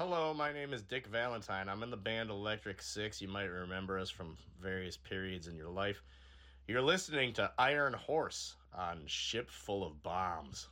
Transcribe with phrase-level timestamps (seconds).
[0.00, 1.68] Hello, my name is Dick Valentine.
[1.68, 3.20] I'm in the band Electric Six.
[3.20, 6.02] You might remember us from various periods in your life.
[6.66, 10.68] You're listening to Iron Horse on Ship Full of Bombs.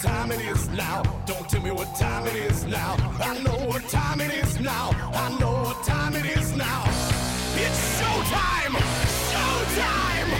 [0.00, 1.02] Time it is now.
[1.26, 2.96] Don't tell me what time it is now.
[3.20, 4.90] I know what time it is now.
[5.14, 6.84] I know what time it is now.
[7.54, 8.76] It's showtime!
[9.30, 10.30] Showtime!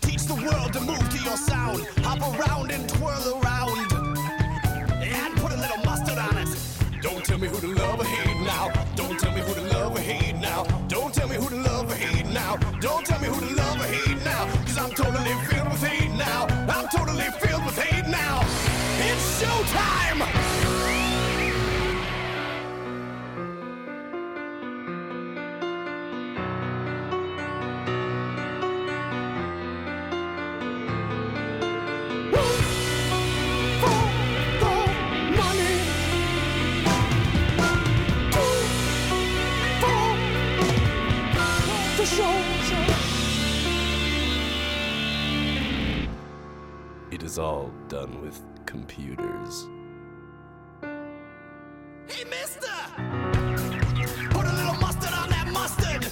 [0.00, 1.86] Teach the world to move to your sound.
[2.04, 3.92] Hop around and twirl around.
[5.02, 6.48] And put a little mustard on it.
[7.02, 8.70] Don't tell me who to love or hate now.
[8.94, 10.64] Don't tell me who to love or hate now.
[10.88, 12.56] Don't tell me who to love or hate now.
[12.80, 14.46] Don't tell me who to love or hate now.
[14.66, 16.46] Cause I'm totally filled with hate now.
[16.68, 17.89] I'm totally filled with hate
[19.40, 20.20] showtime!
[47.10, 49.66] It is all done with computers.
[52.06, 52.70] Hey, mister!
[54.30, 56.06] Put a little mustard on that mustard!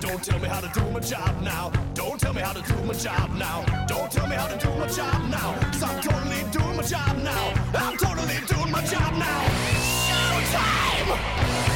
[0.00, 1.70] Don't tell me how to do my job now.
[1.92, 3.62] Don't tell me how to do my job now.
[3.86, 5.52] Don't tell me how to do my job now.
[5.70, 7.52] Cause I'm totally doing my job now.
[7.74, 9.40] I'm totally doing my job now.
[10.08, 11.67] Showtime!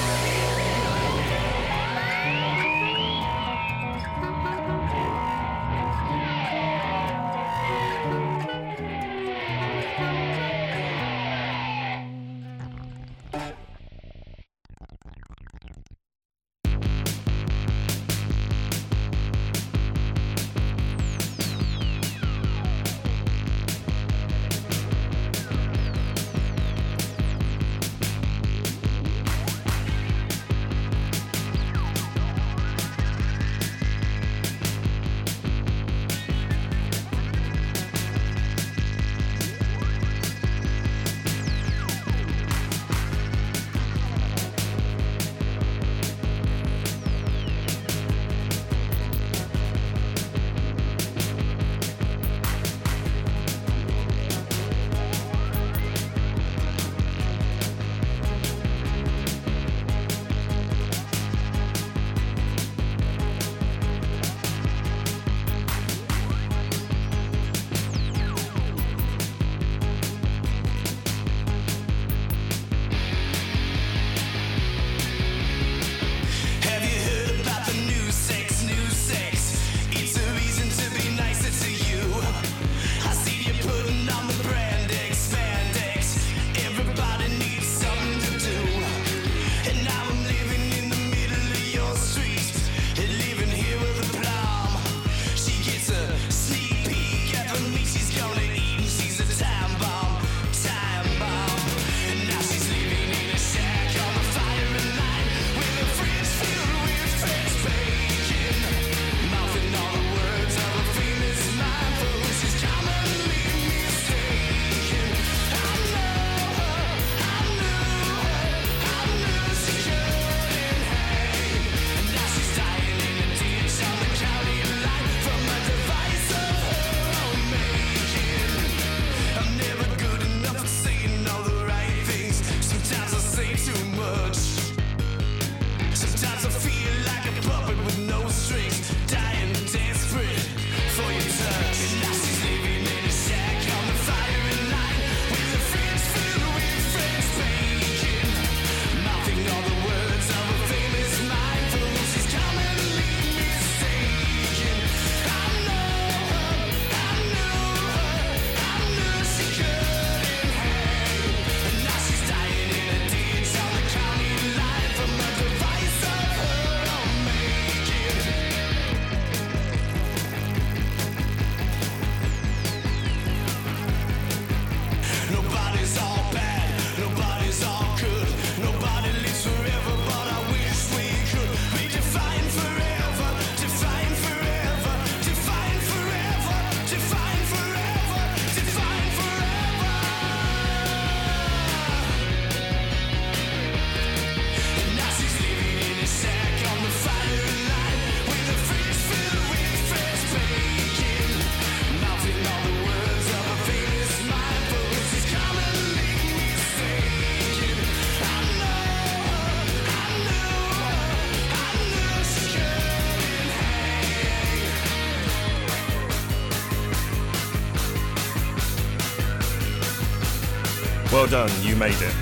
[221.22, 222.14] Well done, you made it.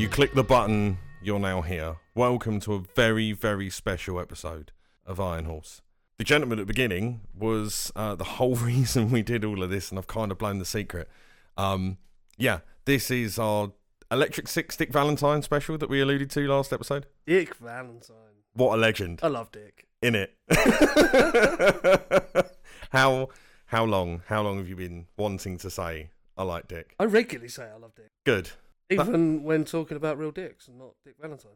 [0.00, 1.96] You click the button, you're now here.
[2.14, 4.72] Welcome to a very, very special episode
[5.04, 5.82] of Iron Horse.
[6.16, 9.90] The gentleman at the beginning was uh, the whole reason we did all of this,
[9.90, 11.10] and I've kind of blown the secret.
[11.58, 11.98] Um,
[12.38, 13.72] yeah, this is our
[14.10, 17.04] Electric Six Dick Valentine special that we alluded to last episode.
[17.26, 18.16] Dick Valentine.
[18.54, 19.85] What a legend I love Dick.
[20.02, 20.34] In it.
[22.90, 23.28] how
[23.66, 26.94] how long how long have you been wanting to say I like Dick?
[26.98, 28.10] I regularly say I love Dick.
[28.24, 28.50] Good.
[28.88, 31.50] Even when talking about real dicks and not Dick Valentine.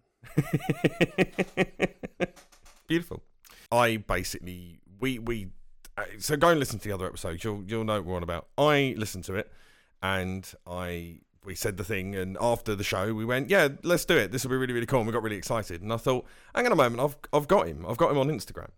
[2.89, 3.23] Beautiful.
[3.71, 5.49] I basically we we
[5.97, 7.45] uh, so go and listen to the other episodes.
[7.45, 8.49] You'll you'll know what we're on about.
[8.59, 9.53] I listened to it
[10.03, 14.17] and I we said the thing and after the show we went yeah let's do
[14.17, 16.27] it this will be really really cool and we got really excited and I thought
[16.55, 18.71] hang on a moment I've I've got him I've got him on Instagram.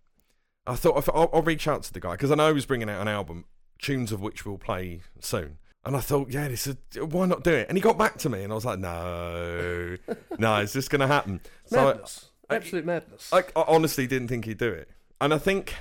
[0.67, 3.01] I thought I'll, I'll reach out to the guy because I know he's bringing out
[3.01, 3.47] an album
[3.81, 5.59] tunes of which we'll play soon.
[5.85, 7.67] And I thought, yeah, this is, why not do it?
[7.69, 9.97] And he got back to me, and I was like, no,
[10.39, 11.41] no, it's just going to happen.
[11.67, 12.29] So I- Madness.
[12.49, 13.31] Absolute madness.
[13.33, 14.89] I, I honestly didn't think he'd do it.
[15.21, 15.75] And I think,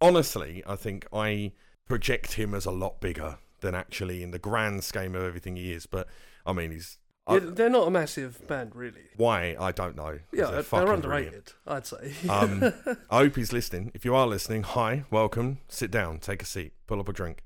[0.00, 1.52] honestly, I think I
[1.88, 5.72] project him as a lot bigger than actually in the grand scheme of everything he
[5.72, 5.86] is.
[5.86, 6.08] But
[6.44, 6.98] I mean, he's.
[7.28, 9.00] I- they're not a massive band, really.
[9.16, 9.56] why?
[9.58, 10.20] I don't know.
[10.32, 12.12] Yeah, they're, fucking underrated, I'd say.
[12.30, 12.72] Um,
[13.10, 13.90] I hope he's listening.
[13.94, 15.58] If you are listening, hi, welcome.
[15.68, 17.42] Sit down, take a seat, pull up a drink.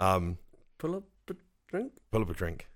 [0.00, 0.38] Um,
[0.78, 1.34] Pull up a
[1.68, 1.92] drink.
[2.10, 2.66] pull up a drink.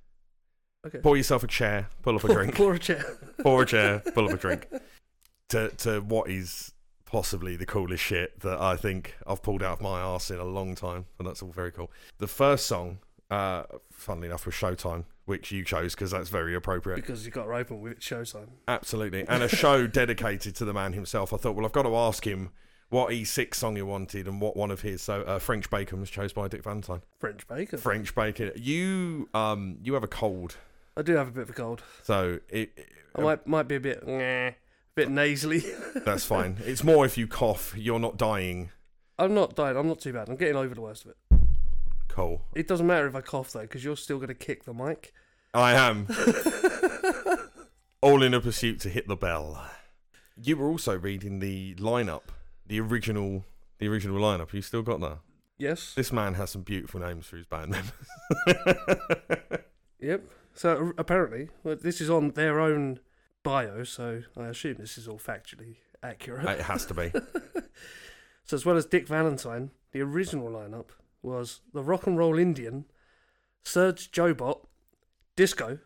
[0.86, 0.98] Okay.
[0.98, 2.54] Pour yourself a chair, pull up a drink.
[2.54, 3.04] Pour a chair.
[3.42, 4.68] pour a chair, pull up a drink.
[5.48, 6.72] To to what is
[7.08, 10.44] possibly the coolest shit that I think I've pulled out of my arse in a
[10.44, 11.90] long time, and that's all very cool.
[12.18, 12.98] The first song,
[13.30, 16.96] uh, funnily enough, was Showtime, which you chose because that's very appropriate.
[16.96, 18.48] because you got to open with Showtime.
[18.68, 21.32] Absolutely, and a show dedicated to the man himself.
[21.32, 22.50] I thought, well, I've got to ask him
[22.90, 25.02] what E6 song he wanted and what one of his.
[25.02, 27.02] So, uh, French Bacon was chosen by Dick Valentine.
[27.18, 27.78] French bacon.
[27.78, 28.52] French Bacon.
[28.56, 30.56] You um you have a cold,
[30.96, 31.82] I do have a bit of a cold.
[32.02, 34.54] so it, it- I might might be a bit, a
[34.98, 35.62] bit nasally.
[36.04, 36.58] that's fine.
[36.64, 38.70] It's more if you cough, you're not dying.
[39.18, 39.76] I'm not dying.
[39.76, 40.28] I'm not too bad.
[40.28, 41.16] I'm getting over the worst of it.
[42.08, 42.42] Cool.
[42.54, 45.12] It doesn't matter if I cough though, because you're still going to kick the mic.
[45.54, 46.08] I am.
[48.02, 49.64] All in a pursuit to hit the bell.
[50.40, 52.22] You were also reading the lineup,
[52.66, 53.44] the original,
[53.78, 54.52] the original lineup.
[54.52, 55.18] You still got that?
[55.58, 55.94] Yes.
[55.94, 59.60] This man has some beautiful names for his band members.
[60.00, 60.28] Yep.
[60.54, 63.00] So apparently, well, this is on their own
[63.42, 66.46] bio, so I assume this is all factually accurate.
[66.48, 67.12] it has to be.
[68.44, 70.86] So as well as Dick Valentine, the original lineup
[71.20, 72.86] was the Rock and Roll Indian,
[73.62, 74.64] Surge Joebot,
[75.36, 75.80] Disco.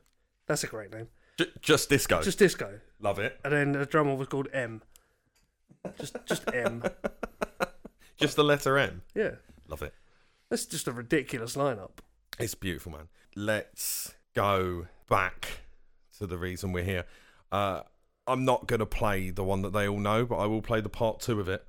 [0.46, 1.08] That's a great name.
[1.38, 2.22] J- just disco.
[2.22, 2.78] Just Disco.
[3.00, 3.40] Love it.
[3.44, 4.80] And then the drummer was called M.
[5.98, 6.84] Just just M.
[8.16, 9.02] Just the letter M.
[9.12, 9.32] Yeah.
[9.66, 9.92] Love it.
[10.48, 11.98] That's just a ridiculous lineup.
[12.38, 13.08] It's beautiful, man.
[13.34, 15.62] Let's go back
[16.18, 17.06] to the reason we're here.
[17.52, 17.82] Uh,
[18.26, 20.80] I'm not going to play the one that they all know, but I will play
[20.80, 21.64] the part two of it.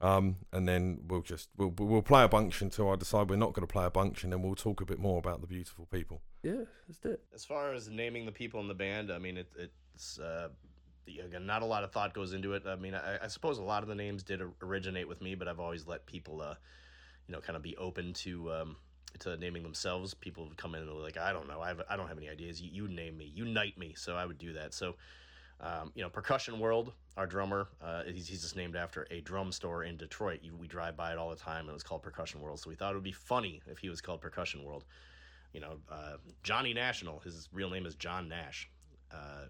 [0.00, 3.54] Um, and then we'll just we'll we'll play a bunch until I decide we're not
[3.54, 5.86] going to play a bunch, and then we'll talk a bit more about the beautiful
[5.86, 6.20] people.
[6.42, 7.22] Yeah, let's do it.
[7.34, 10.48] As far as naming the people in the band, I mean, it, it's uh,
[11.06, 12.64] the- again not a lot of thought goes into it.
[12.66, 15.48] I mean, I, I suppose a lot of the names did originate with me, but
[15.48, 16.56] I've always let people, uh,
[17.26, 18.76] you know, kind of be open to um,
[19.20, 20.12] to naming themselves.
[20.12, 22.18] People would come in and they're like, I don't know, I have, I don't have
[22.18, 22.60] any ideas.
[22.60, 24.74] You, you name me, you knight me, so I would do that.
[24.74, 24.96] So.
[25.60, 29.50] Um, you know, Percussion World, our drummer, uh, he's, he's just named after a drum
[29.52, 30.40] store in Detroit.
[30.58, 32.60] We drive by it all the time, and it was called Percussion World.
[32.60, 34.84] So we thought it would be funny if he was called Percussion World
[35.56, 38.68] you know, uh, Johnny National, his real name is John Nash.
[39.10, 39.46] Uh,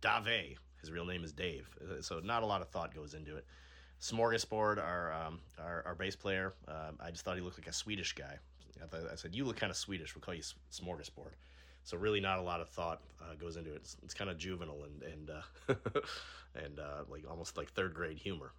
[0.00, 1.68] Dave, his real name is Dave.
[1.80, 3.46] Uh, So not a lot of thought goes into it.
[4.00, 7.72] Smorgasbord, our um, our, our bass player, um, I just thought he looked like a
[7.72, 8.36] Swedish guy.
[8.82, 10.14] I, thought, I said, "You look kind of Swedish.
[10.16, 10.42] We'll call you
[10.72, 11.34] Smorgasbord."
[11.88, 13.76] So really, not a lot of thought uh, goes into it.
[13.76, 15.74] It's, it's kind of juvenile and and uh,
[16.54, 18.52] and uh, like almost like third grade humor.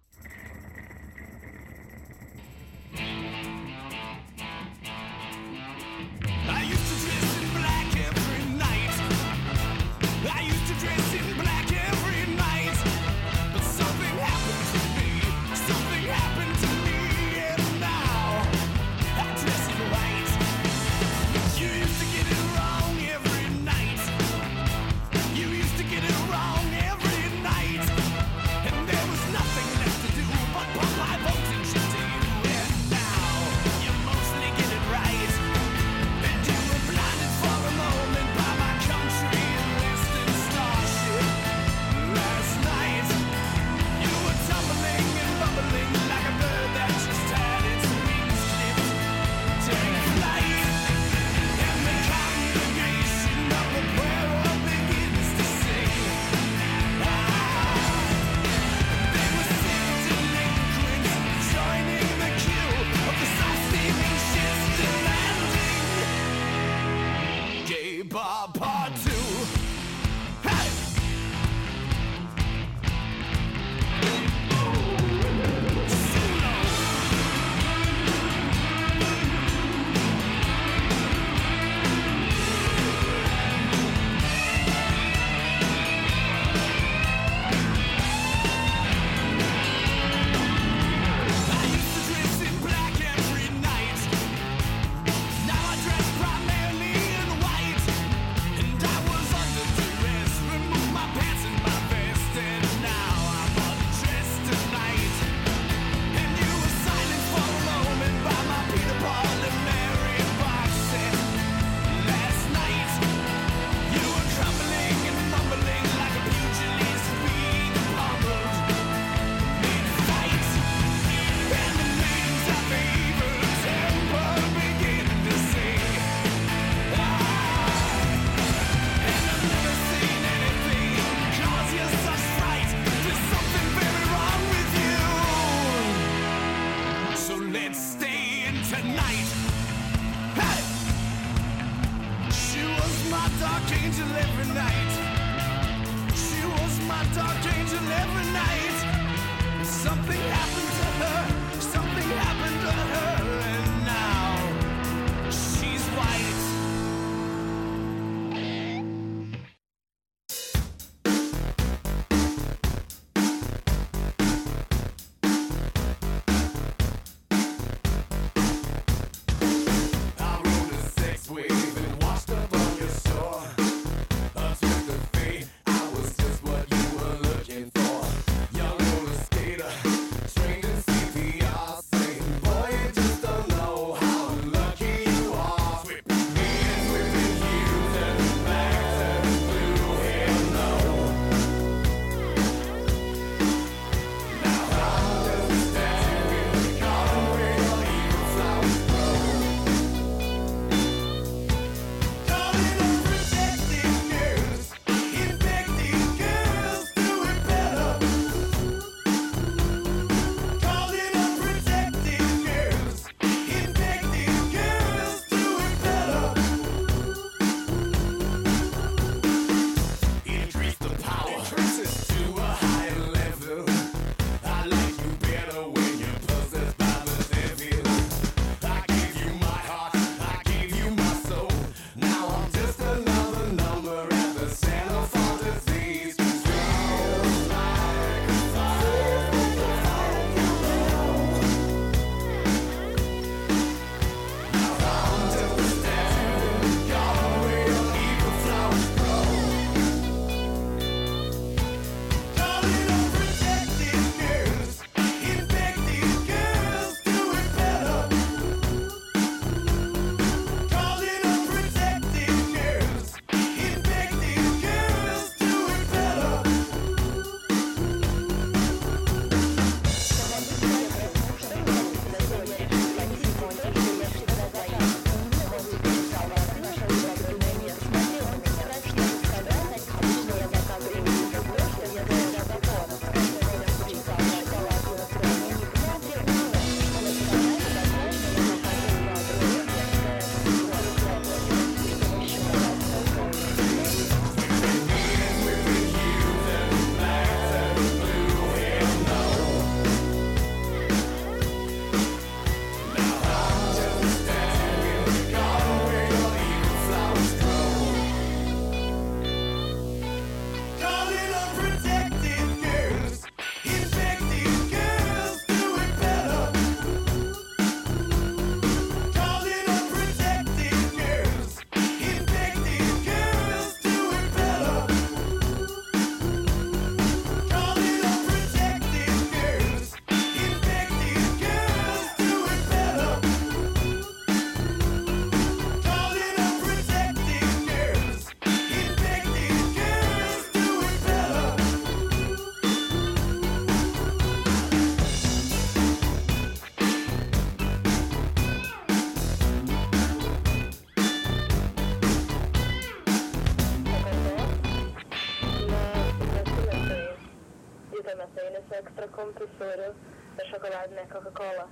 [359.60, 360.04] sūrius
[360.40, 361.66] ir šokoladinę Coca-Colą.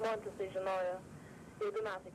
[0.00, 0.96] Montis tai žinojo.
[1.60, 2.12] Jau du metai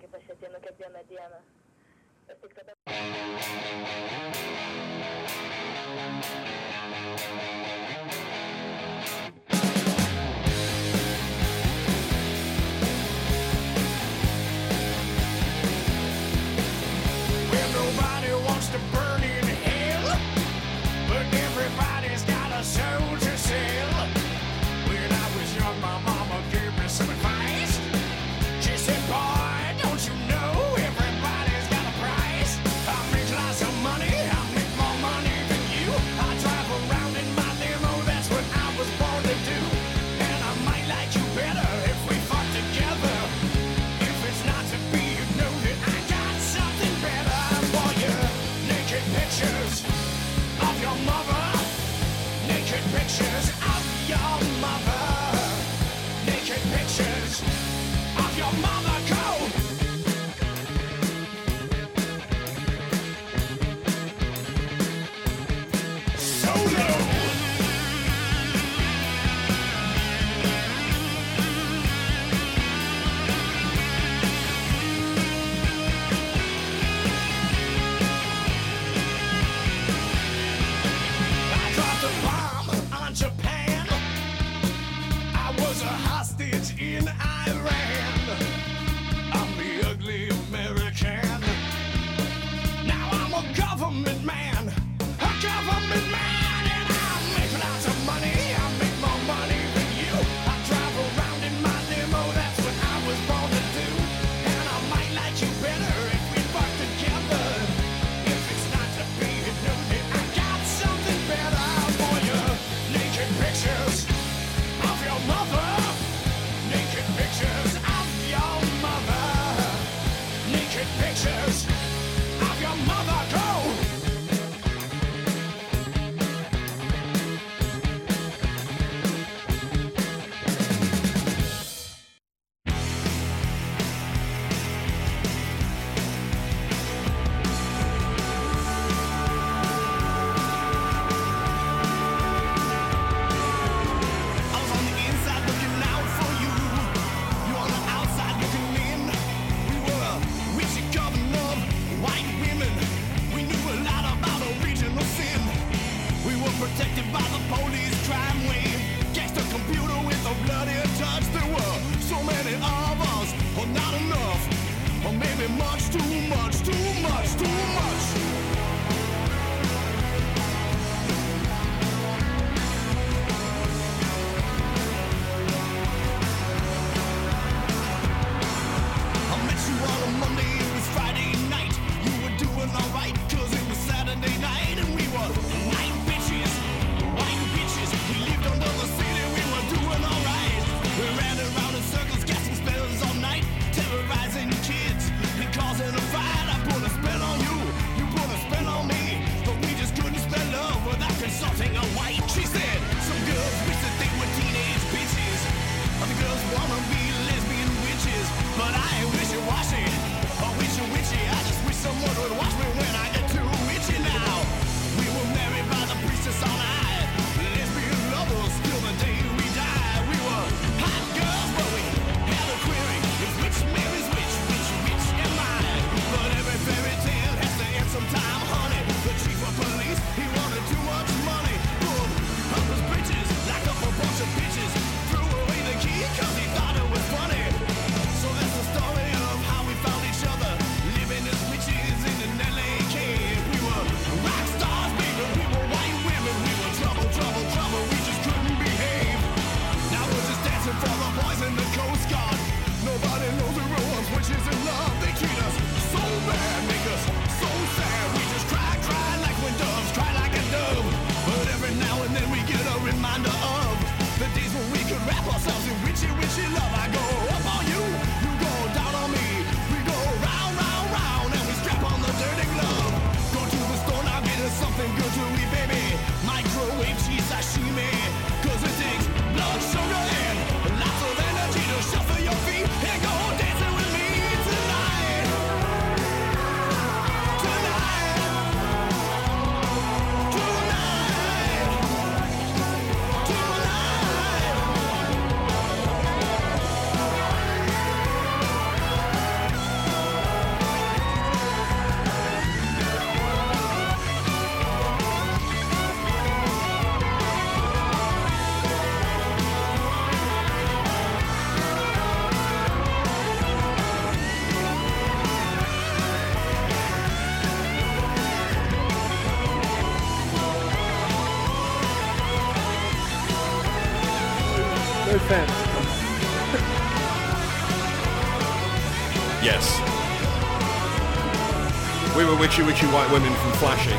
[332.58, 333.94] Were witchy, white women from Flashy.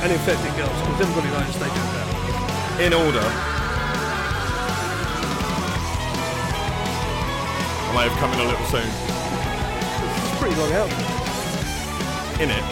[0.00, 2.80] And infected girls, because everybody knows they do that.
[2.80, 3.20] in order.
[7.84, 8.88] I may have come in a little soon.
[10.24, 10.90] It's pretty long out.
[12.40, 12.64] In it.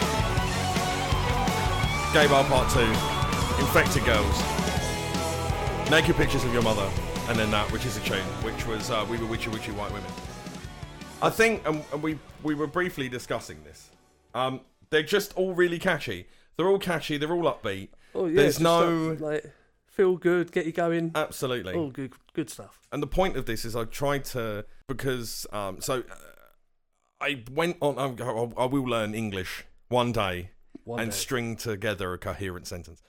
[2.13, 2.79] Gay Bar Part 2.
[3.61, 4.41] Infected Girls.
[5.91, 6.89] Naked Pictures of Your Mother.
[7.29, 9.91] And then that, which is a tune, which was uh, We Were Witchy Witchy White
[9.93, 10.09] Women.
[11.21, 13.89] I think, and and we, we were briefly discussing this.
[14.33, 16.27] Um, they're just all really catchy.
[16.55, 17.89] They're all catchy, they're all upbeat.
[18.15, 19.15] Oh yeah, There's just no.
[19.15, 19.53] stuff like
[19.87, 21.11] feel good, get you going.
[21.15, 21.73] Absolutely.
[21.73, 22.79] All good, good stuff.
[22.91, 26.15] and the point of this is I tried to because um so uh,
[27.19, 30.51] I went on I, I will learn English one day
[30.83, 31.17] One and day.
[31.17, 33.01] string together a coherent sentence.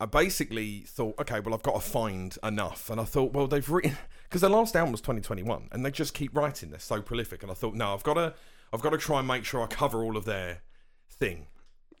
[0.00, 3.68] I basically thought, okay, well, I've got to find enough, and I thought, well, they've
[3.68, 6.70] written because their last album was 2021, and they just keep writing.
[6.70, 8.34] They're so prolific, and I thought, no, I've got to,
[8.72, 10.62] I've got to try and make sure I cover all of their
[11.10, 11.46] thing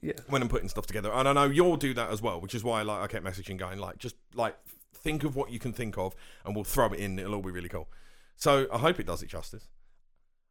[0.00, 0.14] Yeah.
[0.28, 1.12] when I'm putting stuff together.
[1.12, 3.56] And I know you'll do that as well, which is why like I kept messaging
[3.58, 4.56] going like just like
[4.94, 7.50] think of what you can think of and we'll throw it in, it'll all be
[7.50, 7.88] really cool.
[8.36, 9.68] So I hope it does it justice.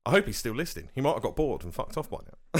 [0.05, 0.89] I hope he's still listening.
[0.93, 2.35] He might have got bored and fucked off by now.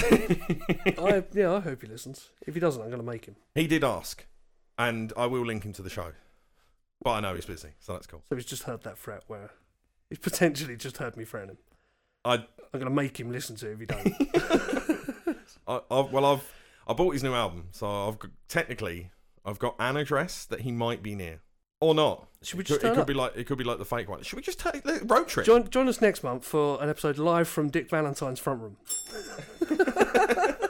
[0.98, 2.30] I yeah, I hope he listens.
[2.46, 3.36] If he doesn't, I'm gonna make him.
[3.54, 4.26] he did ask,
[4.78, 6.12] and I will link him to the show.
[7.02, 8.22] But I know he's busy, so that's cool.
[8.28, 9.50] So he's just heard that threat where
[10.08, 11.58] he's potentially just heard me threaten him.
[12.24, 12.34] I,
[12.72, 15.36] I'm gonna make him listen to it if he don't.
[15.66, 16.52] I, I well, I've
[16.86, 19.10] I bought his new album, so I've got, technically
[19.44, 21.40] I've got an address that he might be near,
[21.80, 22.28] or not.
[22.42, 24.08] Should we It just could, it could be like it could be like the fake
[24.08, 24.22] one.
[24.22, 25.44] Should we just take the road trip?
[25.46, 28.76] join, join us next month for an episode live from Dick Valentine's front room.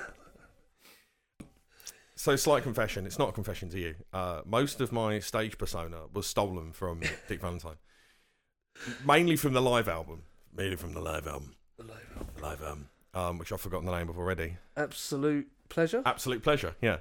[2.22, 3.04] So, slight confession.
[3.04, 3.96] It's not a confession to you.
[4.12, 7.78] Uh, most of my stage persona was stolen from Dick Valentine,
[9.04, 10.22] mainly from the live album.
[10.56, 11.56] Mainly from the live album.
[11.78, 12.28] The live album.
[12.36, 12.88] The Live album.
[13.12, 14.58] Um, which I've forgotten the name of already.
[14.76, 16.00] Absolute pleasure.
[16.06, 16.76] Absolute pleasure.
[16.80, 16.98] Yeah.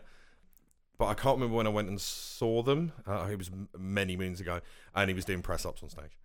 [0.98, 2.92] But I can't remember when I went and saw them.
[3.06, 4.62] Uh, it was many moons ago,
[4.96, 6.18] and he was doing press ups on stage.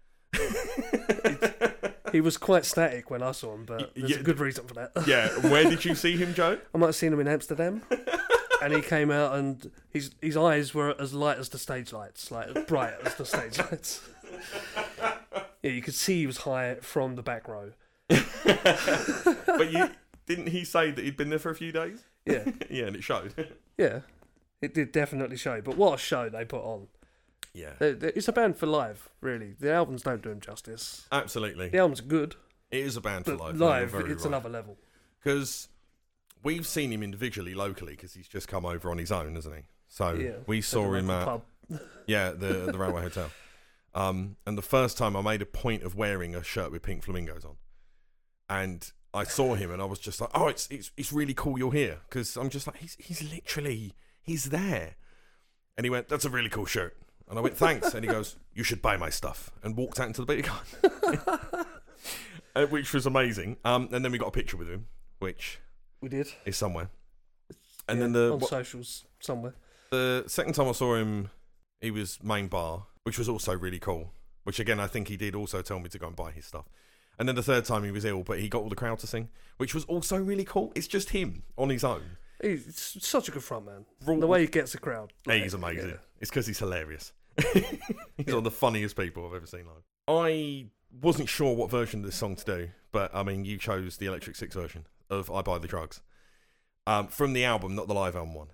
[2.13, 4.73] he was quite static when I saw him, but there's yeah, a good reason for
[4.73, 4.93] that.
[5.07, 5.29] yeah.
[5.51, 6.59] Where did you see him, Joe?
[6.75, 7.83] I might have seen him in Amsterdam.
[8.63, 12.31] And he came out and his his eyes were as light as the stage lights,
[12.31, 14.01] like as bright as the stage lights.
[15.63, 17.73] yeah, you could see he was high from the back row.
[18.11, 19.91] But you
[20.27, 22.05] didn't he say that he'd been there for a few days?
[22.25, 23.35] Yeah, Yeah, and it showed.
[23.79, 24.01] yeah,
[24.61, 25.61] it did definitely show.
[25.61, 26.89] But what a show they put on!
[27.55, 29.55] yeah, It's a band for live, really.
[29.59, 31.07] The albums don't do him justice.
[31.11, 31.69] absolutely.
[31.71, 32.37] The albums are good,
[32.71, 33.57] It is a band for life.
[33.59, 34.77] live, it's another level.
[35.23, 35.69] because
[36.47, 39.63] we've seen him individually locally because he's just come over on his own, hasn't he?
[39.89, 41.41] So Yeah, we saw him at
[42.07, 43.31] yeah the the Railway Hotel.
[43.95, 47.03] Um, and the first time I made a point of wearing a shirt with pink
[47.03, 47.57] flamingos on,
[48.49, 51.59] and I saw him and I was just like, oh, it's it's it's really cool
[51.59, 51.99] you're here.
[52.09, 54.97] Because I'm just like he's he's literally he's there,
[55.77, 56.97] and he went that's a really cool shirt,
[57.29, 60.07] and I went thanks, and he goes you should buy my stuff, and walked out
[60.07, 61.67] into the beer garden,
[62.55, 63.59] Uh, which was amazing.
[63.67, 64.87] Um, and then we got a picture with him,
[65.19, 65.61] which
[66.01, 66.29] We did.
[66.45, 66.89] He's somewhere.
[67.89, 69.55] And Yeah, then the on what- socials somewhere.
[69.91, 71.31] the second time I saw him,
[71.81, 74.13] he was main bar, which was also really cool.
[74.45, 76.67] Which again, I think he did also tell me to go and buy his stuff.
[77.19, 79.07] And then the third time he was ill, but he got all the crowd to
[79.07, 80.71] sing, which was also really cool.
[80.77, 82.03] It's just him on his own.
[82.43, 83.87] He's such a good front man.
[84.05, 85.13] Raw- The way he gets the crowd.
[85.25, 85.89] Hey, he's amazing.
[85.89, 85.97] yeah.
[86.21, 87.13] It's because he's hilarious.
[87.53, 89.83] he's one of the funniest people I've ever seen live.
[90.09, 90.67] I
[91.01, 94.07] wasn't sure what version of this song to do, but I mean, you chose the
[94.07, 96.01] Electric Six version of "I Buy the Drugs"
[96.87, 98.49] um, from the album, not the live album one.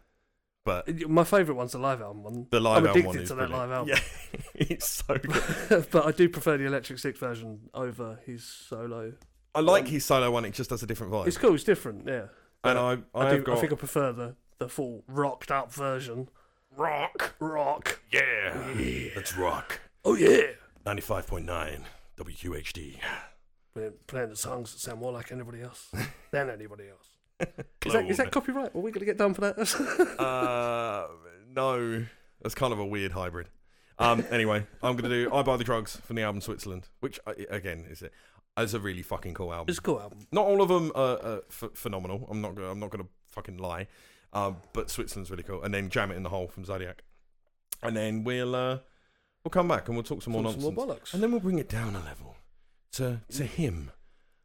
[0.64, 2.46] But My favourite one's the live album one.
[2.50, 3.70] the live I'm album addicted one is to that brilliant.
[3.70, 3.94] live album.
[3.96, 5.16] Yeah, it's so
[5.68, 5.86] good.
[5.90, 9.14] but I do prefer the Electric Six version over his solo.
[9.54, 10.44] I like his solo one.
[10.44, 11.26] It just has a different vibe.
[11.26, 11.54] It's cool.
[11.54, 12.06] It's different.
[12.06, 12.26] Yeah.
[12.64, 13.42] and I, I, I, do.
[13.42, 16.28] got I think I prefer the the full rocked up version.
[16.76, 17.34] rock.
[17.40, 18.00] Rock.
[18.12, 18.54] Yeah,
[19.16, 19.80] let's rock.
[20.04, 20.42] Oh yeah.
[20.86, 21.86] Ninety-five point nine
[22.18, 22.98] WQHD.
[24.06, 25.90] Playing the songs that sound more like anybody else
[26.30, 27.48] than anybody else.
[27.86, 28.74] Is that, is that copyright?
[28.74, 30.18] Are we going to get done for that?
[30.20, 31.08] Uh,
[31.54, 32.04] no,
[32.42, 33.48] that's kind of a weird hybrid.
[33.98, 37.34] Um, anyway, I'm gonna do "I Buy the Drugs" from the album Switzerland, which uh,
[37.50, 38.12] again is it.
[38.56, 39.66] It's a really fucking cool album.
[39.68, 40.26] it's a cool album.
[40.32, 42.26] Not all of them are, are ph- phenomenal.
[42.30, 42.54] I'm not.
[42.54, 43.86] Gonna, I'm not gonna fucking lie.
[44.32, 45.62] Um, but Switzerland's really cool.
[45.62, 47.02] And then "Jam It in the Hole" from Zodiac.
[47.82, 48.78] And then we'll uh,
[49.44, 50.76] we'll come back and we'll talk some more Talk some nonsense.
[50.76, 51.14] more bollocks.
[51.14, 52.36] And then we'll bring it down a level
[52.92, 53.90] to to him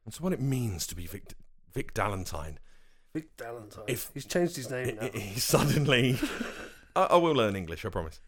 [0.06, 1.34] and to what it means to be Vic
[1.74, 2.58] Vic Dalentine.
[3.14, 3.84] Big Valentine.
[3.88, 5.10] If- He's changed his name now.
[5.14, 6.20] He- he suddenly.
[6.96, 7.86] I, I will learn English.
[7.86, 8.20] I promise.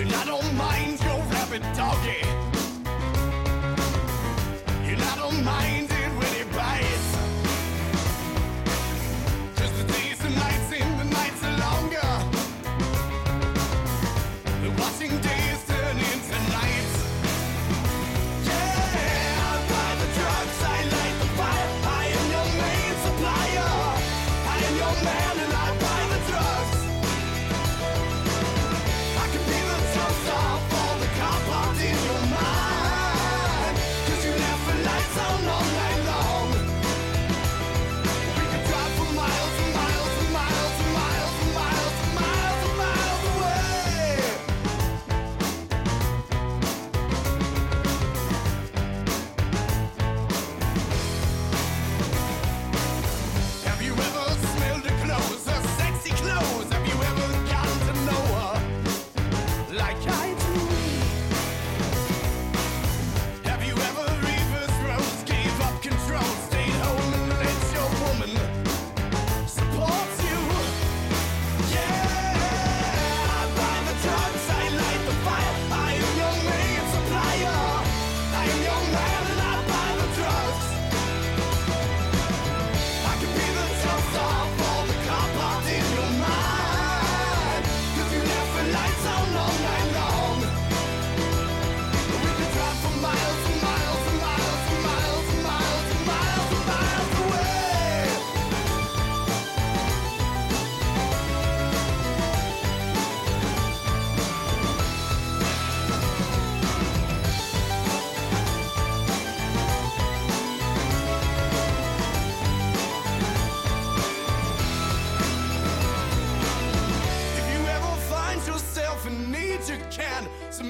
[0.00, 2.21] And I don't mind your rabbit doggy.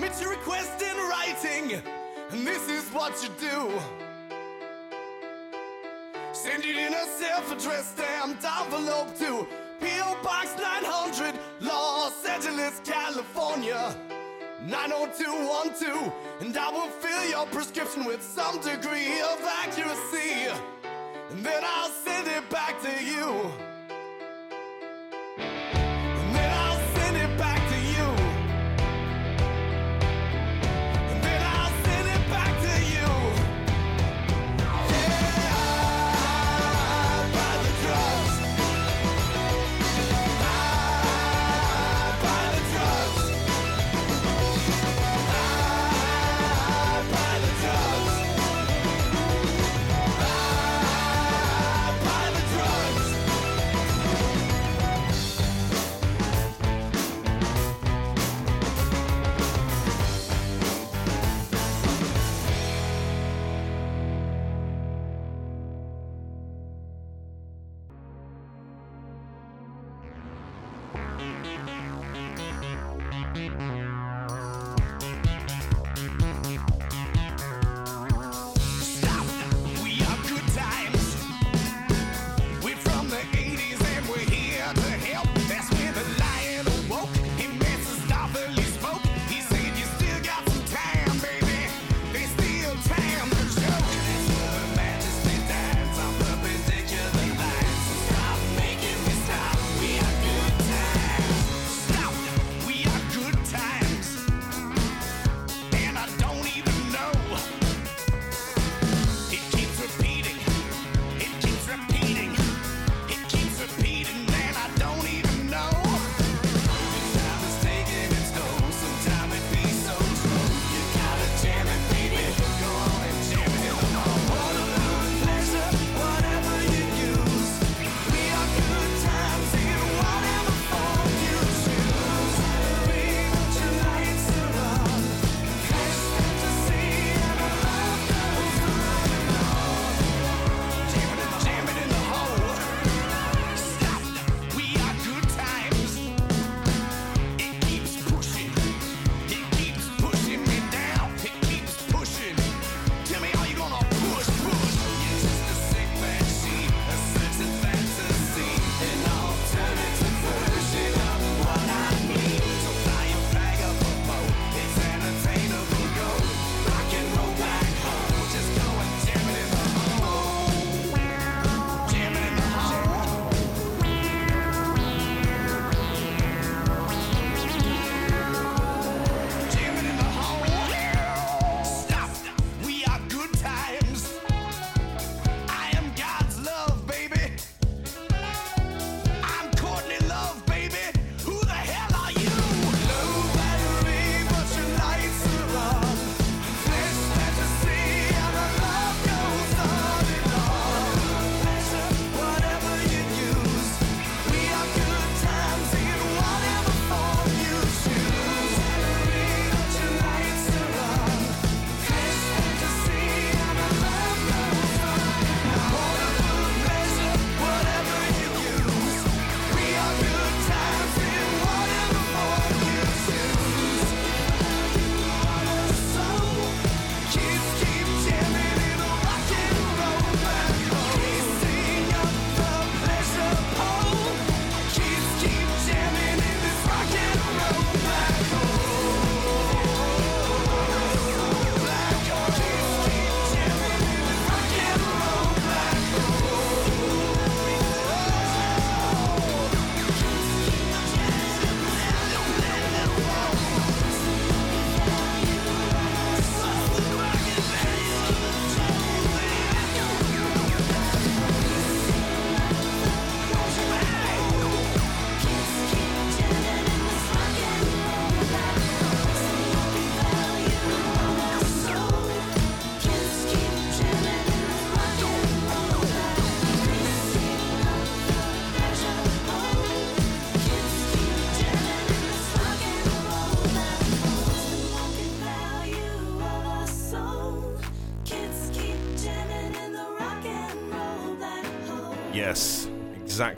[0.03, 1.81] Submit your request in writing,
[2.33, 3.71] and this is what you do.
[6.33, 9.47] Send it in a self-addressed stamped envelope to
[9.81, 10.19] P.O.
[10.25, 13.95] Box 900, Los Angeles, California
[14.67, 20.51] 90212, and I will fill your prescription with some degree of accuracy,
[21.31, 23.72] and then I'll send it back to you.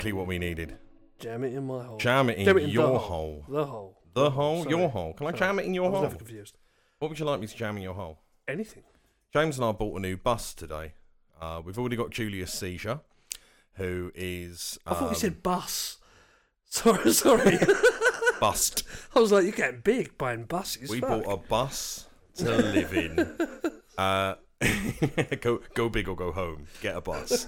[0.04, 0.76] exactly what we needed.
[1.18, 1.96] Jam it in my hole.
[1.98, 2.98] Jam it in, Jam it in your hole.
[2.98, 3.44] hole.
[3.48, 4.00] The hole.
[4.14, 4.70] The hole, Sorry.
[4.76, 5.14] your hole.
[5.14, 6.02] Can I jam it in your I was hole?
[6.04, 6.58] never confused.
[6.98, 8.18] What would you like me to jam in your hole?
[8.46, 8.82] Anything.
[9.32, 10.94] James and I bought a new bus today.
[11.40, 13.00] Uh, we've already got Julius Caesar,
[13.74, 14.78] who is.
[14.86, 15.98] I thought you um, said bus.
[16.74, 17.58] Sorry, sorry.
[18.40, 18.82] bust.
[19.14, 20.90] I was like, you're getting big buying buses.
[20.90, 21.22] We fuck.
[21.22, 23.36] bought a bus to live in.
[23.96, 24.34] Uh,
[25.40, 26.66] go, go big or go home.
[26.80, 27.46] Get a bus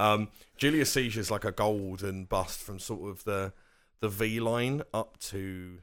[0.00, 3.52] um, Julius Caesar is like a golden bust from sort of the
[4.00, 5.78] the V line up to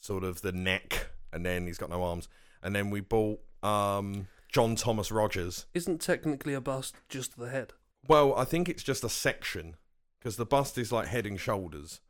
[0.00, 2.28] sort of the neck, and then he's got no arms.
[2.62, 5.66] And then we bought um, John Thomas Rogers.
[5.74, 7.72] Isn't technically a bust just the head?
[8.06, 9.76] Well, I think it's just a section
[10.18, 12.00] because the bust is like head and shoulders,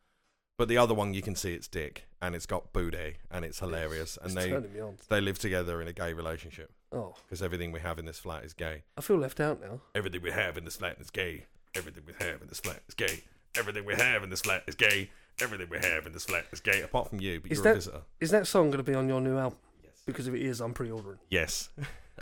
[0.58, 3.60] but the other one you can see it's dick and it's got booty and it's
[3.60, 4.96] hilarious and It's they me on.
[5.08, 8.44] they live together in a gay relationship Oh, because everything we have in this flat
[8.44, 8.82] is gay.
[8.96, 9.80] I feel left out now.
[9.94, 11.46] Everything we have in this flat is gay.
[11.76, 13.22] Everything we have in this flat is gay.
[13.56, 15.10] Everything we have in this flat is gay.
[15.40, 16.82] Everything we have in this flat is gay.
[16.82, 18.02] Apart from you, but Is you're a visitor.
[18.20, 19.58] Is that song going to be on your new album?
[19.82, 19.92] Yes.
[20.06, 21.18] Because if it is, I'm pre-ordering.
[21.30, 21.70] Yes,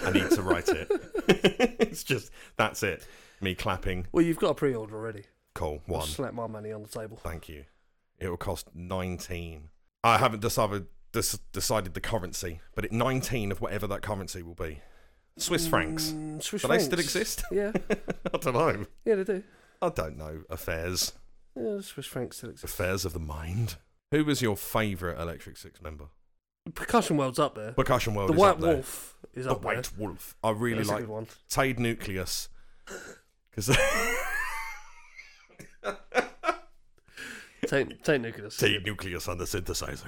[0.03, 0.89] I need to write it.
[1.81, 3.07] it's just that's it.
[3.41, 4.07] Me clapping.
[4.13, 5.25] Well, you've got a pre-order already.
[5.55, 5.83] Cool.
[5.89, 6.07] I'll One.
[6.07, 7.19] slap my money on the table.
[7.23, 7.65] Thank you.
[8.19, 9.69] It will cost 19.
[10.05, 14.81] I haven't decided decided the currency, but at 19 of whatever that currency will be.
[15.37, 16.11] Swiss francs.
[16.13, 17.43] Mm, Swiss Do they still exist?
[17.51, 18.87] Yeah, I don't know.
[19.05, 19.43] yeah, they do.
[19.81, 20.43] I don't know.
[20.51, 21.13] Affairs.
[21.57, 22.73] Yeah, Swiss francs still exist.
[22.73, 23.77] Affairs of the mind.
[24.11, 26.07] Who was your favourite Electric Six member?
[26.75, 27.73] Percussion World's up there.
[27.73, 28.75] Percussion World the is White up there.
[28.75, 29.73] Wolf is The up there.
[29.73, 30.37] The white Wolf.
[30.45, 31.29] I really That's like.
[31.49, 32.49] Tait Nucleus.
[33.55, 33.77] Because
[37.67, 38.57] Take, take Nicholas.
[38.57, 40.07] Tait Nucleus on the synthesizer.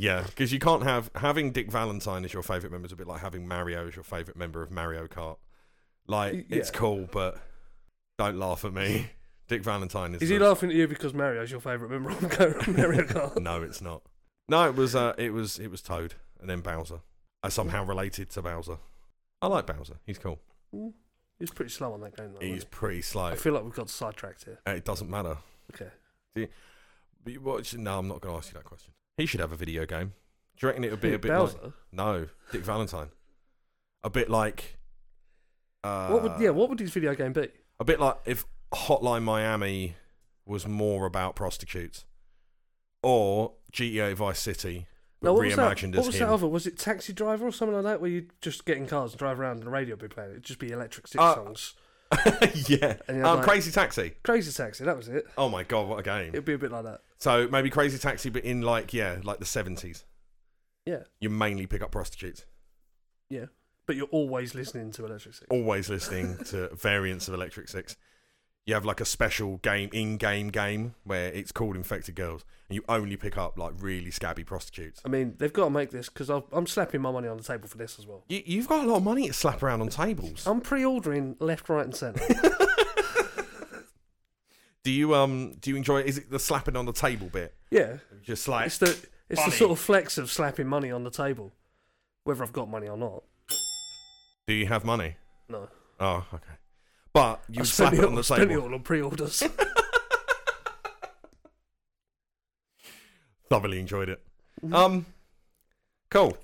[0.00, 3.06] Yeah, because you can't have having Dick Valentine as your favourite member is a bit
[3.06, 5.36] like having Mario as your favourite member of Mario Kart.
[6.06, 7.38] Like Y- it's cool, but
[8.18, 9.10] don't laugh at me.
[9.48, 10.22] Dick Valentine is.
[10.22, 12.22] Is he laughing at you because Mario's your favourite member of
[12.68, 13.40] Mario Kart?
[13.42, 14.02] No, it's not.
[14.48, 14.94] No, it was.
[14.94, 15.58] Uh, it was.
[15.58, 17.00] It was Toad, and then Bowser.
[17.42, 18.78] I somehow related to Bowser.
[19.42, 19.96] I like Bowser.
[20.06, 20.38] He's cool.
[20.72, 20.88] Hmm.
[21.38, 22.46] He's pretty slow on that game, though.
[22.46, 23.24] He's pretty slow.
[23.26, 24.60] I feel like we've got sidetracked here.
[24.66, 25.38] Uh, it doesn't matter.
[25.74, 26.48] Okay.
[27.40, 28.92] Watch, no, I'm not going to ask you that question.
[29.20, 30.14] He should have a video game.
[30.56, 31.58] Do you reckon it would be a bit Bowser?
[31.62, 33.08] like no Dick Valentine?
[34.02, 34.78] A bit like.
[35.84, 36.50] Uh, what would yeah?
[36.50, 37.48] What would his video game be?
[37.78, 39.96] A bit like if Hotline Miami
[40.46, 42.04] was more about prostitutes,
[43.02, 44.86] or GTA Vice City,
[45.20, 45.76] but No, what was that?
[45.76, 46.26] reimagined What as was him.
[46.28, 46.48] that other?
[46.48, 48.00] Was it Taxi Driver or something like that?
[48.00, 50.30] Where you just get in cars and drive around and the radio would be playing.
[50.32, 51.74] It'd just be electric six Uh, songs.
[52.68, 54.12] yeah, And um, like- Crazy Taxi.
[54.24, 55.26] Crazy Taxi, that was it.
[55.38, 56.28] Oh my god, what a game!
[56.30, 57.00] It'd be a bit like that.
[57.20, 60.04] So maybe Crazy Taxi, but in like yeah, like the seventies.
[60.86, 62.46] Yeah, You mainly pick up prostitutes.
[63.28, 63.46] yeah.
[63.86, 65.46] But you're always listening to Electric Six.
[65.50, 67.96] Always listening to variants of Electric Six.
[68.64, 72.84] You have like a special game, in-game game where it's called Infected Girls, and you
[72.88, 75.00] only pick up like really scabby prostitutes.
[75.04, 77.66] I mean, they've got to make this because I'm slapping my money on the table
[77.68, 78.22] for this as well.
[78.28, 80.46] You, you've got a lot of money to slap around on tables.
[80.46, 82.22] I'm pre-ordering left, right, and centre.
[84.84, 86.02] Do you um do you enjoy?
[86.02, 87.54] Is it the slapping on the table bit?
[87.70, 88.86] yeah, Just like it's the
[89.28, 89.50] it's Funny.
[89.50, 91.52] the sort of flex of slapping money on the table,
[92.24, 93.22] whether I've got money or not.
[94.46, 95.16] do you have money?
[95.48, 95.68] No,
[96.00, 96.44] Oh, okay.
[97.12, 98.62] But you I slap it it on the it table.
[98.62, 99.42] all on pre-orders.
[103.48, 104.22] Thoroughly enjoyed it.
[104.64, 104.74] Mm-hmm.
[104.74, 105.06] Um,
[106.10, 106.36] cool.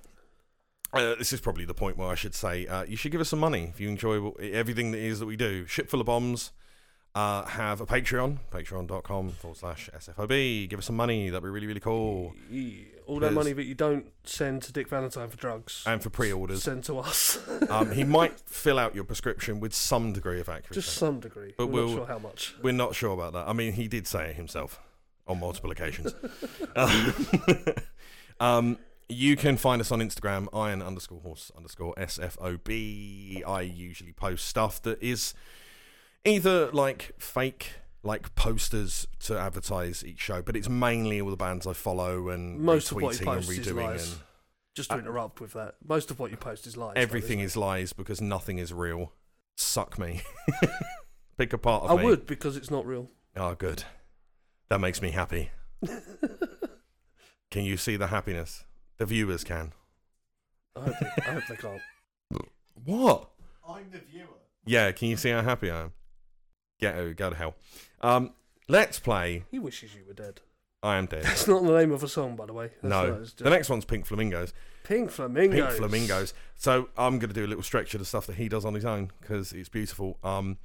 [0.92, 3.28] Uh, this is probably the point where I should say uh, you should give us
[3.28, 5.66] some money if you enjoy everything that is that we do.
[5.66, 6.50] Ship full of bombs.
[7.16, 10.68] Uh, have a Patreon, patreon.com forward slash SFOB.
[10.68, 11.30] Give us some money.
[11.30, 12.34] That'd be really, really cool.
[13.06, 16.10] All that Because- money that you don't send to Dick Valentine for drugs, And for
[16.10, 16.62] pre orders.
[16.62, 17.38] send to us.
[17.70, 20.74] Um, he might fill out your prescription with some degree of accuracy.
[20.82, 21.54] Just some degree.
[21.56, 22.54] But We're we'll- not sure how much.
[22.62, 23.48] We're not sure about that.
[23.48, 24.78] I mean, he did say it himself
[25.26, 26.14] on multiple occasions.
[28.40, 33.42] um, you can find us on Instagram, iron underscore horse underscore SFOB.
[33.46, 35.32] I usually post stuff that is
[36.26, 41.66] either like fake, like posters to advertise each show, but it's mainly all the bands
[41.66, 44.12] I follow and Most of what you retweeting and post is redoing lies.
[44.12, 44.20] and
[44.74, 46.94] Just to interrupt with that, most of what you post is lies.
[46.94, 49.12] though, Uh, everything isn't is lies because nothing is real.
[49.56, 50.22] Suck me.
[51.38, 52.04] Pick a part of I me.
[52.04, 53.10] would because it's not real.
[53.36, 53.84] Oh, good.
[54.68, 55.50] That makes me happy.
[57.50, 58.64] can you see the happiness?
[58.98, 59.72] The viewers can.
[60.74, 61.80] I hope they, I hope they can't.
[62.84, 63.30] What?
[63.68, 64.26] I'm the viewer.
[64.64, 65.92] Yeah, can you see how happy I am?
[66.78, 67.54] Get oh, go to hell.
[68.00, 68.32] Um,
[68.68, 69.44] let's play.
[69.50, 70.40] He wishes you were dead.
[70.82, 71.24] I am dead.
[71.24, 72.70] That's not the name of a song, by the way.
[72.82, 74.52] That's no, it's the next one's Pink Flamingos.
[74.84, 75.58] Pink Flamingos.
[75.58, 76.34] Pink Flamingos.
[76.54, 78.74] So I'm going to do a little stretch of the stuff that he does on
[78.74, 80.18] his own because it's beautiful.
[80.22, 80.58] Um,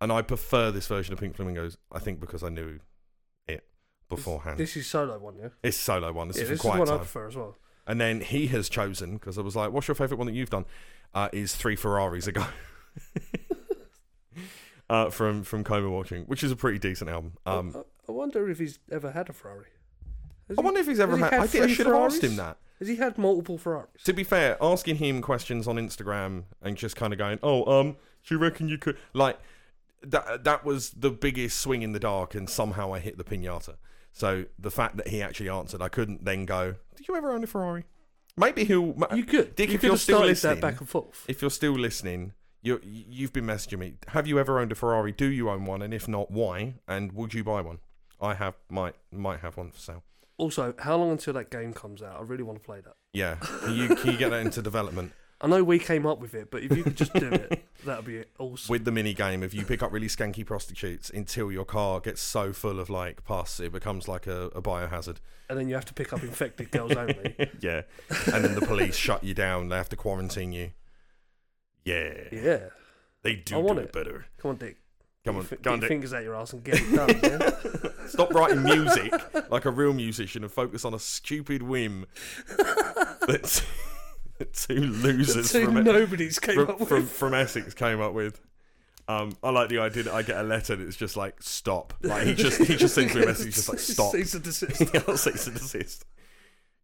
[0.00, 1.76] and I prefer this version of Pink Flamingos.
[1.92, 2.80] I think because I knew
[3.48, 3.64] it
[4.08, 4.58] beforehand.
[4.58, 5.48] This is solo one, yeah.
[5.62, 6.28] it's solo one.
[6.28, 7.56] This yeah, is this is Quiet one I prefer as well.
[7.86, 10.50] And then he has chosen because I was like, "What's your favourite one that you've
[10.50, 10.64] done?"
[11.14, 12.44] uh, is three Ferraris ago.
[14.90, 17.34] uh, from from Coma Watching, which is a pretty decent album.
[17.46, 19.68] Um, I, I wonder if he's ever had a Ferrari.
[20.48, 21.34] Has I he- wonder if he's ever he had.
[21.34, 22.58] I, think I should have asked him that.
[22.80, 24.02] Has he had multiple Ferraris?
[24.04, 27.96] To be fair, asking him questions on Instagram and just kind of going, "Oh, um,
[28.26, 29.38] do you reckon you could like
[30.02, 33.76] that?" That was the biggest swing in the dark, and somehow I hit the pinata.
[34.12, 37.44] So the fact that he actually answered, I couldn't then go, "Did you ever own
[37.44, 37.84] a Ferrari?"
[38.36, 38.96] Maybe he'll.
[39.14, 39.54] You could.
[39.54, 41.24] Dick, you if could you're still listening, that back and forth.
[41.28, 42.32] if you're still listening,
[42.62, 43.94] you you've been messaging me.
[44.08, 45.12] Have you ever owned a Ferrari?
[45.12, 45.82] Do you own one?
[45.82, 46.74] And if not, why?
[46.86, 47.78] And would you buy one?
[48.20, 50.02] I have might might have one for sale.
[50.36, 52.18] Also, how long until that game comes out?
[52.18, 52.94] I really want to play that.
[53.12, 56.34] Yeah, can you can you get that into development I know we came up with
[56.34, 58.70] it, but if you could just do it, that'd be awesome.
[58.70, 59.42] with the mini game?
[59.42, 63.24] If you pick up really skanky prostitutes until your car gets so full of like
[63.24, 65.16] pus, it becomes like a, a biohazard.
[65.48, 67.34] and then you have to pick up infected girls only.
[67.60, 67.82] yeah,
[68.32, 69.70] and then the police shut you down.
[69.70, 70.72] They have to quarantine you.
[71.84, 72.58] Yeah, Yeah.
[73.22, 73.92] they do I want do it it.
[73.92, 74.26] better.
[74.38, 74.76] Come on, Dick.
[75.24, 75.88] Come Get on, your fi- go on, get your Dick.
[75.88, 77.20] fingers out your ass and get it done.
[77.22, 77.90] yeah?
[78.08, 79.12] Stop writing music
[79.50, 82.06] like a real musician and focus on a stupid whim
[82.56, 83.64] that
[84.38, 86.88] that two losers Two from, nobodies came from, up with.
[86.88, 88.40] from, from Essex came up with.
[89.08, 91.92] Um, I like the idea that I get a letter and it's just like stop.
[92.02, 94.12] Like he just he just sends me a message just like stop.
[94.12, 94.76] Cease and desist.
[95.18, 96.04] Cease and desist.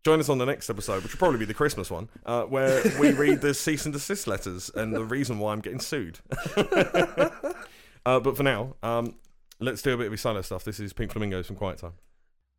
[0.07, 2.80] Join us on the next episode, which will probably be the Christmas one, uh, where
[3.00, 6.20] we read the cease and desist letters and the reason why I'm getting sued.
[6.57, 9.16] uh, but for now, um,
[9.59, 10.62] let's do a bit of solo stuff.
[10.62, 11.94] This is Pink Flamingos from Quiet Time.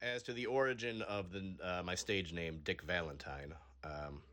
[0.02, 3.54] As to the origin of the uh, my stage name, Dick Valentine,
[3.86, 4.24] um,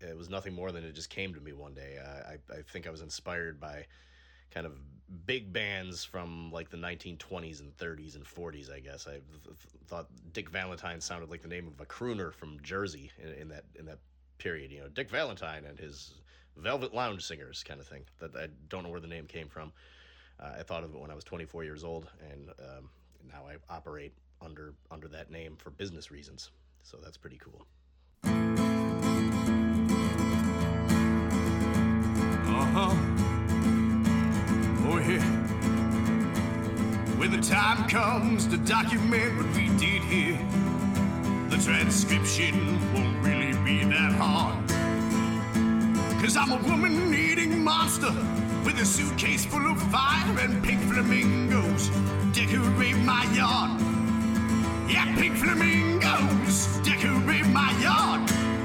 [0.00, 1.98] it was nothing more than it just came to me one day.
[2.04, 3.86] Uh, I, I think I was inspired by
[4.50, 4.72] kind of
[5.26, 8.72] big bands from like the 1920s and 30s and 40s.
[8.72, 12.32] I guess I th- th- thought Dick Valentine sounded like the name of a crooner
[12.32, 13.98] from Jersey in, in that in that
[14.38, 14.70] period.
[14.70, 16.14] You know, Dick Valentine and his
[16.56, 18.04] Velvet Lounge Singers kind of thing.
[18.20, 19.72] That I don't know where the name came from.
[20.40, 22.90] Uh, I thought of it when I was 24 years old, and um,
[23.28, 26.50] now I operate under under that name for business reasons.
[26.82, 27.66] So that's pretty cool.
[32.50, 33.17] Uh-huh.
[34.90, 34.98] Oh.
[37.18, 40.38] When the time comes to document what we did here,
[41.50, 42.54] the transcription
[42.94, 44.66] won't really be that hard.
[46.22, 48.12] Cause I'm a woman eating monster
[48.64, 51.90] with a suitcase full of fire and pink flamingos
[52.32, 53.78] decorate my yard.
[54.88, 58.57] Yeah, pink flamingos decorate my yard.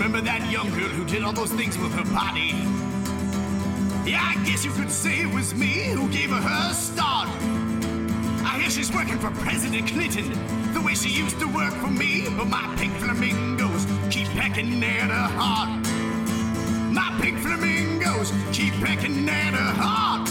[0.00, 2.54] Remember that young girl who did all those things with her body?
[4.10, 7.28] Yeah, I guess you could say it was me who gave her her start.
[8.42, 10.32] I hear she's working for President Clinton,
[10.72, 12.24] the way she used to work for me.
[12.30, 15.84] But my pink flamingos keep pecking at her heart.
[16.90, 20.30] My pink flamingos keep pecking at her heart.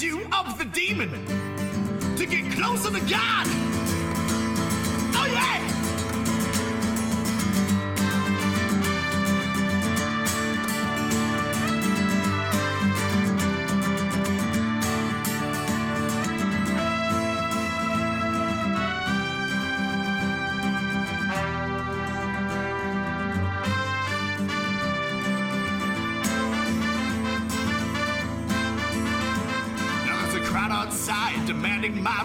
[0.00, 1.10] Statue of the demon
[2.16, 3.69] to get closer to God.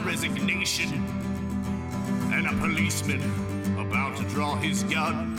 [0.05, 0.91] Resignation.
[2.31, 3.21] And a policeman
[3.79, 5.35] about to draw his gun.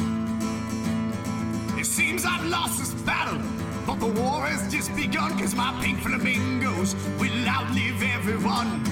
[1.79, 3.41] It seems I've lost this battle,
[3.87, 5.39] but the war has just begun.
[5.39, 8.83] Cause my pink flamingos will outlive everyone.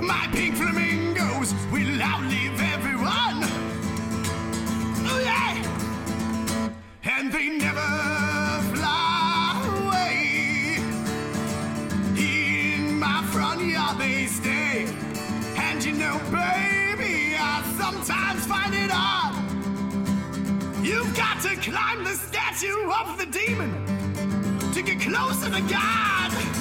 [0.00, 3.38] My pink flamingos will outlive everyone.
[5.10, 6.70] Oh yeah!
[7.04, 8.07] And they never
[21.48, 23.72] to climb the statue of the demon
[24.74, 26.57] to get closer to God.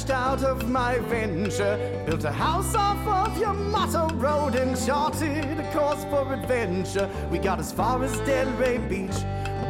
[0.00, 2.04] Cashed out of my venture.
[2.06, 7.08] Built a house off of Yamato Road and charted a course for adventure.
[7.30, 9.20] We got as far as Delray Beach.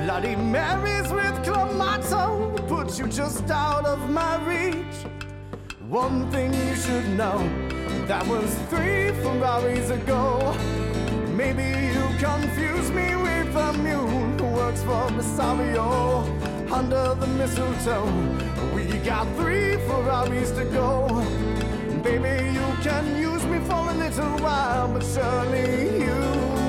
[0.04, 4.96] Bloody Marys with Clamato put you just out of my reach.
[5.88, 7.38] One thing you should know
[8.06, 10.54] that was three Ferraris ago.
[11.34, 11.64] Maybe
[11.94, 14.06] you confuse me with a mule
[14.38, 16.22] who works for Rosario.
[16.72, 18.06] Under the mistletoe,
[19.04, 21.08] got three Ferraris to go.
[22.02, 26.14] Baby, you can use me for a little while, but surely you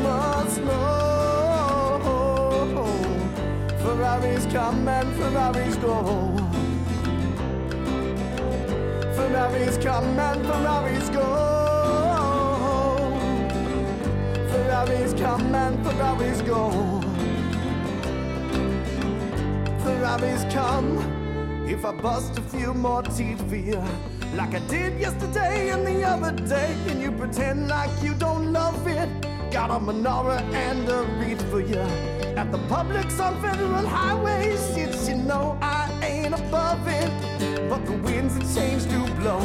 [0.03, 0.91] must know.
[3.79, 6.35] Ferraris come and Ferraris go.
[9.15, 11.25] Ferraris come and Ferraris go.
[14.51, 17.01] Ferraris come and Ferraris go.
[19.83, 21.10] Ferraris come.
[21.71, 23.81] If I bust a few more teeth for you,
[24.35, 28.85] like I did yesterday and the other day, and you pretend like you don't love
[28.85, 29.09] it.
[29.51, 31.85] Got a menorah and a wreath for you.
[32.35, 37.09] At the Publix on federal highways, yes, you know I ain't above it.
[37.69, 39.39] But the winds have changed to blow.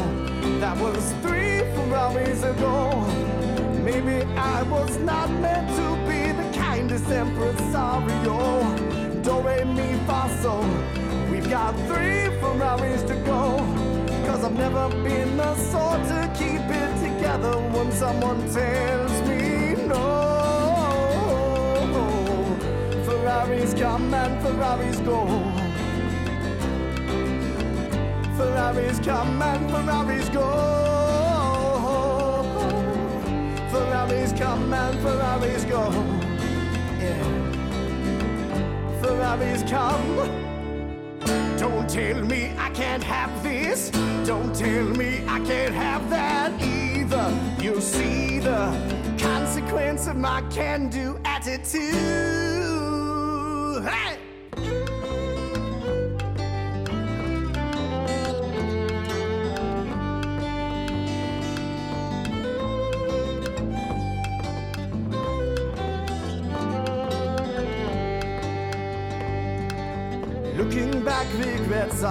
[0.59, 2.91] That was three Ferraris ago.
[3.85, 8.59] Maybe I was not meant to be the kindest impresario.
[9.23, 11.06] Do re mi fa sol.
[11.51, 13.57] Got three Ferraris to go.
[14.27, 19.97] Cause I've never been the sort to keep it together when someone tells me no.
[23.05, 25.27] Ferraris come and Ferraris go.
[28.37, 30.51] Ferraris come and Ferraris go.
[33.71, 35.93] Ferraris come and Ferraris go.
[36.99, 37.25] Yeah.
[39.01, 40.46] Ferraris come.
[41.87, 43.91] Don't tell me I can't have this.
[44.27, 47.33] Don't tell me I can't have that either.
[47.63, 48.73] You'll see the
[49.17, 51.85] consequence of my can do attitude.
[53.85, 54.26] Hey!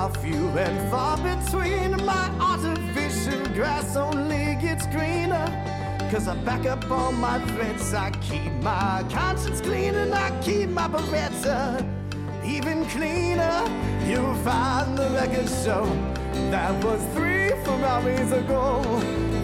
[0.06, 1.92] Are few and far between.
[2.06, 5.48] My artificial grass only gets greener.
[6.12, 7.94] Cause I back up all my threats.
[7.94, 11.84] I keep my conscience clean and I keep my Beretta
[12.46, 13.60] even cleaner.
[14.08, 15.86] You'll find the record show
[16.52, 18.84] that was three from Ferraris ago.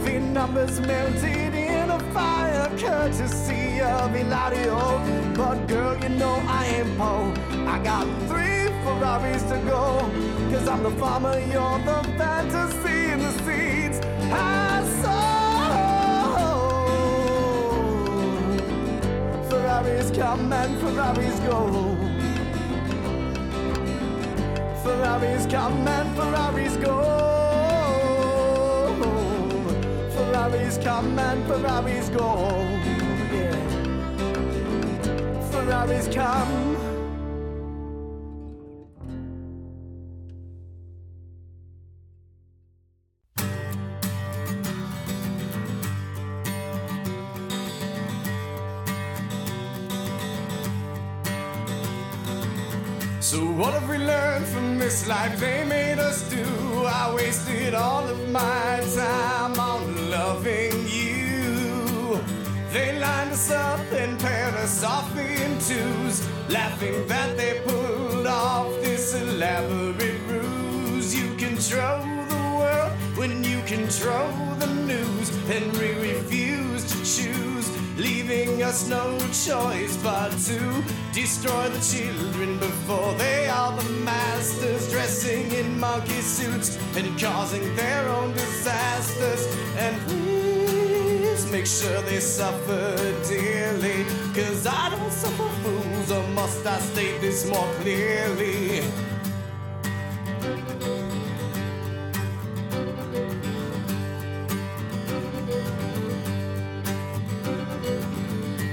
[0.05, 5.35] The numbers melted in a fire, courtesy of Eladio.
[5.35, 7.33] But girl, you know I ain't Poe.
[7.65, 10.30] I got three Ferraris to go.
[10.67, 13.99] I'm the farmer, you're the fantasy and the seeds
[14.31, 15.21] I sow.
[19.49, 21.97] Ferraris come and Ferraris go.
[24.83, 27.01] Ferraris come and Ferraris go.
[30.15, 32.49] Ferraris come and Ferraris go.
[33.33, 33.55] Yeah.
[35.51, 36.70] Ferraris come.
[66.51, 71.15] Laughing that they pulled off this elaborate ruse.
[71.15, 78.63] You control the world when you control the news, and we refuse to choose leaving
[78.63, 80.59] us no choice but to
[81.13, 88.07] destroy the children before they are the masters, dressing in monkey suits and causing their
[88.09, 89.45] own disasters.
[89.77, 89.95] And
[91.51, 92.95] make sure they suffer
[93.27, 98.81] dearly, cause I don't suffer fools, or must I state this more clearly?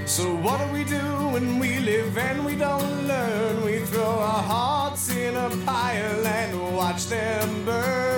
[0.05, 1.03] So what do we do
[1.33, 3.63] when we live and we don't learn?
[3.65, 8.08] We throw our hearts in a pile and watch them burn.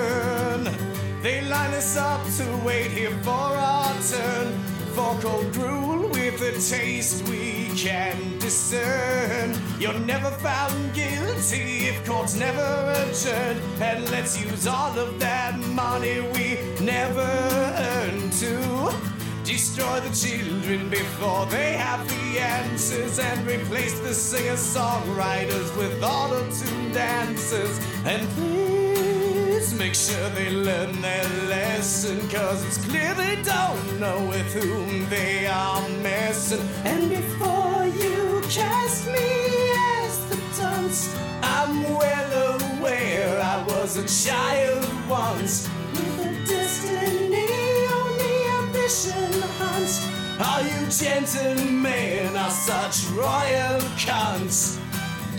[1.22, 4.58] They line us up to wait here for our turn.
[4.92, 9.56] for cold gruel with a taste we can discern.
[9.78, 13.56] You're never found guilty if courts never adjourn.
[13.80, 17.30] And let's use all of that money we never
[17.90, 18.92] earned to
[19.44, 26.50] destroy the children before they have the answers and replace the singer songwriters with auto
[26.50, 27.78] tune dancers.
[28.04, 28.22] And
[29.74, 35.46] make sure they learn their lesson, cause it's clear they don't know with whom they
[35.46, 36.60] are messing.
[36.84, 44.86] And before you cast me as the dunce, I'm well aware I was a child
[45.08, 47.46] once with a destiny
[47.98, 50.06] only ambition hunts.
[50.40, 54.78] All you gentlemen are such royal cunts.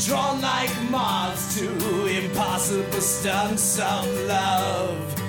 [0.05, 5.19] Drawn like moths to impossible stunts of love.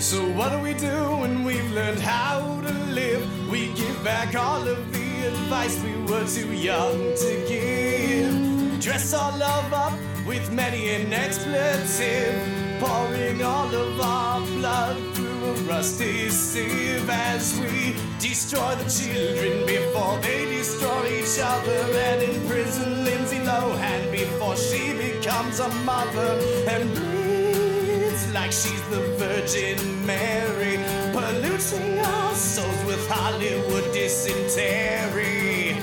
[0.00, 3.50] So what do we do when we've learned how to live?
[3.50, 8.80] We give back all of the advice we were too young to give.
[8.80, 9.92] Dress our love up
[10.26, 12.40] with many an expletive,
[12.80, 15.25] pouring all of our blood through
[15.68, 23.38] rusty sieve as we destroy the children before they destroy each other and imprison Lindsay
[23.38, 30.78] Lohan before she becomes a mother and bleeds like she's the Virgin Mary,
[31.12, 35.76] polluting our souls with Hollywood dysentery.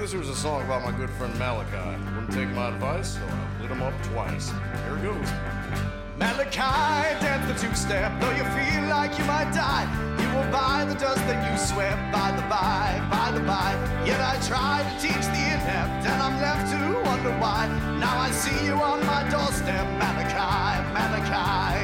[0.00, 2.02] This was a song about my good friend Malachi.
[2.14, 4.48] Wouldn't take my advice, so I lit him up twice.
[4.48, 5.28] Here it goes.
[6.16, 9.84] Malachi, dance the two-step, though you feel like you might die.
[10.16, 13.76] You will buy the dust that you swept by the by, by the by.
[14.06, 17.68] Yet I try to teach the inept, and I'm left to wonder why.
[18.00, 21.76] Now I see you on my doorstep, Malachi, Malachi.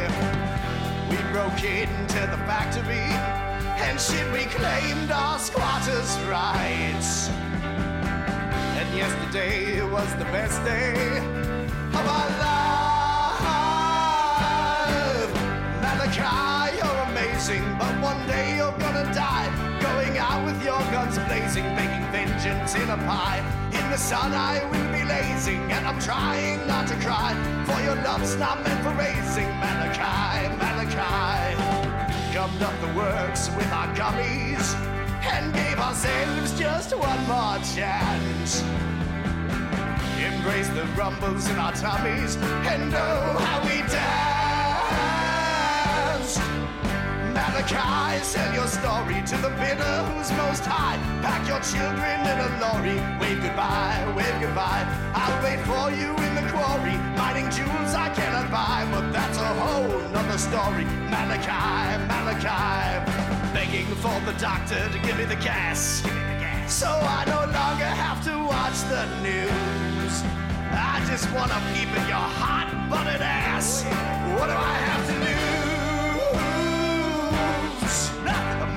[1.12, 3.12] We broke into the factory,
[3.85, 7.29] and shit, we claimed our squatters' rights.
[8.97, 11.18] Yesterday was the best day
[11.99, 12.57] of our life.
[15.82, 19.51] Malachi, you're amazing, but one day you're gonna die.
[19.82, 23.44] Going out with your guns blazing, making vengeance in a pie.
[23.72, 27.34] In the sun, I will be lazing, and I'm trying not to cry.
[27.66, 31.55] For your love's not meant for raising, Malachi, Malachi.
[32.32, 34.74] Gummed up the works with our gummies,
[35.35, 38.62] and gave ourselves just one more chance
[40.47, 42.37] embrace the rumbles in our tummies
[42.70, 43.97] and know how we danced.
[47.35, 50.97] Malachi, sell your story to the bidder who's most high.
[51.20, 52.99] Pack your children in a lorry.
[53.20, 54.87] Wave goodbye, wave goodbye.
[55.14, 56.97] I'll wait for you in the quarry.
[57.18, 60.87] Mining jewels I cannot buy, but that's a whole nother story.
[61.11, 63.26] Malachi, Malachi,
[63.57, 66.03] begging for the doctor to give me the gas.
[66.69, 70.15] So I no longer have to watch the news.
[70.71, 73.83] I just wanna peep at your hot butted ass.
[74.37, 75.37] What do I have to lose?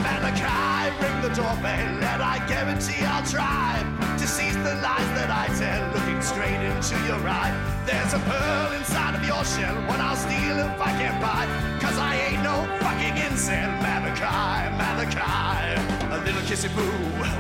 [0.06, 3.84] Malachi, ring the doorbell, and I guarantee I'll try
[4.18, 7.79] to seize the lies that I tell, looking straight into your eye.
[7.92, 11.48] There's a pearl inside of your shell, one I'll steal if I can't buy.
[11.82, 15.74] Cause I ain't no fucking incel, Malachi, Malachi.
[16.14, 16.84] A little kissy boo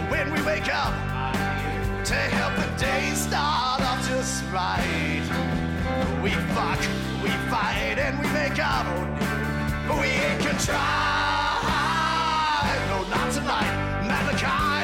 [0.09, 0.91] when we wake up
[2.03, 5.21] to help the day start off just right.
[6.23, 6.79] We fuck,
[7.21, 8.87] we fight, and we make up.
[9.87, 11.28] But we ain't contrived.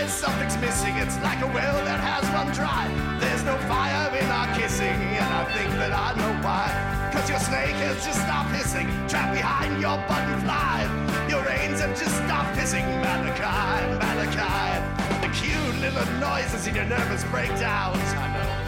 [0.08, 0.96] Something's missing.
[0.98, 2.88] It's like a well that has run dry.
[3.20, 6.70] There's no fire in our kissing, and I think that I know why.
[7.12, 10.86] Cause your snake has just stopped hissing, trapped behind your button fly.
[11.30, 14.78] Your reins have just stopped hissing, Malachi, Malachi.
[15.26, 18.06] The cute little noises in your nervous breakdowns.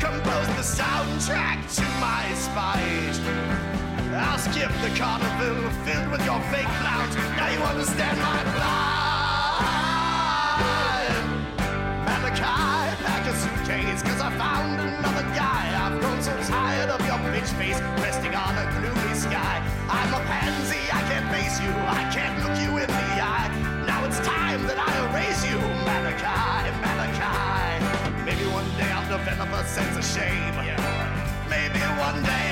[0.02, 3.18] Compose the soundtrack to my spite.
[4.14, 7.16] I'll skip the carnival filled with your fake clowns.
[7.38, 9.07] Now you understand my plight.
[13.70, 15.66] A cause I found another guy.
[15.76, 19.62] I've grown so tired of your bitch face resting on a gloomy sky.
[19.90, 23.52] I'm a pansy, I can't face you, I can't look you in the eye.
[23.86, 28.24] Now it's time that I erase you, Malachi, Malachi.
[28.24, 30.48] Maybe one day I'll develop a sense of shame.
[32.18, 32.47] doorstep.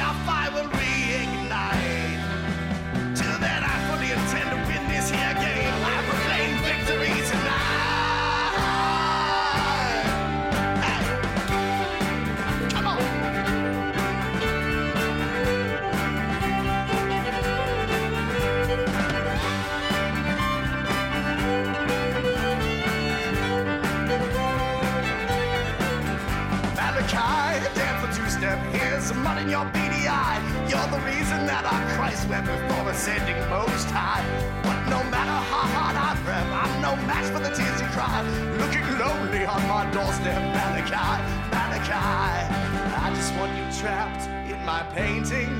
[29.46, 30.42] In your beady eye.
[30.68, 34.26] You're the reason that our Christ went before ascending most high.
[34.64, 38.26] But no matter how hard I prep, I'm no match for the tears you cry.
[38.58, 41.22] Looking lonely on my doorstep, Malachi,
[41.54, 41.94] Malachi.
[41.94, 45.54] I just want you trapped in my painting,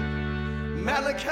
[0.84, 1.30] Malachi.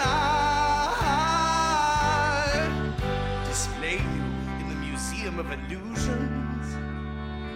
[3.49, 4.23] Display you
[4.61, 6.67] in the Museum of Illusions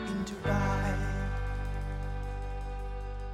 [0.09, 0.96] in Dubai.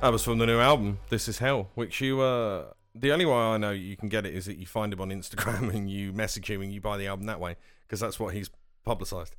[0.04, 3.36] That was from the new album, This Is Hell, which you, uh, the only way
[3.36, 6.12] I know you can get it is that you find him on Instagram and you
[6.12, 7.56] message him and you buy the album that way,
[7.88, 8.50] because that's what he's
[8.84, 9.38] publicised.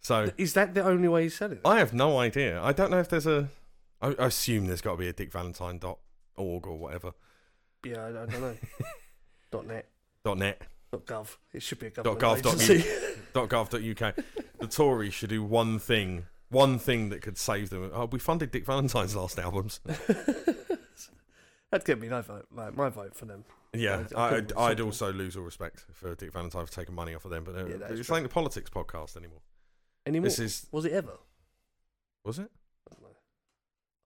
[0.00, 1.60] So Is that the only way he's selling it?
[1.66, 2.62] I have no idea.
[2.62, 3.50] I don't know if there's a.
[4.00, 7.12] I, I assume there's got to be a dickvalentine.org or whatever.
[7.84, 8.56] Yeah, I, I don't know.
[9.50, 9.86] dot net,
[10.24, 10.62] Dot .net.
[10.90, 11.36] dot gov.
[11.52, 12.66] It should be a Dot government gov.
[13.34, 13.48] Dot.
[13.50, 13.68] Dot gov.
[13.68, 14.24] Dot uk.
[14.60, 16.24] The Tories should do one thing.
[16.48, 17.90] One thing that could save them.
[17.92, 19.80] Oh, we funded Dick Valentine's last albums.
[21.70, 22.46] That'd get me no vote.
[22.54, 23.44] Like my vote for them.
[23.74, 27.14] Yeah, I- couldn't I'd, I'd also lose all respect for Dick Valentine for taking money
[27.14, 28.16] off of them, but uh, Yeah, that is it's true.
[28.16, 29.40] ain't the politics podcast anymore.
[30.06, 30.24] Anymore?
[30.28, 31.18] This is Was it ever?
[32.24, 32.50] was it?
[32.90, 33.16] I don't know.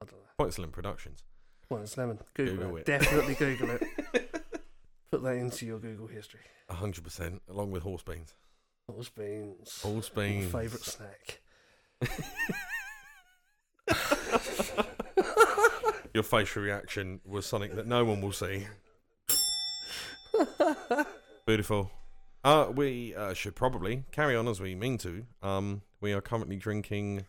[0.03, 0.27] I don't know.
[0.39, 1.23] Point Slim Productions.
[1.69, 2.19] Well, it's lemon.
[2.35, 2.81] Google, Google it.
[2.81, 2.87] it.
[2.87, 3.83] Definitely Google it.
[5.13, 6.41] Put that into your Google history.
[6.71, 8.35] hundred percent, along with horse beans.
[8.91, 9.81] Horse beans.
[9.83, 10.51] Horse My beans.
[10.53, 11.41] Favourite snack.
[16.13, 18.67] Your facial reaction was something that no one will see.
[21.47, 21.91] Beautiful.
[22.43, 25.25] Uh, we uh, should probably carry on as we mean to.
[25.43, 27.27] Um, we are currently drinking.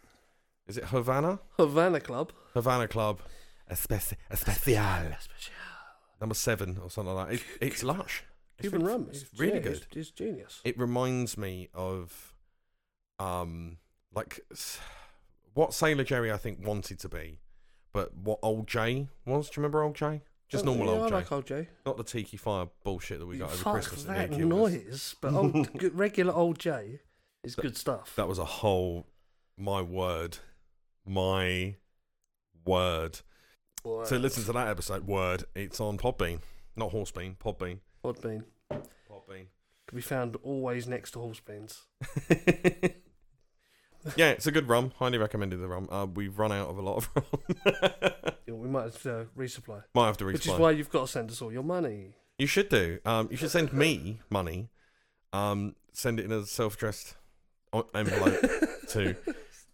[0.67, 1.39] Is it Havana?
[1.57, 2.32] Havana Club.
[2.55, 3.19] Havana Club.
[3.69, 5.15] Especi- especial.
[6.19, 7.36] Number seven or something like that.
[7.36, 8.24] It, it's lush.
[8.57, 9.07] It's Cuban really- rum.
[9.11, 9.72] It's It's, really yeah, good.
[9.74, 10.61] It's, it's genius.
[10.63, 12.34] It reminds me of,
[13.19, 13.78] um,
[14.14, 14.39] like
[15.53, 17.39] what Sailor Jerry I think wanted to be,
[17.93, 19.49] but what Old J was.
[19.49, 20.22] Do you remember Old J?
[20.49, 21.68] Just Oh, normal yeah, Old I J, like Old J.
[21.86, 24.03] not the Tiki Fire bullshit that we got over Fuck Christmas.
[24.03, 24.57] that near killed us.
[24.74, 25.16] noise.
[25.22, 26.99] But old, regular Old J
[27.43, 28.14] is good stuff.
[28.18, 29.07] That was a whole.
[29.57, 30.39] My word,
[31.05, 31.76] my
[32.66, 33.20] word.
[33.84, 34.07] Word.
[34.07, 35.07] So listen to that episode.
[35.07, 35.45] Word.
[35.55, 36.39] It's on Podbean,
[36.76, 37.38] not Horsebean.
[37.38, 37.80] Podbean.
[38.03, 38.43] Podbean.
[38.72, 39.45] Podbean.
[39.88, 41.84] Can be found always next to horse beans.
[44.16, 44.91] yeah, it's a good rum.
[44.97, 45.88] Highly recommended the rum.
[45.91, 48.24] Uh, we've run out of a lot of rum.
[48.47, 49.84] Yeah, we might have to resupply.
[49.93, 50.34] Might have to resupply.
[50.34, 52.16] Which is why you've got to send us all your money.
[52.38, 52.99] You should do.
[53.06, 54.70] Um, you should send me money.
[55.34, 57.16] Um, send it in a self-addressed
[57.93, 58.41] envelope
[58.89, 59.16] to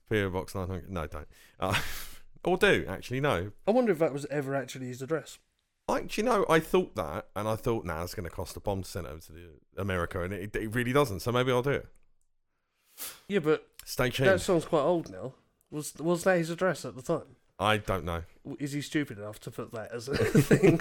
[0.09, 0.89] PO Box 900.
[0.91, 1.27] No, don't.
[1.59, 1.79] Uh,
[2.43, 3.51] or do actually no.
[3.67, 5.39] I wonder if that was ever actually his address.
[5.87, 8.59] Like, you know, I thought that, and I thought, nah, it's going to cost a
[8.59, 11.21] bomb to send over to the America, and it, it really doesn't.
[11.21, 11.87] So maybe I'll do it.
[13.29, 14.27] Yeah, but Stay tuned.
[14.29, 15.33] that song's quite old now.
[15.71, 17.37] Was was that his address at the time?
[17.57, 18.23] I don't know.
[18.59, 20.77] Is he stupid enough to put that as a thing?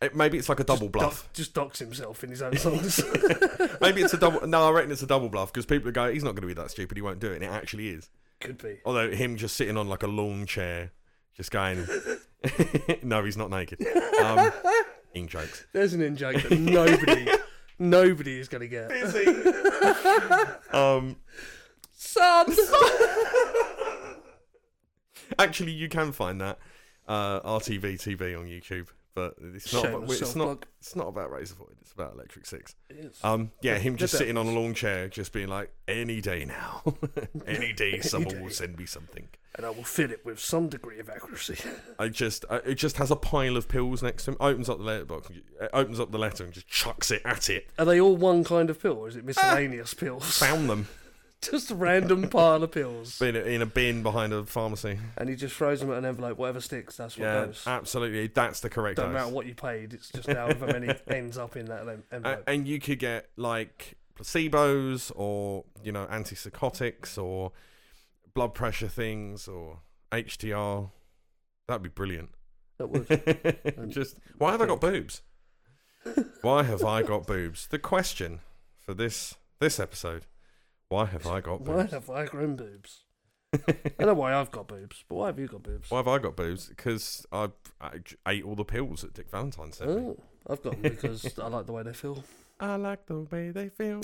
[0.00, 1.28] it, maybe it's like a double Just bluff.
[1.32, 3.02] just docks himself in his own songs.
[3.80, 4.46] maybe it's a double.
[4.46, 6.54] No, I reckon it's a double bluff because people go, he's not going to be
[6.54, 6.96] that stupid.
[6.96, 8.08] He won't do it, and it actually is.
[8.40, 8.78] Could be.
[8.84, 10.92] Although him just sitting on like a lawn chair,
[11.36, 11.86] just going,
[13.02, 13.84] no, he's not naked.
[14.22, 14.52] Um,
[15.14, 15.64] in jokes.
[15.72, 17.26] There's an in joke that nobody,
[17.78, 18.90] nobody is going to get.
[20.74, 21.16] Um,
[21.92, 22.46] Son.
[25.38, 26.58] actually, you can find that
[27.08, 29.82] uh, RTV TV on YouTube, but it's not.
[29.84, 30.44] Shameless it's not.
[30.44, 30.66] self-plug.
[30.80, 31.76] It's not about Razor Void.
[31.80, 32.74] It's about Electric Six.
[32.90, 33.18] It is.
[33.22, 34.64] Um, yeah, him just Good sitting on a apples.
[34.64, 36.82] lawn chair, just being like, any day now,
[37.46, 38.40] any day, someone day.
[38.42, 39.28] will send me something.
[39.56, 41.56] And I will fit it with some degree of accuracy.
[41.98, 44.36] I just, uh, it just has a pile of pills next to him.
[44.40, 45.42] Opens up the letterbox, and
[45.72, 47.68] opens up the letter, and just chucks it at it.
[47.78, 50.38] Are they all one kind of pill, or is it miscellaneous pills?
[50.38, 50.88] Found them
[51.42, 53.20] Just a random pile of pills.
[53.22, 54.98] in a, in a bin behind a pharmacy.
[55.18, 56.38] And he just throws them at an envelope.
[56.38, 57.64] Whatever sticks, that's what Yeah, goes.
[57.66, 58.28] absolutely.
[58.28, 59.14] That's the correct Don't dose.
[59.14, 59.92] matter what you paid.
[59.92, 62.44] It's just however many ends up in that envelope.
[62.46, 67.52] and you could get like placebos or you know antipsychotics or
[68.34, 69.80] blood pressure things or
[70.12, 70.90] HTR.
[71.68, 72.30] That'd be brilliant.
[72.78, 73.88] that would.
[73.90, 75.22] Just why have I got boobs?
[76.42, 77.66] Why have I got boobs?
[77.66, 78.40] The question
[78.78, 80.26] for this this episode:
[80.88, 81.92] Why have I got boobs?
[81.92, 83.00] Why have I grown boobs?
[83.54, 83.58] I
[83.98, 85.88] don't know why I've got boobs, but why have you got boobs?
[85.90, 86.66] Why have I got boobs?
[86.66, 87.50] Because I
[88.26, 89.96] ate all the pills that Dick Valentine sent me.
[90.02, 90.16] Oh,
[90.50, 92.24] I've got them because I like the way they feel.
[92.60, 94.00] I like the way they feel.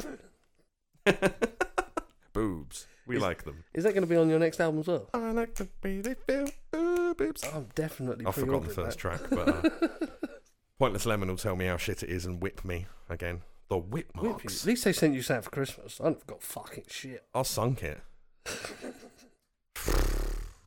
[2.33, 2.87] Boobs.
[3.07, 3.64] We Is- like them.
[3.74, 5.09] Is that going to be on your next album as well?
[5.14, 6.49] I like the way they feel.
[6.76, 7.43] Ooh, boobs.
[7.53, 8.26] I'm definitely.
[8.26, 9.18] I've forgotten the first that.
[9.18, 10.07] track, but uh,
[10.78, 13.43] Pointless Lemon will tell me how shit it is and whip me again.
[13.68, 14.62] The whip Whip marks.
[14.64, 16.01] At least they sent you something for Christmas.
[16.01, 17.24] I've got fucking shit.
[17.35, 18.01] I sunk it.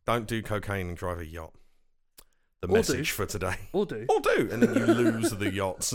[0.06, 1.54] Don't do cocaine and drive a yacht.
[2.62, 3.14] the Or message do.
[3.14, 3.56] for today.
[3.72, 4.06] Or do.
[4.10, 5.94] Or do, and then you lose the yachts.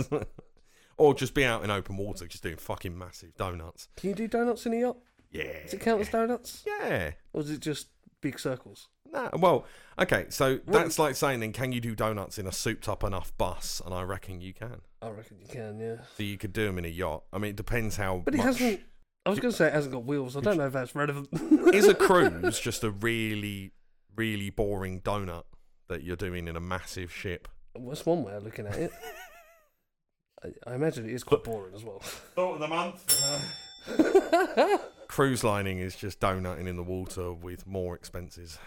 [0.97, 3.89] or just be out in open water, just doing fucking massive donuts.
[3.97, 4.97] Can you do donuts in a yacht?
[5.31, 5.63] Yeah.
[5.65, 6.65] Does it count as donuts?
[6.67, 7.13] Yeah.
[7.33, 7.89] Or is it just
[8.21, 8.89] big circles?
[9.11, 9.65] Nah, well,
[9.99, 13.33] okay, so that's like saying then, can you do donuts in a souped up enough
[13.39, 13.81] bus?
[13.85, 14.83] And I reckon you can.
[15.01, 15.97] I reckon you can, yeah.
[16.17, 17.23] So you could do them in a yacht.
[17.33, 18.23] I mean, it depends how.
[18.25, 18.81] But it much- hasn't.
[19.27, 20.37] I was going to say it hasn't got wheels.
[20.37, 21.29] I don't know if that's relevant.
[21.75, 23.73] Is a cruise just a really,
[24.17, 25.45] really boring donut
[25.89, 27.47] that you're doing in a massive ship?
[27.79, 28.91] That's one way of looking at it.
[30.45, 31.99] I, I imagine it is quite boring as well.
[31.99, 33.05] Thought of the month.
[35.09, 38.59] Cruise lining is just donutting in the water with more expenses.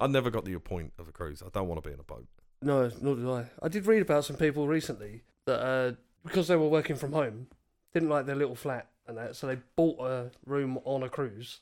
[0.00, 1.42] I never got the point of a cruise.
[1.44, 2.26] I don't want to be in a boat.
[2.62, 3.44] No, nor do I.
[3.62, 5.92] I did read about some people recently that uh,
[6.24, 7.48] because they were working from home,
[7.92, 11.60] didn't like their little flat and that, so they bought a room on a cruise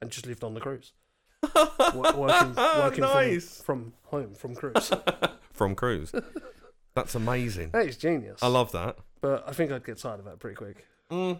[0.00, 0.92] and just lived on the cruise.
[1.54, 3.60] Wo- working working Nice.
[3.60, 4.90] from, from home from cruise.
[5.52, 6.12] From cruise.
[6.94, 7.70] That's amazing.
[7.72, 8.42] that is genius.
[8.42, 8.96] I love that.
[9.20, 10.86] but I think I'd get tired of that pretty quick.
[11.10, 11.38] Mm.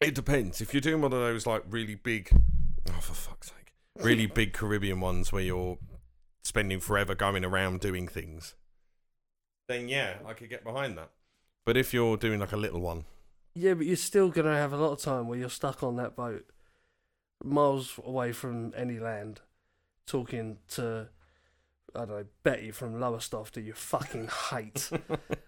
[0.00, 0.60] It depends.
[0.60, 2.30] If you're doing one of those like really big,
[2.88, 5.78] oh for fuck's sake, really big Caribbean ones where you're
[6.42, 8.54] spending forever going around doing things,
[9.68, 11.10] then yeah, I could get behind that.
[11.64, 13.04] But if you're doing like a little one,
[13.54, 15.96] Yeah, but you're still going to have a lot of time where you're stuck on
[15.96, 16.44] that boat,
[17.42, 19.40] miles away from any land,
[20.06, 21.08] talking to,
[21.94, 24.90] I don't know, Betty from Lowestoft, who you fucking hate.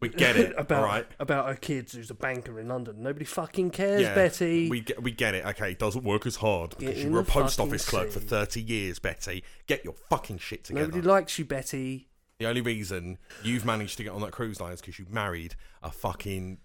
[0.00, 1.06] we get it, about all right?
[1.18, 3.02] about her kids who's a banker in London.
[3.02, 4.68] Nobody fucking cares, Yeah, Betty.
[4.68, 5.44] We get, we get it.
[5.44, 8.20] Okay, it doesn't work as hard Get because you were a post office clerk for
[8.20, 9.42] 30 years, Betty.
[9.66, 10.86] Get your fucking shit together.
[10.86, 12.08] Nobody likes you, Betty.
[12.38, 15.56] The only reason you've managed to get on that cruise line is because you married
[15.82, 16.58] a fucking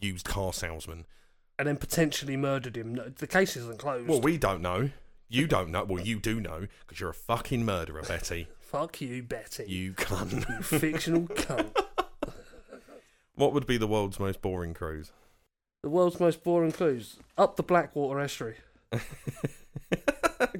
[0.00, 1.04] used car salesman.
[1.58, 2.98] And then potentially murdered him.
[3.18, 4.08] The case isn't closed.
[4.08, 4.90] Well, we don't know.
[5.28, 5.84] You don't know.
[5.84, 8.48] Well, you do know because you're a fucking murderer, Betty.
[8.60, 9.64] Fuck you, Betty.
[9.68, 10.48] You cunt.
[10.48, 11.76] You fictional cunt.
[13.34, 15.12] What would be the world's most boring cruise?
[15.82, 17.16] The world's most boring cruise.
[17.36, 18.56] Up the Blackwater estuary.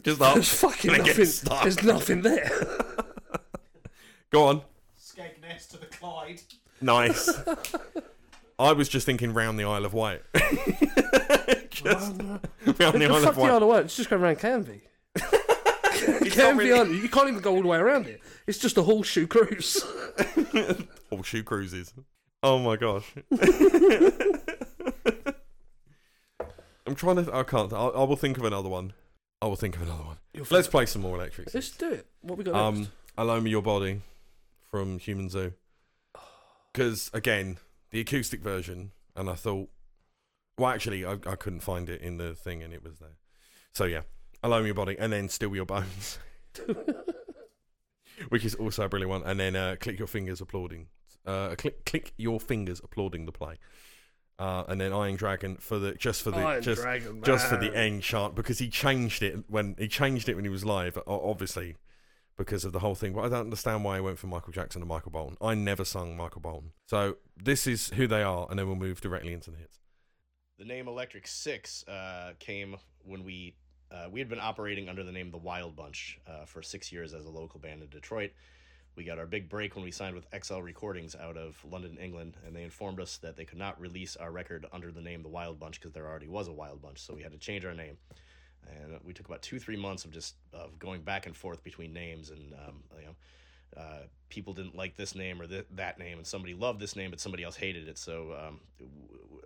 [0.02, 0.34] Just up.
[0.34, 1.16] There's fucking and it nothing.
[1.16, 1.62] gets stuck.
[1.62, 2.50] There's nothing there.
[4.30, 4.62] Go on.
[4.98, 6.40] Skegness to the Clyde.
[6.80, 7.30] Nice.
[8.58, 10.22] I was just thinking round the Isle of Wight.
[11.70, 13.50] just round the the Isle fuck of the Wight.
[13.50, 13.84] Isle of Wight?
[13.84, 14.80] It's just go around Canvey.
[15.16, 17.02] Canvey really- Island.
[17.02, 18.20] You can't even go all the way around it.
[18.46, 19.82] It's just a horseshoe cruise.
[21.10, 21.92] Horseshoe cruises.
[22.42, 23.04] Oh my gosh.
[26.86, 27.34] I'm trying to.
[27.34, 27.72] I can't.
[27.72, 28.92] I, I will think of another one.
[29.40, 30.16] I will think of another one.
[30.34, 31.52] You'll Let's play some more electric.
[31.54, 32.06] Let's do it.
[32.20, 32.90] What we got Um, next?
[33.18, 34.00] Alone me Your Body
[34.70, 35.52] from Human Zoo.
[36.72, 37.58] Because, again,
[37.90, 39.68] the acoustic version, and I thought,
[40.56, 43.18] well, actually, I, I couldn't find it in the thing, and it was there.
[43.74, 44.00] So, yeah,
[44.42, 46.18] Alone with Your Body, and then Steal Your Bones,
[48.28, 50.88] which is also a brilliant one, and then uh, Click Your Fingers applauding.
[51.24, 53.58] Uh, click, click Your Fingers applauding the play.
[54.38, 57.56] Uh, and then Iron Dragon for the just for the Iron just Dragon, just for
[57.56, 60.98] the end chant because he changed it when he changed it when he was live.
[61.06, 61.76] Obviously,
[62.36, 63.12] because of the whole thing.
[63.12, 65.36] But I don't understand why he went from Michael Jackson to Michael Bolton.
[65.40, 66.72] I never sung Michael Bolton.
[66.86, 69.78] So this is who they are, and then we'll move directly into the hits.
[70.58, 73.54] The name Electric Six uh, came when we
[73.92, 77.12] uh, we had been operating under the name The Wild Bunch uh, for six years
[77.12, 78.32] as a local band in Detroit.
[78.94, 82.36] We got our big break when we signed with XL Recordings out of London, England,
[82.46, 85.28] and they informed us that they could not release our record under the name The
[85.28, 87.74] Wild Bunch because there already was a Wild Bunch, so we had to change our
[87.74, 87.96] name.
[88.66, 91.92] And we took about two, three months of just of going back and forth between
[91.92, 96.18] names, and um, you know, uh, people didn't like this name or th- that name,
[96.18, 97.98] and somebody loved this name, but somebody else hated it.
[97.98, 98.60] So um,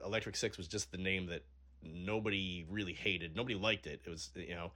[0.05, 1.45] Electric Six was just the name that
[1.83, 3.37] nobody really hated.
[3.37, 4.01] Nobody liked it.
[4.05, 4.73] It was you know,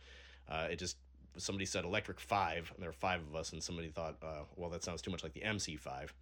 [0.49, 0.97] uh, it just
[1.37, 4.71] somebody said Electric Five, and there were five of us, and somebody thought, uh, well,
[4.71, 6.15] that sounds too much like the MC Five.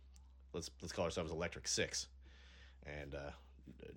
[0.53, 2.09] Let's let's call ourselves Electric Six,
[2.87, 3.31] and uh,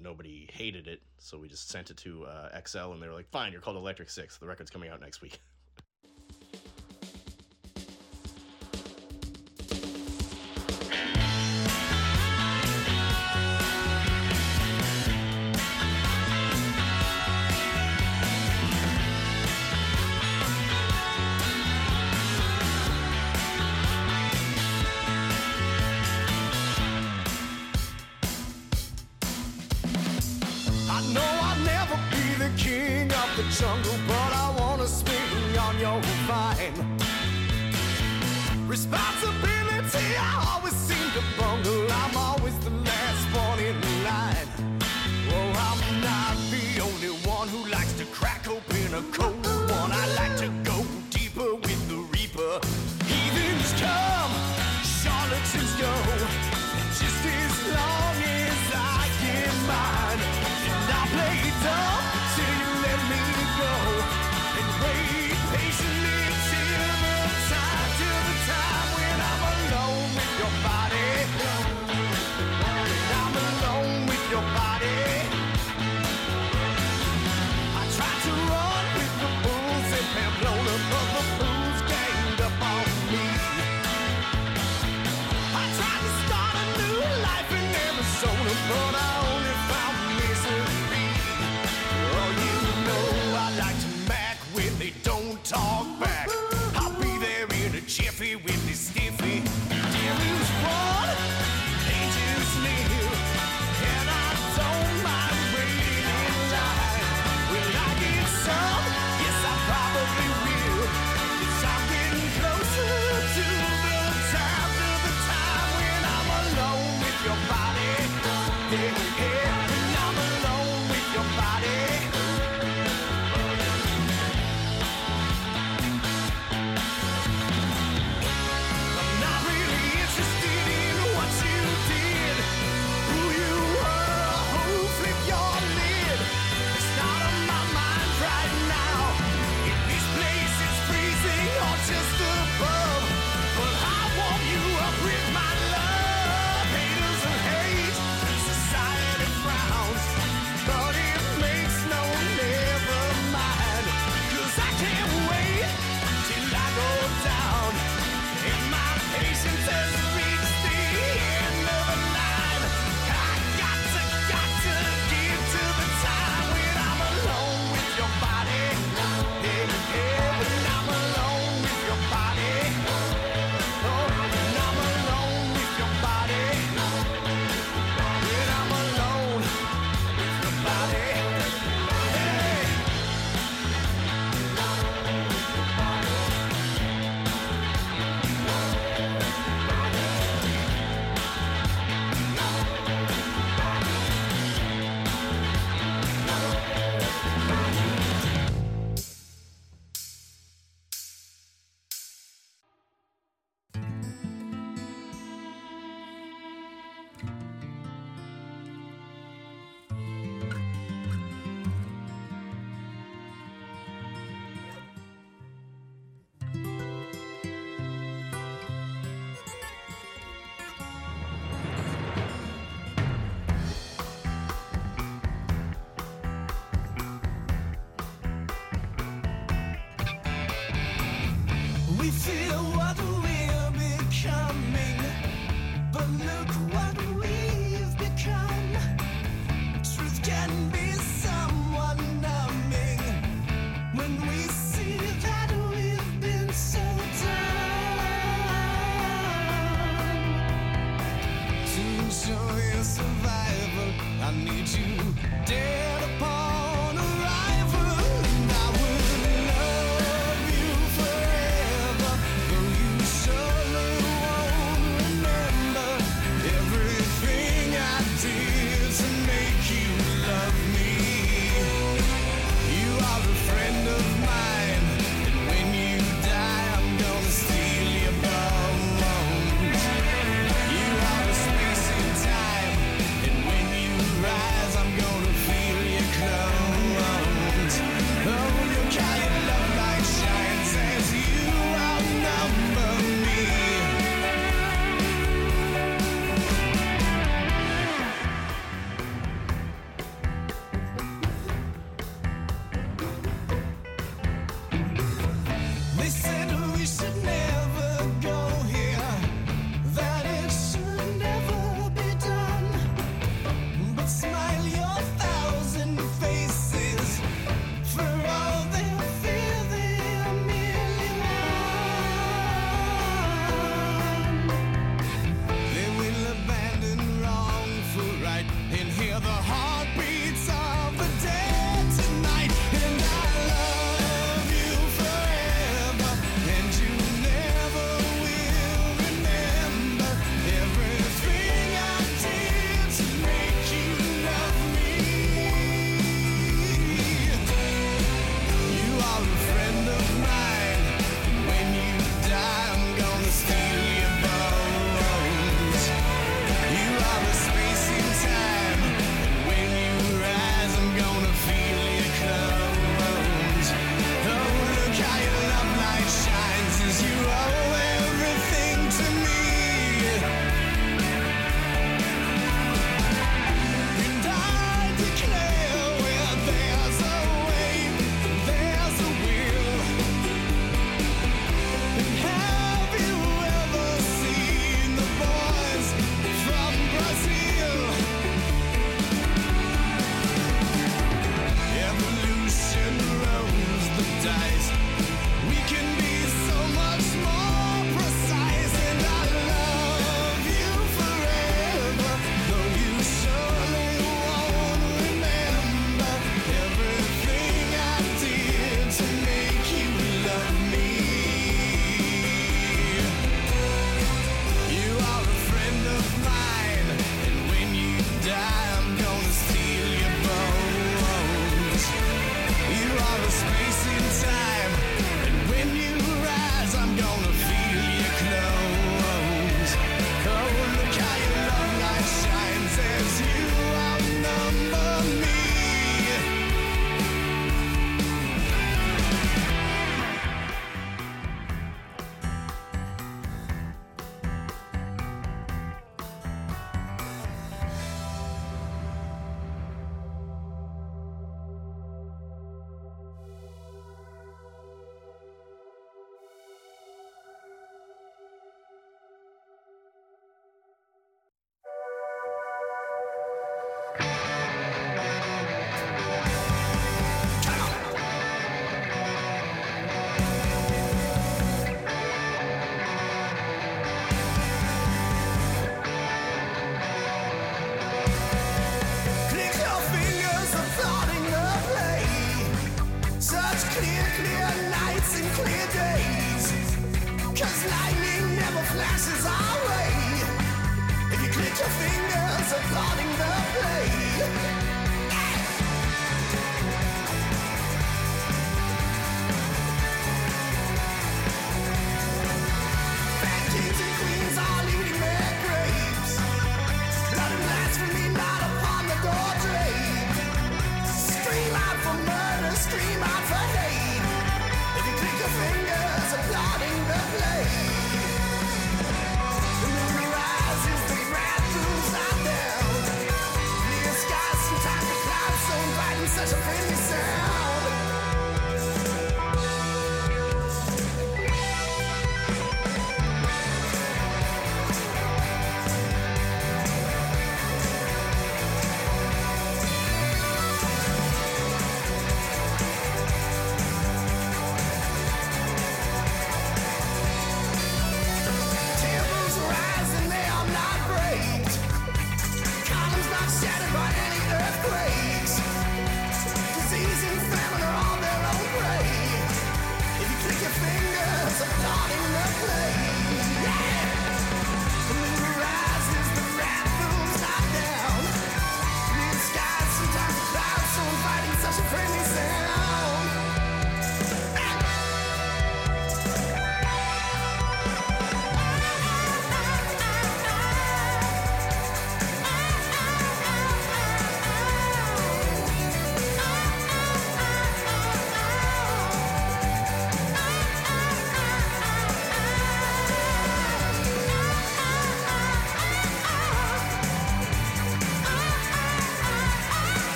[0.00, 3.30] nobody hated it, so we just sent it to uh, XL, and they were like,
[3.30, 4.38] fine, you're called Electric Six.
[4.38, 5.40] The record's coming out next week.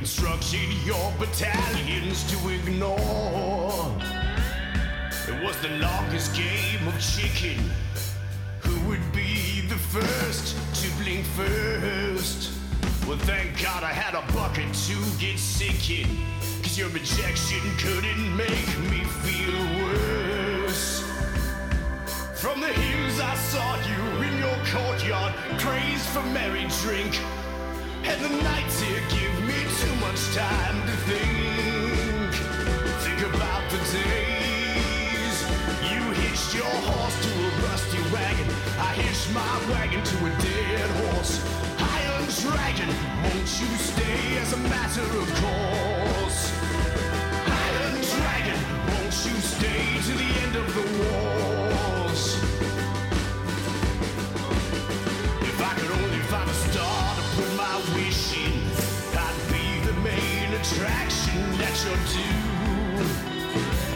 [0.00, 3.94] instructed your battalions to ignore.
[5.28, 7.62] It was the longest game of chicken.
[8.62, 12.50] Who would be the first to blink first?
[13.06, 16.08] Well, thank God I had a bucket to get sick in.
[16.62, 21.04] Cause your rejection couldn't make me feel worse.
[22.40, 27.20] From the hills I saw you in your courtyard, praise for merry drink.
[28.10, 32.34] And the nights here give me too much time to think.
[33.06, 35.36] Think about the days
[35.90, 38.48] you hitched your horse to a rusty wagon.
[38.80, 41.38] I hitched my wagon to a dead horse.
[41.78, 42.90] Iron Dragon,
[43.22, 46.40] won't you stay as a matter of course?
[47.46, 48.58] Iron Dragon,
[48.90, 51.59] won't you stay to the end of the wars?
[60.72, 63.00] Attraction at your due.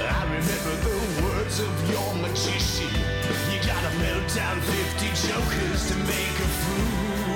[0.02, 2.90] I remember the words of your magician.
[3.52, 7.33] You gotta melt down 50 jokers to make a fool.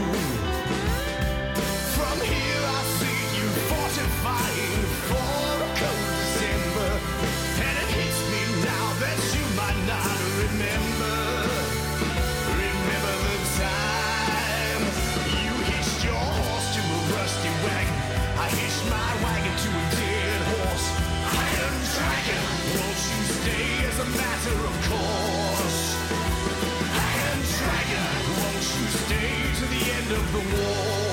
[29.70, 31.07] The end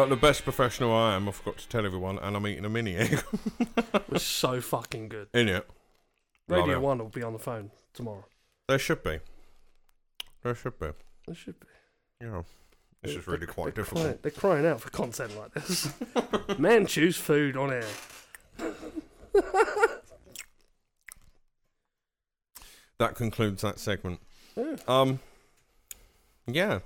[0.00, 2.70] Like the best professional I am, I forgot to tell everyone, and I'm eating a
[2.70, 3.22] mini egg.
[4.08, 5.28] was so fucking good.
[5.34, 5.68] In it.
[6.48, 6.80] Radio.
[6.80, 8.24] One will be on the phone tomorrow.
[8.66, 9.18] There should be.
[10.42, 10.88] There should be.
[11.26, 11.66] There should be.
[12.18, 12.44] Yeah.
[13.02, 14.04] This is really quite they're difficult.
[14.04, 15.92] Crying, they're crying out for content like this.
[16.58, 17.84] Man, choose food on air.
[22.96, 24.20] That concludes that segment.
[24.54, 24.76] Yeah.
[24.86, 25.20] Um,
[26.46, 26.80] yeah.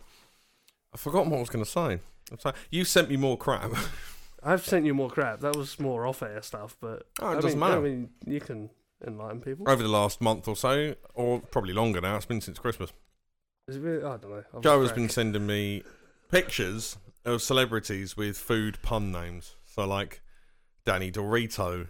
[0.93, 1.99] I forgot what I was going to say.
[2.31, 2.55] I'm sorry.
[2.71, 3.73] You sent me more crap.
[4.43, 5.41] I've sent you more crap.
[5.41, 7.79] That was more off-air stuff, but Oh, it I doesn't mean, matter.
[7.79, 8.71] I mean, you can
[9.07, 9.69] enlighten people.
[9.69, 12.17] over the last month or so, or probably longer now.
[12.17, 12.93] It's been since Christmas.
[13.69, 14.05] Is it really?
[14.05, 14.45] I don't know.
[14.55, 15.83] I've Joe has been sending me
[16.31, 19.55] pictures of celebrities with food pun names.
[19.65, 20.21] So like
[20.85, 21.87] Danny Dorito,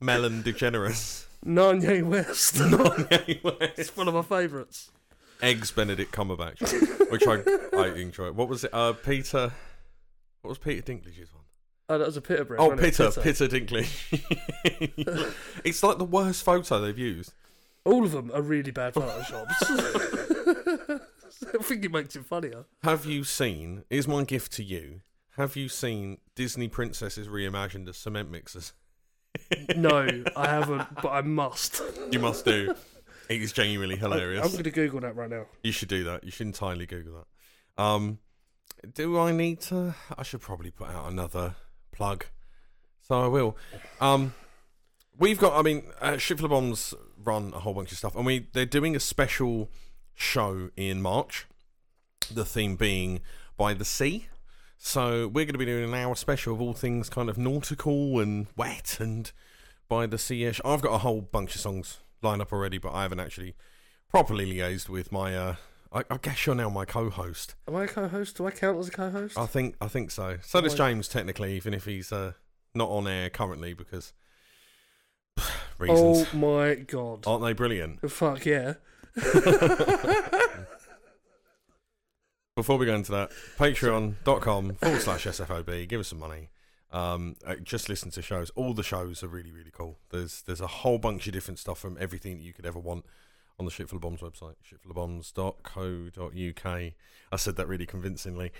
[0.00, 2.54] Melon DeGeneres, Kanye West.
[2.56, 4.90] Kanye West, it's one of my favourites.
[5.42, 6.60] Eggs Benedict Cumberbatch,
[7.10, 7.42] which I
[7.76, 8.32] I enjoy.
[8.32, 8.70] What was it?
[8.72, 9.52] Uh, Peter.
[10.42, 11.44] What was Peter Dinklage's one?
[11.88, 12.72] Oh, that was a Peter Peterborough.
[12.72, 12.76] Oh?
[12.76, 15.34] Peter, Peter Dinklage.
[15.64, 17.32] it's like the worst photo they've used.
[17.84, 19.54] All of them are really bad photoshops.
[21.54, 22.64] I think it makes it funnier.
[22.82, 23.84] Have you seen?
[23.90, 25.00] Is my gift to you?
[25.36, 28.72] Have you seen Disney princesses reimagined as cement mixers?
[29.76, 31.82] No, I haven't, but I must.
[32.10, 32.74] You must do.
[33.28, 34.44] It is genuinely hilarious.
[34.44, 35.46] I'm going to Google that right now.
[35.62, 36.24] You should do that.
[36.24, 37.24] You should entirely Google
[37.76, 37.82] that.
[37.82, 38.18] Um,
[38.94, 39.94] do I need to?
[40.16, 41.54] I should probably put out another
[41.92, 42.26] plug,
[43.00, 43.56] so I will.
[44.00, 44.34] Um,
[45.18, 45.58] we've got.
[45.58, 48.94] I mean, uh, of Bombs run a whole bunch of stuff, and we they're doing
[48.94, 49.70] a special
[50.14, 51.46] show in March.
[52.32, 53.20] The theme being
[53.56, 54.28] by the sea.
[54.76, 58.20] So we're going to be doing an hour special of all things kind of nautical
[58.20, 59.30] and wet and
[59.88, 60.60] by the sea-ish.
[60.64, 63.54] I've got a whole bunch of songs lined up already, but I haven't actually
[64.10, 65.36] properly liaised with my.
[65.36, 65.56] Uh,
[65.92, 67.54] I, I guess you're now my co-host.
[67.68, 68.36] Am I a co-host?
[68.36, 69.38] Do I count as a co-host?
[69.38, 70.38] I think I think so.
[70.42, 70.74] So does.
[70.74, 72.32] James technically, even if he's uh,
[72.74, 74.12] not on air currently because
[75.78, 76.26] reasons.
[76.32, 77.24] oh my god!
[77.26, 78.10] Aren't they brilliant?
[78.10, 78.74] Fuck yeah!
[82.56, 86.50] Before we go into that, patreon.com forward slash SFOB, give us some money.
[86.94, 88.50] Um, uh, just listen to shows.
[88.54, 89.98] All the shows are really, really cool.
[90.10, 93.04] There's there's a whole bunch of different stuff from everything that you could ever want
[93.58, 94.54] on the Shitful of Bombs website,
[95.44, 96.66] shitfulofbombs.co.uk.
[97.32, 98.52] I said that really convincingly.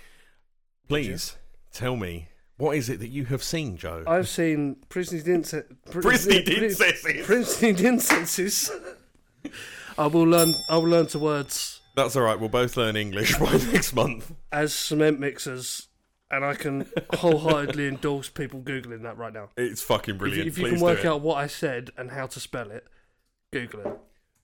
[0.87, 1.37] Please
[1.71, 4.03] tell me, what is it that you have seen, Joe?
[4.07, 6.43] I've seen Princely Dince- Prin- Princely
[7.23, 8.71] Prin- Dincenses.
[9.97, 10.53] I will learn.
[10.69, 12.37] I will learn to words That's all right.
[12.39, 14.33] We'll both learn English by next month.
[14.51, 15.87] as cement mixers,
[16.35, 19.49] and I can wholeheartedly endorse people googling that right now.
[19.57, 20.45] It's fucking If, brilliant.
[20.45, 22.85] you- if you can work out what I said and how to spell it,
[23.51, 23.99] Google it.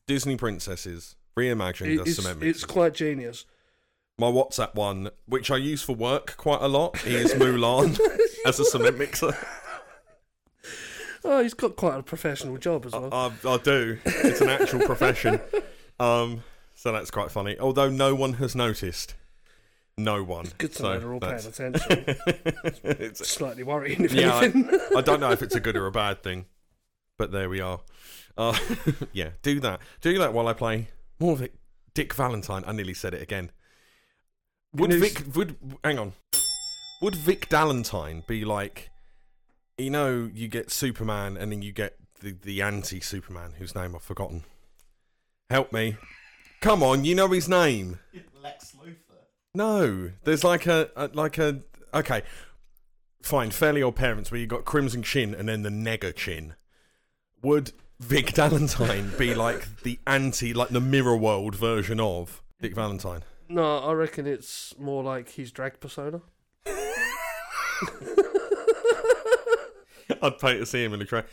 [0.07, 3.45] Disney princesses reimagined It- as it's, quite genius.
[4.17, 7.99] My WhatsApp one, which I use for work quite a lot, is Mulan
[8.45, 9.35] as a cement mixer.
[11.23, 13.09] Oh, he's got quite a professional job as well.
[13.13, 13.99] I, I do.
[14.05, 15.39] It's an actual profession.
[15.99, 16.41] Um,
[16.73, 17.59] so that's quite funny.
[17.59, 19.13] Although no one has noticed.
[19.97, 20.47] No one.
[20.57, 22.15] Good to So know they're all paying that's- attention.
[22.83, 24.79] it's, Slightly worrying, if yeah, I, anything.
[24.95, 26.45] I don't know if it's a good or a bad thing,
[27.17, 27.81] but there we are.
[28.37, 28.57] Uh,
[29.13, 29.81] yeah, do that.
[30.01, 30.87] Do that while I play
[31.19, 31.53] more of it.
[31.93, 32.63] Dick Valentine.
[32.65, 33.51] I nearly said it again.
[34.73, 35.35] Would Can you Vic?
[35.35, 36.13] Would hang on?
[37.01, 38.89] Would Vic Valentine be like?
[39.77, 44.03] You know, you get Superman, and then you get the the anti-Superman, whose name I've
[44.03, 44.43] forgotten.
[45.49, 45.97] Help me!
[46.61, 47.99] Come on, you know his name.
[48.41, 49.10] Lex Luthor.
[49.53, 51.61] No, there's like a, a like a
[51.93, 52.21] okay,
[53.21, 53.51] fine.
[53.51, 56.55] Fairly OddParents where you got Crimson Chin and then the Nega Chin.
[57.41, 63.23] Would Vic Valentine be like the anti, like the mirror world version of Dick Valentine?
[63.49, 66.21] no, I reckon it's more like his drag persona.
[70.21, 71.25] I'd pay to see him in a track.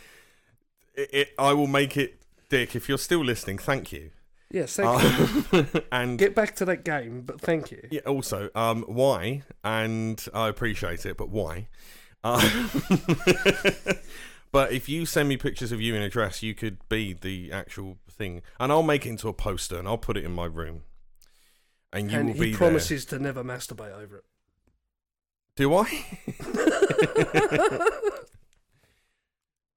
[0.94, 2.74] It, it, I will make it, Dick.
[2.74, 4.10] If you're still listening, thank you.
[4.50, 5.66] Yes, thank you.
[5.92, 7.86] And Get back to that game, but thank you.
[7.90, 8.00] Yeah.
[8.00, 9.42] Also, um, why?
[9.62, 11.68] And I appreciate it, but why?
[12.24, 12.40] Uh,
[14.52, 17.52] but if you send me pictures of you in a dress, you could be the
[17.52, 20.46] actual thing, and I'll make it into a poster and I'll put it in my
[20.46, 20.82] room,
[21.92, 24.24] and you and will he be promises to never masturbate over it.
[25.56, 26.06] Do I?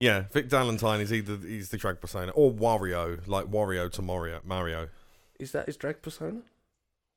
[0.02, 4.42] yeah, Vic Valentine is either he's the drag persona or Wario, like Wario to Mario.
[4.44, 4.90] Mario.
[5.40, 6.42] Is that his drag persona?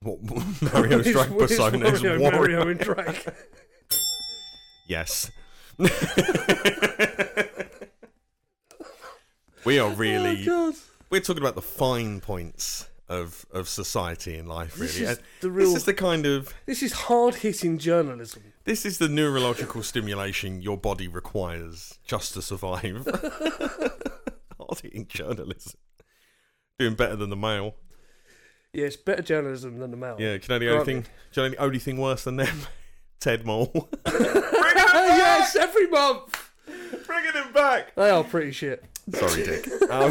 [0.00, 2.32] What Mario's drag Is- persona is Wario, Wario.
[2.32, 3.34] Mario in drag.
[4.86, 5.30] Yes.
[5.78, 5.88] we
[9.78, 10.74] are oh, really Oh, God.
[11.08, 15.12] we're talking about the fine points of of society in life This really.
[15.12, 15.68] is the real.
[15.68, 18.42] This is the kind of This is hard hitting journalism.
[18.64, 23.06] this is the neurological stimulation your body requires just to survive.
[24.58, 25.74] Hard hitting journalism.
[26.78, 27.74] Doing better than the Mail.
[28.72, 30.16] Yes, better journalism than the Mail.
[30.18, 31.00] Yeah, can I the only thing
[31.32, 32.56] do you know the only thing worse than them?
[33.20, 33.88] Ted Mole.
[34.06, 36.50] yes, every month.
[37.06, 37.94] Bringing him back.
[37.94, 38.84] They are pretty shit.
[39.12, 39.66] Sorry, Dick.
[39.90, 40.10] Um,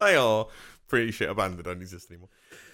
[0.00, 0.46] they are
[0.88, 2.28] pretty shit abandoned, don't exist anymore.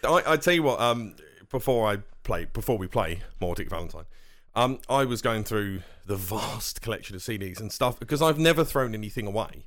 [0.04, 1.16] I, I tell you what, um,
[1.50, 4.06] before I play, before we play more Dick Valentine,
[4.54, 8.64] um, I was going through the vast collection of CDs and stuff because I've never
[8.64, 9.66] thrown anything away.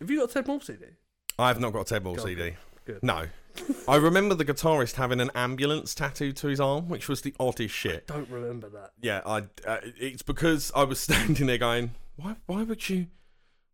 [0.00, 0.84] Have you got a Ted Moore CD?
[1.38, 2.54] I've not got a Ted Go CD.
[2.84, 3.02] Good.
[3.02, 3.26] No.
[3.88, 7.74] I remember the guitarist having an ambulance tattooed to his arm, which was the oddest
[7.74, 8.06] shit.
[8.06, 8.92] Don't remember that.
[9.00, 9.38] Yeah, I.
[9.66, 12.36] Uh, it's because I was standing there going, "Why?
[12.46, 13.08] Why would you?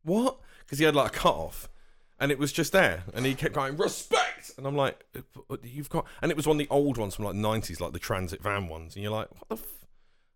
[0.03, 1.69] What?" Because he had like a cut off,
[2.25, 5.91] and it was just there, and he kept going, "Respect," and I'm like, "Uh, "You've
[5.91, 8.43] got," and it was one of the old ones from like '90s, like the Transit
[8.43, 9.55] van ones, and you're like, "What the?
[9.57, 9.87] F-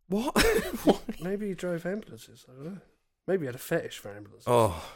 [0.08, 0.44] what?
[0.84, 2.44] what?" Maybe he drove ambulances.
[2.46, 2.80] I don't know.
[3.26, 4.44] Maybe he had a fetish for ambulances.
[4.46, 4.90] Oh,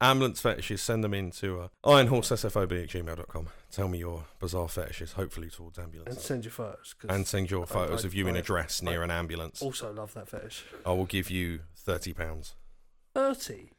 [0.00, 3.48] ambulance fetishes, send them in to uh, ironhorsesfob at gmail.com.
[3.70, 6.16] Tell me your bizarre fetishes, hopefully towards ambulances.
[6.16, 6.94] And send your photos.
[6.98, 9.62] 'cause And send your photos I- of you in a dress near I- an ambulance.
[9.62, 10.64] Also love that fetish.
[10.84, 12.54] I will give you £30.
[13.14, 13.70] 30.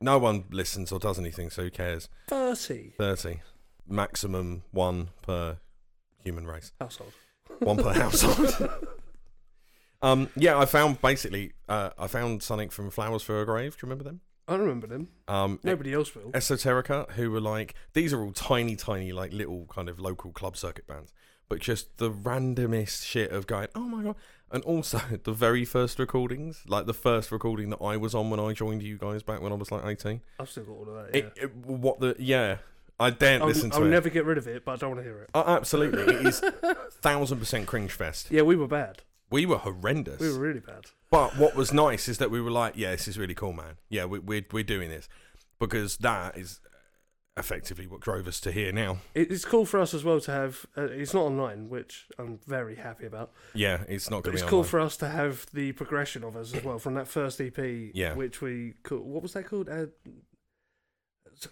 [0.00, 2.08] No one listens or does anything, so who cares?
[2.28, 3.40] 30 30.
[3.86, 5.58] Maximum one per
[6.24, 6.72] human race.
[6.80, 7.12] household.
[7.58, 8.56] One per household.
[10.02, 13.72] um, yeah, I found basically, uh, I found something from Flowers for a Grave.
[13.76, 14.20] Do you remember them?
[14.48, 15.08] I remember them.
[15.28, 16.32] Um, Nobody else will.
[16.32, 20.56] Esoterica, who were like, these are all tiny, tiny, like little kind of local club
[20.56, 21.12] circuit bands,
[21.48, 24.16] but just the randomest shit of going, oh my god.
[24.50, 28.40] And also the very first recordings, like the first recording that I was on when
[28.40, 30.20] I joined you guys back when I was like 18.
[30.38, 31.14] I've still got all of that.
[31.14, 31.20] Yeah.
[31.20, 32.58] It, it, what the, yeah,
[32.98, 33.80] I daren't I'll, listen to it.
[33.80, 35.30] I'll never get rid of it, but I don't want to hear it.
[35.34, 36.02] Oh, absolutely.
[36.02, 36.40] It is
[37.00, 38.30] thousand percent cringe fest.
[38.30, 39.02] Yeah, we were bad.
[39.30, 40.20] We were horrendous.
[40.20, 40.86] We were really bad.
[41.10, 43.76] But what was nice is that we were like, yeah, this is really cool, man.
[43.88, 45.08] Yeah, we, we're, we're doing this.
[45.58, 46.60] Because that is
[47.40, 48.98] effectively what drove us to here now.
[49.14, 50.64] It's cool for us as well to have.
[50.78, 53.32] Uh, it's not online, which I'm very happy about.
[53.54, 54.70] Yeah, it's not But going it's to be cool online.
[54.70, 57.58] for us to have the progression of us as well from that first EP.
[57.94, 58.14] Yeah.
[58.14, 59.68] Which we call, what was that called?
[59.68, 59.86] Uh,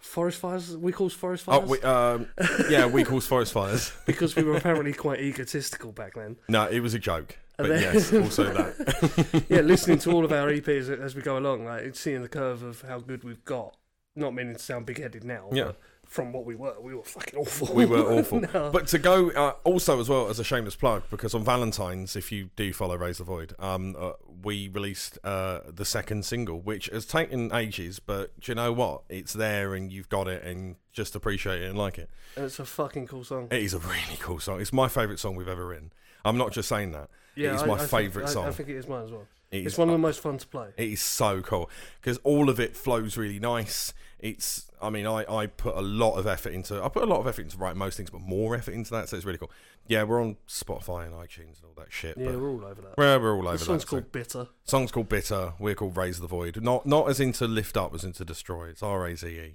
[0.01, 0.77] forest fires.
[0.77, 2.27] We calls forest Oh, fires we, um,
[2.71, 3.91] yeah, we calls forest fires.
[4.07, 6.37] because we were apparently quite egotistical back then.
[6.49, 7.39] No, it was a joke.
[7.57, 9.45] But then- yes, also that.
[9.49, 12.63] yeah, listening to all of our EPs as we go along, like seeing the curve
[12.63, 13.77] of how good we've got.
[14.19, 15.49] Not meaning to sound big-headed now.
[15.53, 15.65] Yeah.
[15.65, 15.77] but
[16.07, 17.75] From what we were, we were fucking awful.
[17.75, 18.41] we were awful.
[18.55, 18.71] No.
[18.73, 22.33] But to go uh, also as well as a shameless plug, because on Valentine's, if
[22.33, 24.13] you do follow Raze the Void, um, uh,
[24.43, 29.03] we released uh, the second single, which has taken ages, but do you know what?
[29.09, 32.09] It's there and you've got it and just appreciate it and like it.
[32.37, 33.49] And it's a fucking cool song.
[33.51, 34.61] It is a really cool song.
[34.61, 35.93] It's my favourite song we've ever written.
[36.25, 37.09] I'm not just saying that.
[37.37, 38.47] Yeah, it is I- my I think- favourite I- song.
[38.47, 39.27] I think it is mine as well.
[39.51, 40.69] It It's is- one of the most fun to play.
[40.77, 41.71] It is so cool
[42.01, 43.93] because all of it flows really nice.
[44.21, 47.21] It's, I mean, I, I put a lot of effort into, I put a lot
[47.21, 49.51] of effort into writing most things, but more effort into that, so it's really cool.
[49.87, 52.17] Yeah, we're on Spotify and iTunes and all that shit.
[52.19, 52.99] Yeah, we're all over that.
[52.99, 53.89] we're, we're all over the song's that.
[53.89, 54.49] so- called Bitter.
[54.65, 55.53] song's called Bitter.
[55.61, 56.61] We're called Raze the Void.
[56.63, 58.69] Not not as into lift up as into destroy.
[58.69, 59.55] It's R A Z E.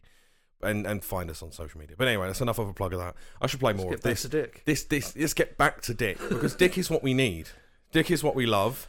[0.62, 1.98] And and find us on social media.
[1.98, 3.16] But anyway, that's enough of a plug of that.
[3.42, 4.24] I should play more Get of this.
[4.24, 4.62] Dick.
[4.64, 7.50] This this let's get back to Dick because Dick is what we need.
[7.92, 8.88] Dick is what we love.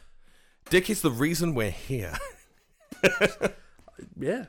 [0.69, 2.17] Dick is the reason we're here.
[4.17, 4.45] Yeah.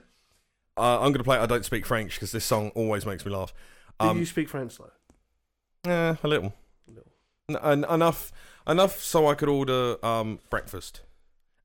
[0.77, 3.33] Uh, I'm going to play I Don't Speak French because this song always makes me
[3.33, 3.55] laugh.
[4.01, 5.91] Do Um, you speak French though?
[5.91, 6.53] eh, a little.
[6.87, 7.13] little.
[7.49, 8.33] N- en- enough
[8.69, 11.01] enough so I could order um, breakfast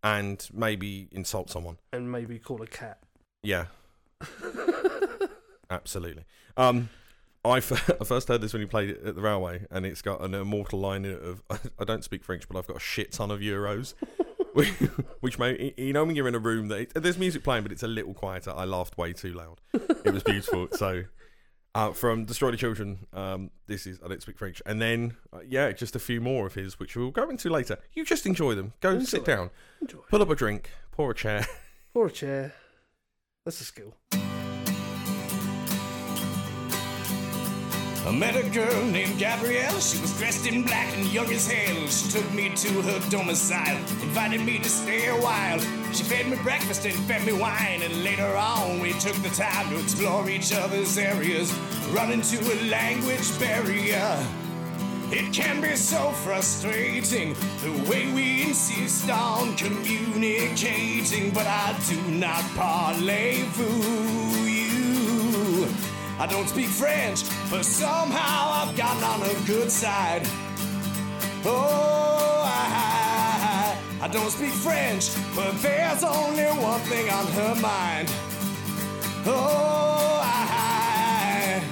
[0.03, 1.77] and maybe insult someone.
[1.91, 2.99] And maybe call a cat.
[3.43, 3.65] Yeah.
[5.69, 6.25] Absolutely.
[6.57, 6.89] Um,
[7.43, 10.01] I, f- I first heard this when you played it at the railway, and it's
[10.01, 11.43] got an immortal line in it of
[11.79, 13.93] I don't speak French, but I've got a shit ton of euros.
[14.53, 17.84] Which- may you know when you're in a room that there's music playing, but it's
[17.84, 18.52] a little quieter.
[18.56, 19.61] I laughed way too loud.
[19.73, 20.68] It was beautiful.
[20.73, 21.03] so,
[21.73, 25.40] uh, from Destroy the Children, um, this is I don't speak French, and then uh,
[25.48, 27.78] yeah, just a few more of his, which we'll go into later.
[27.94, 28.73] You just enjoy them.
[28.82, 29.52] Go sit down,
[29.82, 29.99] Enjoy.
[30.10, 31.45] pull up a drink, pour a chair.
[31.94, 32.53] pour a chair.
[33.45, 33.95] That's a skill.
[38.03, 39.80] I met a girl named Gabrielle.
[39.80, 41.88] She was dressed in black and young as hell.
[41.88, 45.60] She took me to her domicile, invited me to stay a while.
[45.94, 49.69] She fed me breakfast and fed me wine, and later on we took the time
[49.69, 51.53] to explore each other's areas,
[51.91, 54.26] run into a language barrier.
[55.11, 62.41] It can be so frustrating the way we insist on communicating, but I do not
[62.56, 64.51] parlez-vous.
[66.22, 70.22] I don't speak French, but somehow I've gotten on a good side.
[71.43, 78.07] Oh, I, I don't speak French, but there's only one thing on her mind.
[79.26, 81.64] Oh, I.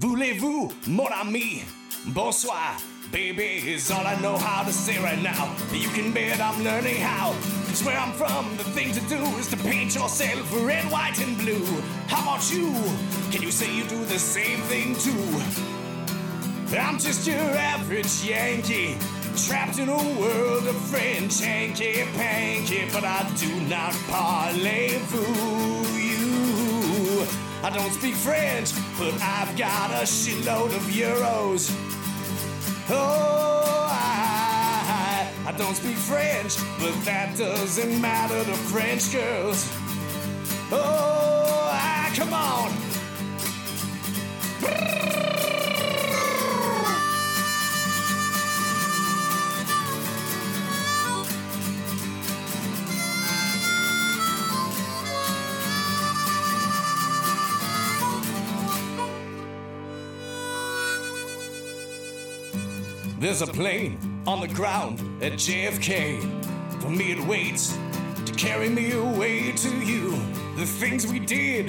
[0.00, 1.62] Voulez-vous, mon ami?
[2.08, 2.74] Bonsoir,
[3.12, 5.54] baby, is all I know how to say right now.
[5.72, 7.32] You can bet I'm learning how.
[7.66, 11.36] Cause where I'm from, the thing to do is to paint yourself red, white, and
[11.38, 11.64] blue.
[12.08, 12.72] How about you?
[13.30, 15.40] Can you say you do the same thing too?
[16.78, 18.96] I'm just your average Yankee,
[19.36, 27.26] trapped in a world of French hanky panky, but I do not parlez-vous you.
[27.62, 31.70] I don't speak French, but I've got a shitload of euros.
[32.92, 39.68] Oh, I, I don't speak French, but that doesn't matter to French girls.
[40.72, 42.70] Oh, I, come on.
[63.20, 66.22] There's a plane on the ground at JFK.
[66.80, 67.78] For me, it waits
[68.24, 70.12] to carry me away to you.
[70.56, 71.66] The things we did,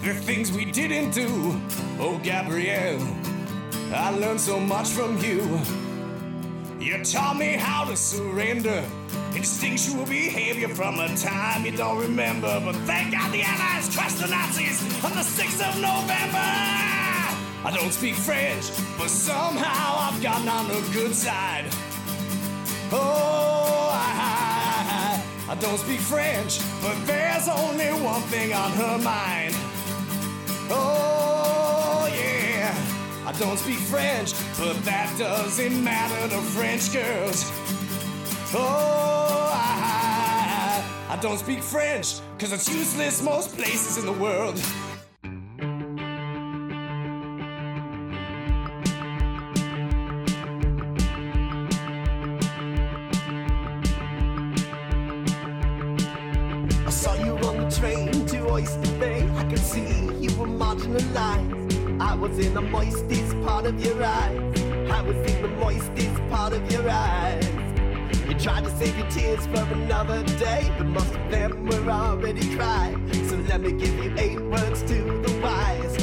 [0.00, 1.26] the things we didn't do.
[1.98, 3.02] Oh, Gabrielle,
[3.92, 5.58] I learned so much from you.
[6.78, 8.84] You taught me how to surrender.
[9.34, 12.60] Instinctual behavior from a time you don't remember.
[12.64, 16.99] But thank God the Allies crushed the Nazis on the 6th of November.
[17.62, 21.66] I don't speak French, but somehow I've gotten on the good side.
[22.90, 29.54] Oh, I, I don't speak French, but there's only one thing on her mind.
[30.70, 32.74] Oh, yeah.
[33.26, 37.44] I don't speak French, but that doesn't matter to French girls.
[38.54, 44.58] Oh, I, I don't speak French, cause it's useless most places in the world.
[60.90, 62.00] Were marginalized.
[62.00, 64.60] I was in the moistest part of your eyes.
[64.90, 67.46] I was in the moistest part of your eyes.
[68.28, 72.56] You tried to save your tears for another day, but most of them were already
[72.56, 72.96] cried.
[73.28, 75.96] So let me give you eight words to the wise.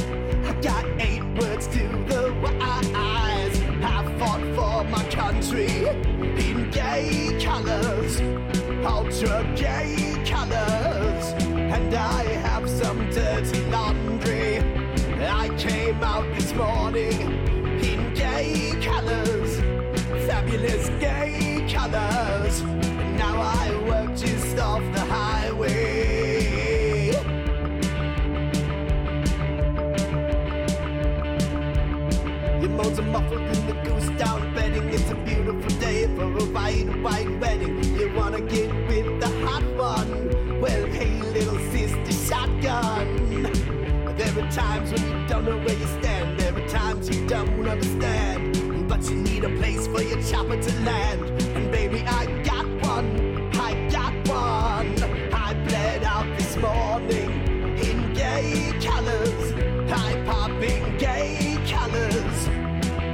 [0.46, 3.60] I got eight words to the wise.
[3.82, 8.20] I fought for my country in gay colors,
[8.84, 11.32] ultra gay colors,
[11.74, 14.37] and I have some dirty laundry.
[15.68, 17.12] Came out this morning
[17.84, 19.60] in gay colors,
[20.26, 22.60] fabulous gay colors.
[22.62, 27.10] And now I work just off the highway.
[32.62, 34.88] Your moans are muffled in the goose down bedding.
[34.88, 37.84] It's a beautiful day for a white, white wedding.
[37.94, 38.87] You wanna get
[44.58, 46.40] times when you don't know where you stand.
[46.40, 48.88] There are times you don't understand.
[48.88, 51.22] But you need a place for your chopper to land.
[51.56, 53.08] And baby, I got one.
[53.54, 54.94] I got one.
[55.32, 57.30] I bled out this morning
[57.86, 59.52] in gay colors.
[59.92, 62.38] I pop in gay colors.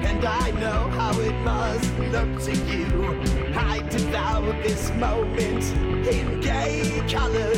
[0.08, 3.20] And I know how it must look to you.
[3.54, 5.64] I devour this moment
[6.06, 7.53] in gay colors.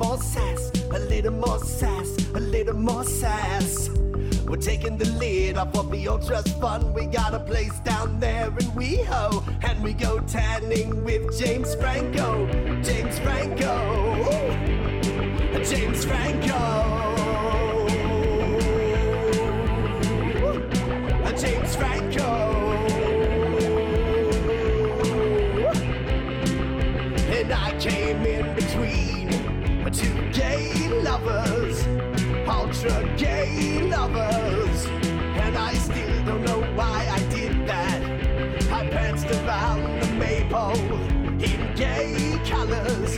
[0.00, 3.90] More sass, a little more sass, a little more sass.
[4.48, 6.92] We're taking the lid off of the ultras fun.
[6.94, 12.46] We got a place down there in WeHo, and we go tanning with James Franco.
[12.82, 13.74] James Franco.
[15.70, 16.60] James Franco.
[21.40, 22.30] James Franco.
[27.36, 28.39] And I came in
[30.40, 31.76] gay lovers,
[32.48, 34.86] ultra gay lovers.
[35.44, 38.00] And I still don't know why I did that.
[38.78, 40.80] I pranced around the maple
[41.48, 43.09] in gay colors,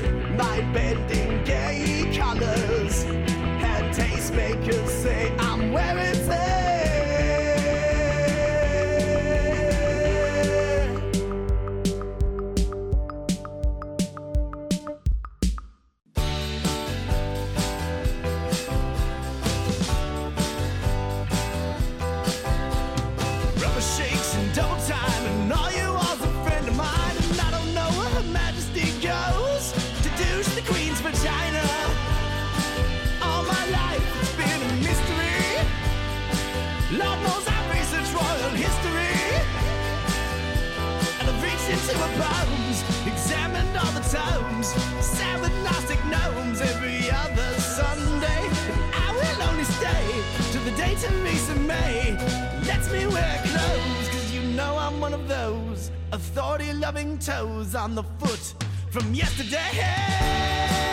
[55.33, 58.55] those authority loving toes on the foot
[58.91, 60.92] from yesterday.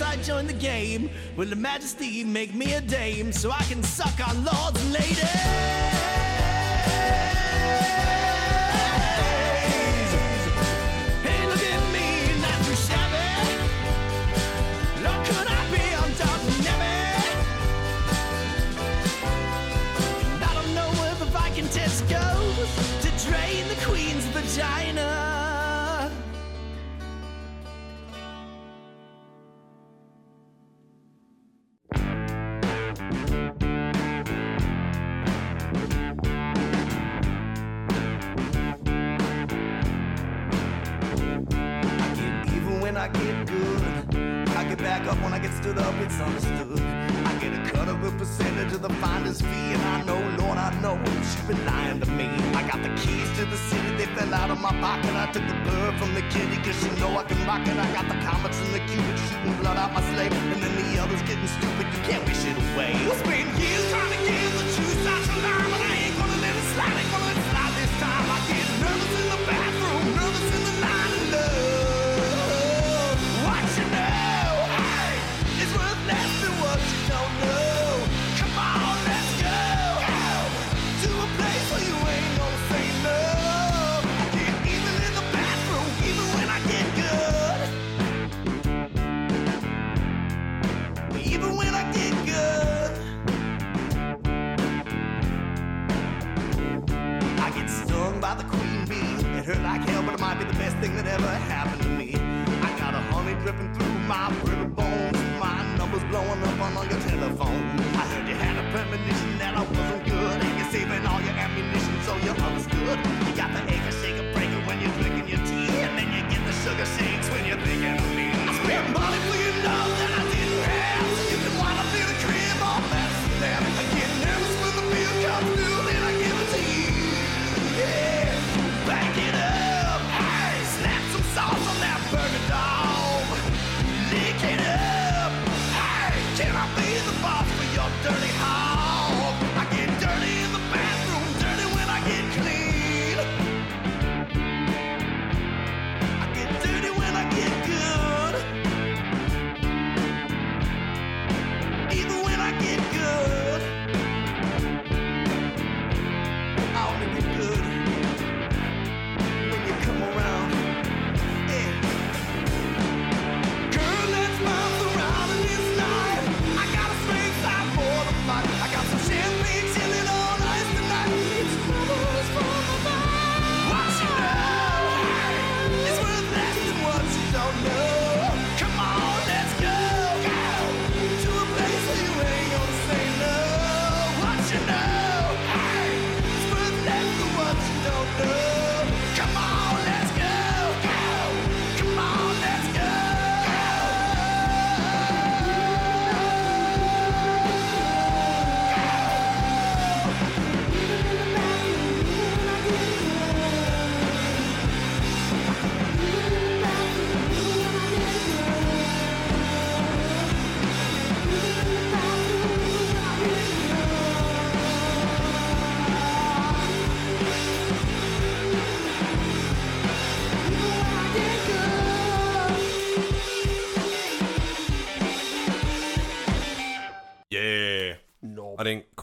[0.00, 4.28] I joined the game, will the majesty make me a dame so I can suck
[4.28, 5.18] on lords and ladies?
[11.24, 13.28] Hey, look at me, not too shabby.
[15.28, 15.84] Could I be
[20.42, 21.26] I don't know where the
[23.02, 25.17] to drain the queen's vagina.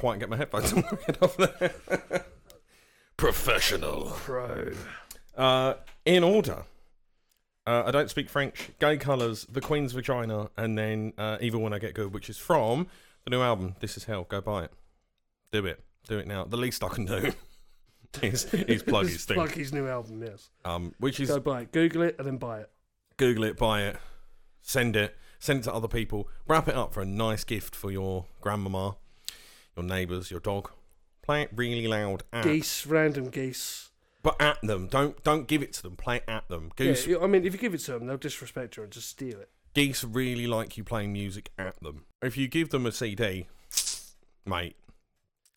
[0.06, 2.26] I didn't quite get my headphones on get off there.
[3.18, 4.12] Professional.
[4.16, 4.72] Pro.
[5.36, 5.76] Uh,
[6.06, 6.64] in order.
[7.68, 8.70] Uh, I don't speak French.
[8.80, 12.38] Gay Colours, The Queen's Vagina, and then uh, Even When I Get Good, which is
[12.38, 12.88] from
[13.24, 14.26] the new album, This Is Hell.
[14.30, 14.72] Go buy it.
[15.52, 15.84] Do it.
[16.08, 16.44] Do it now.
[16.46, 17.34] The least I can do
[18.22, 19.36] is, is plug his thing.
[19.36, 20.50] Plug his new album, yes.
[20.64, 21.72] Um, which is Go buy it.
[21.72, 22.70] Google it and then buy it.
[23.18, 23.98] Google it, buy it,
[24.62, 27.90] send it, send it to other people, wrap it up for a nice gift for
[27.90, 28.98] your grandmama,
[29.76, 30.72] your neighbours, your dog.
[31.22, 33.90] Play it really loud at, Geese, random geese.
[34.22, 34.88] but at them.
[34.88, 35.96] Don't don't give it to them.
[35.96, 36.72] Play it at them.
[36.76, 39.10] Goose, Yeah, I mean, if you give it to them, they'll disrespect you and just
[39.10, 39.50] steal it.
[39.74, 42.06] geese really like you playing music at them.
[42.22, 43.48] If you give them a CD,
[44.46, 44.76] mate,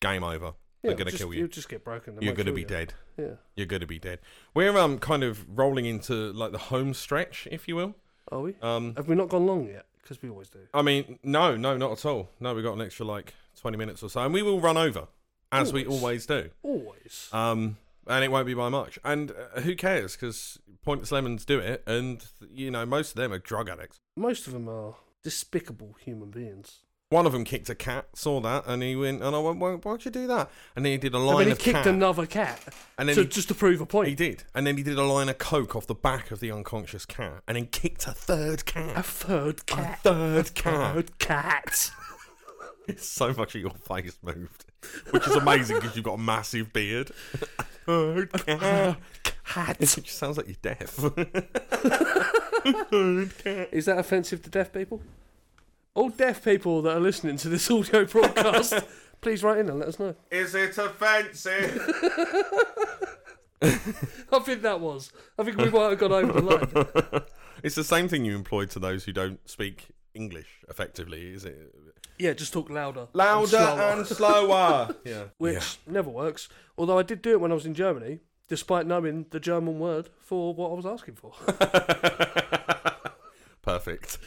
[0.01, 0.55] game over.
[0.83, 1.41] Yeah, They're gonna just, kill you.
[1.41, 2.17] You'll just get broken.
[2.17, 2.67] They You're gonna kill be you.
[2.67, 2.95] dead.
[3.19, 3.27] Yeah.
[3.57, 4.21] You're gonna be dead.
[4.55, 7.95] We're um kind of rolling into like the home stretch, if you will.
[8.31, 8.55] Are we?
[8.63, 9.87] Um, Have we not gone long yet?
[10.01, 10.61] Because we always do.
[10.73, 12.31] I mean, no, no, not at all.
[12.41, 15.09] No, we got an extra like twenty minutes or so, and we will run over
[15.53, 16.03] as we Always.
[16.03, 16.51] always do.
[16.63, 17.29] Always.
[17.33, 18.99] Um, and it won't be by much.
[19.05, 20.15] And uh, who cares?
[20.17, 23.99] Because Pointless Lemons do it, and you know most of them are drug addicts.
[24.17, 26.79] Most of them are despicable human beings.
[27.11, 29.71] One of them kicked a cat, saw that, and he went, and I went, Why,
[29.73, 30.51] why'd you do that?
[30.77, 31.87] And then he did a And line then he of kicked cat.
[31.87, 32.61] another cat
[32.99, 34.09] And then to, he- just to prove a point.
[34.11, 36.53] He did, and then he did a line of coke off the back of the
[36.53, 38.93] unconscious cat, and then kicked a third cat.
[38.95, 40.01] A third cat.
[40.05, 40.95] a third cat.
[40.95, 41.91] Third cat.
[42.97, 44.65] So much of your face moved,
[45.11, 47.11] which is amazing because you've got a massive beard.
[47.87, 49.77] Third cat.
[49.81, 50.99] It just sounds like you're deaf.
[53.73, 55.01] Is that offensive to deaf people?
[55.95, 58.75] All deaf people that are listening to this audio broadcast,
[59.21, 60.15] please write in and let us know.
[60.31, 61.81] Is it offensive?
[63.63, 65.13] I think that was.
[65.39, 67.23] I think we might have gone over the line.
[67.63, 71.75] it's the same thing you employ to those who don't speak English effectively, is it?
[72.19, 73.01] Yeah, just talk louder.
[73.03, 73.81] and Louder slower.
[73.81, 74.95] and slower.
[75.05, 75.25] yeah.
[75.39, 76.49] Which never works.
[76.77, 80.09] Although I did do it when I was in Germany, despite knowing the German word
[80.21, 81.33] for what I was asking for.
[83.63, 84.19] Perfect.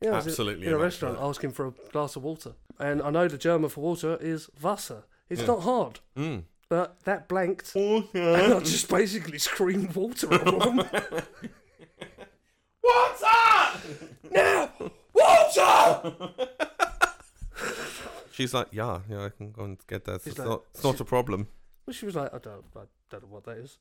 [0.00, 0.82] Yeah, I was Absolutely In a immaculate.
[0.82, 2.52] restaurant asking for a glass of water.
[2.78, 5.04] And I know the German for water is Wasser.
[5.28, 6.00] It's not hard.
[6.16, 6.44] Mm.
[6.68, 7.74] But that blanked.
[7.74, 10.76] And I just basically screamed water at them.
[12.82, 13.80] Water!
[14.30, 14.70] now!
[15.12, 16.12] Water!
[18.36, 20.20] She's like, yeah, yeah, I can go and get that.
[20.22, 21.48] She's It's, like- not, it's not a problem.
[21.86, 22.80] Well, she was like, I don't, I
[23.10, 23.78] don't know what that is.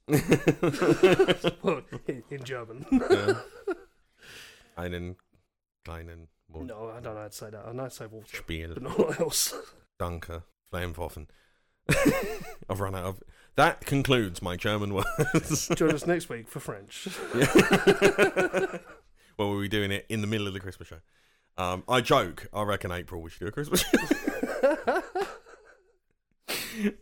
[1.63, 2.85] well, in, in German.
[2.91, 3.33] Yeah.
[4.77, 5.15] Einen
[5.85, 6.67] kleinen Mund.
[6.67, 7.65] no, I don't know how to say that.
[7.67, 8.73] I know how to say water, Spiel.
[8.75, 9.53] but not what else.
[9.99, 10.43] Danke.
[10.71, 11.27] Flammenwaffen.
[12.69, 13.23] I've run out of.
[13.55, 15.67] That concludes my German words.
[15.75, 17.07] Join us next week for French.
[19.37, 20.99] well, we'll be doing it in the middle of the Christmas show.
[21.57, 22.47] Um, I joke.
[22.53, 23.97] I reckon April we should do a Christmas show.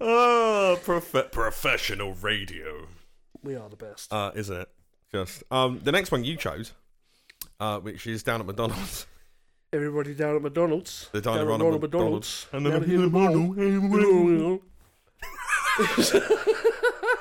[0.02, 2.88] oh, prof- professional radio,
[3.44, 4.12] We are the best.
[4.14, 4.70] uh, isn't it?
[5.12, 6.74] Just um, the next one you chose,
[7.60, 9.06] uh, which is down at McDonald's.
[9.72, 11.10] Everybody down at McDonald's.
[11.12, 12.48] The down at at Ronald Ronald McDonald's.
[12.52, 12.54] McDonald's.
[12.54, 13.12] And then Down here in
[13.92, 14.60] the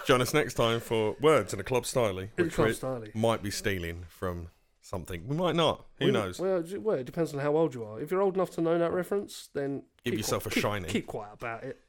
[0.07, 2.75] Join us next time for words in a club style, In a which club
[3.15, 4.49] might be stealing from
[4.93, 5.27] something.
[5.27, 5.85] We might not.
[5.99, 6.39] Who Well, knows?
[6.39, 8.01] Well, it- well, it depends on how old you are.
[8.01, 10.89] If you're old enough to know that reference, then Give yourself a keep- shiny.
[10.89, 11.81] Keep quiet about it.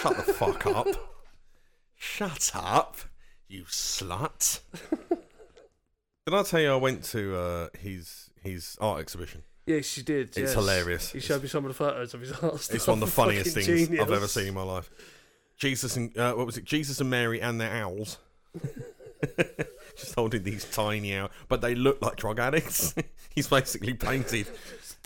[0.00, 0.86] Shut the fuck up.
[1.96, 2.96] Shut up,
[3.48, 4.60] you slut.
[6.26, 9.42] Did I tell you I went to uh, his his art exhibition?
[9.66, 10.28] yes, you did.
[10.28, 10.54] It's yes.
[10.54, 11.10] hilarious.
[11.12, 12.68] He showed me some of the photos of his art.
[12.72, 14.90] It's one of the funniest things Fucking I've ever seen in my life.
[15.56, 16.64] Jesus and uh, what was it?
[16.64, 18.18] Jesus and Mary and their owls.
[19.96, 22.94] Just holding these tiny out, but they look like drug addicts.
[23.34, 24.46] He's basically painted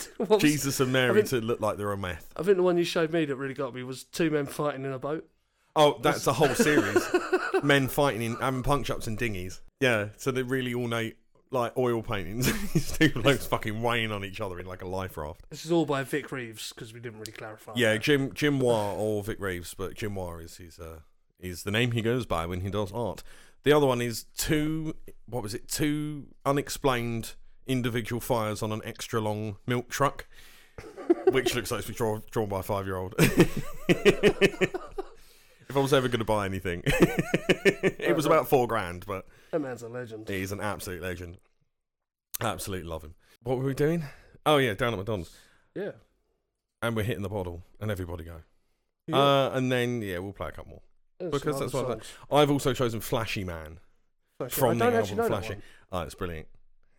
[0.39, 2.27] Jesus and Mary I to look like they're on meth.
[2.35, 4.85] I think the one you showed me that really got me was two men fighting
[4.85, 5.27] in a boat.
[5.75, 7.07] Oh, that's a whole series.
[7.63, 9.61] Men fighting in having punch ups and dinghies.
[9.79, 11.17] Yeah, so they're really ornate,
[11.51, 12.51] like oil paintings.
[12.73, 15.45] These two blokes fucking weighing on each other in like a life raft.
[15.49, 17.73] This is all by Vic Reeves because we didn't really clarify.
[17.75, 18.01] Yeah, that.
[18.01, 20.99] Jim Jim Moir or Vic Reeves, but Jim Moir is his uh,
[21.39, 23.23] is the name he goes by when he does art.
[23.63, 24.95] The other one is two.
[25.27, 25.67] What was it?
[25.67, 27.33] Two unexplained
[27.67, 30.27] individual fires on an extra long milk truck,
[31.31, 33.15] which looks like it's been drawn, drawn by a five year old.
[33.19, 34.75] if
[35.75, 39.83] I was ever going to buy anything, it was about four grand, but that man's
[39.83, 40.27] a legend.
[40.29, 41.37] he's an absolute legend.
[42.41, 43.15] Absolutely love him.
[43.43, 44.03] What were we doing?
[44.45, 45.35] Oh yeah, down at McDonald's,
[45.75, 45.91] Yeah.
[46.81, 48.41] and we're hitting the bottle, and everybody go.
[49.07, 49.17] Yeah.
[49.17, 50.81] Uh, and then yeah, we'll play a couple more.
[51.19, 52.01] There's because that's what
[52.31, 52.41] I-.
[52.41, 53.79] I've also chosen Flashy Man.
[54.37, 54.59] Flashy.
[54.59, 55.57] from the album Flashy.
[55.91, 56.47] Oh, it's brilliant.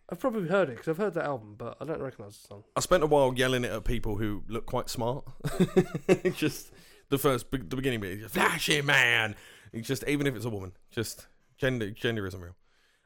[0.09, 2.63] I've probably heard it because I've heard that album, but I don't recognise the song.
[2.75, 5.23] I spent a while yelling it at people who look quite smart.
[6.35, 6.71] just
[7.09, 9.35] the first, the beginning bit, Flashy Man.
[9.71, 11.27] It's just even if it's a woman, just
[11.57, 12.55] gender, gender isn't real.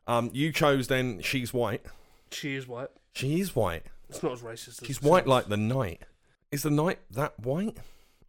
[0.07, 1.21] Um, you chose then.
[1.21, 1.85] She's white.
[2.31, 2.89] She is white.
[3.13, 3.83] She is white.
[4.09, 5.29] It's not as racist as She's it white sounds.
[5.29, 6.01] like the night.
[6.51, 7.77] Is the night that white?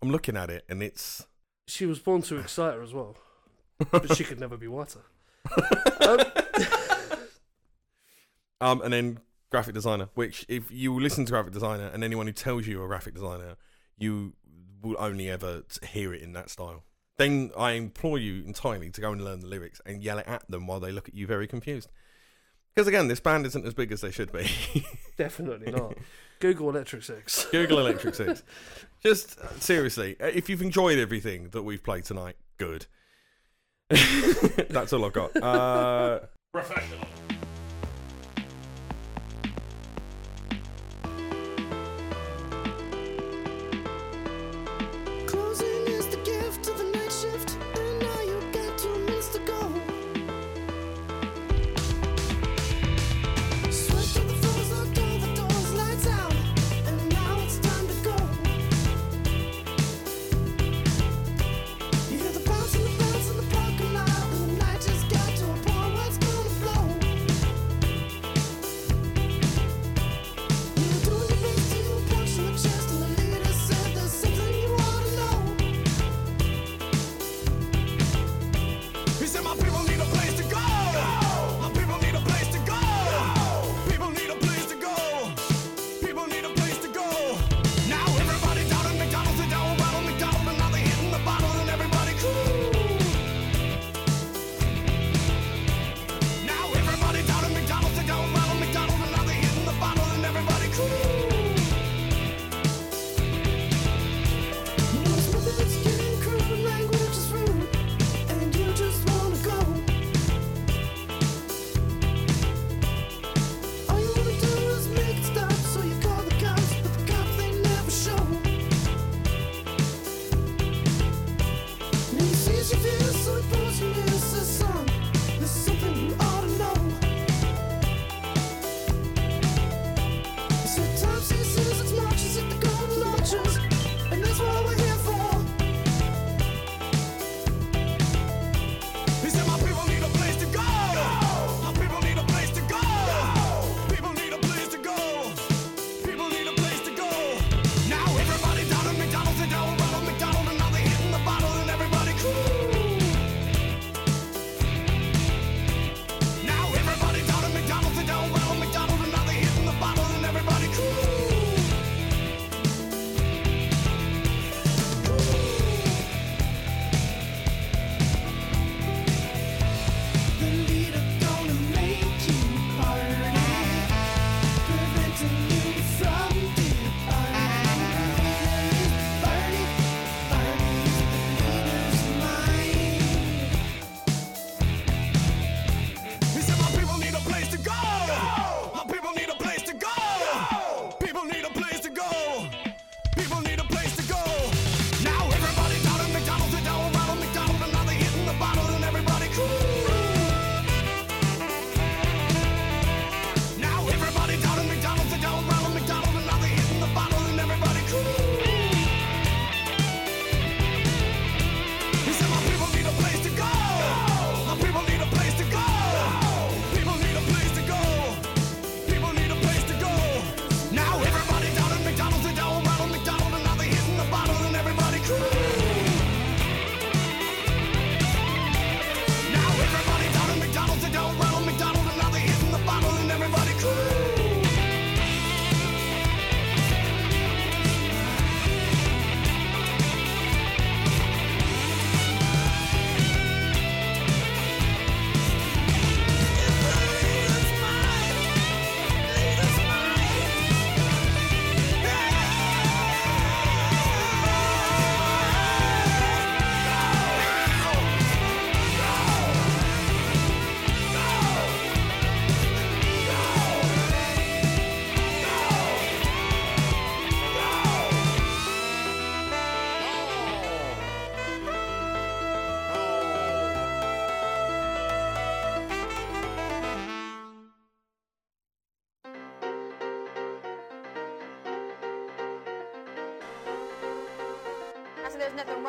[0.03, 1.27] I'm looking at it and it's.
[1.67, 3.17] She was born to excite her as well,
[3.91, 5.01] but she could never be whiter.
[6.07, 6.19] um,
[8.61, 9.19] Um, and then
[9.51, 12.85] graphic designer, which if you listen to graphic designer and anyone who tells you you're
[12.87, 13.57] a graphic designer,
[13.99, 14.33] you
[14.83, 16.85] will only ever hear it in that style.
[17.19, 20.51] Then I implore you entirely to go and learn the lyrics and yell it at
[20.51, 21.91] them while they look at you very confused.
[22.77, 24.51] Because again, this band isn't as big as they should be.
[25.17, 25.97] definitely not.
[26.41, 27.47] Google Electric Six.
[27.51, 28.43] Google Electric Six.
[29.03, 32.85] Just uh, seriously, uh, if you've enjoyed everything that we've played tonight, good.
[33.89, 35.35] That's all I've got.
[35.43, 36.21] Uh,
[36.53, 37.09] Professional.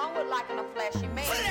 [0.08, 1.47] Nothing wrong with liking a flashy man.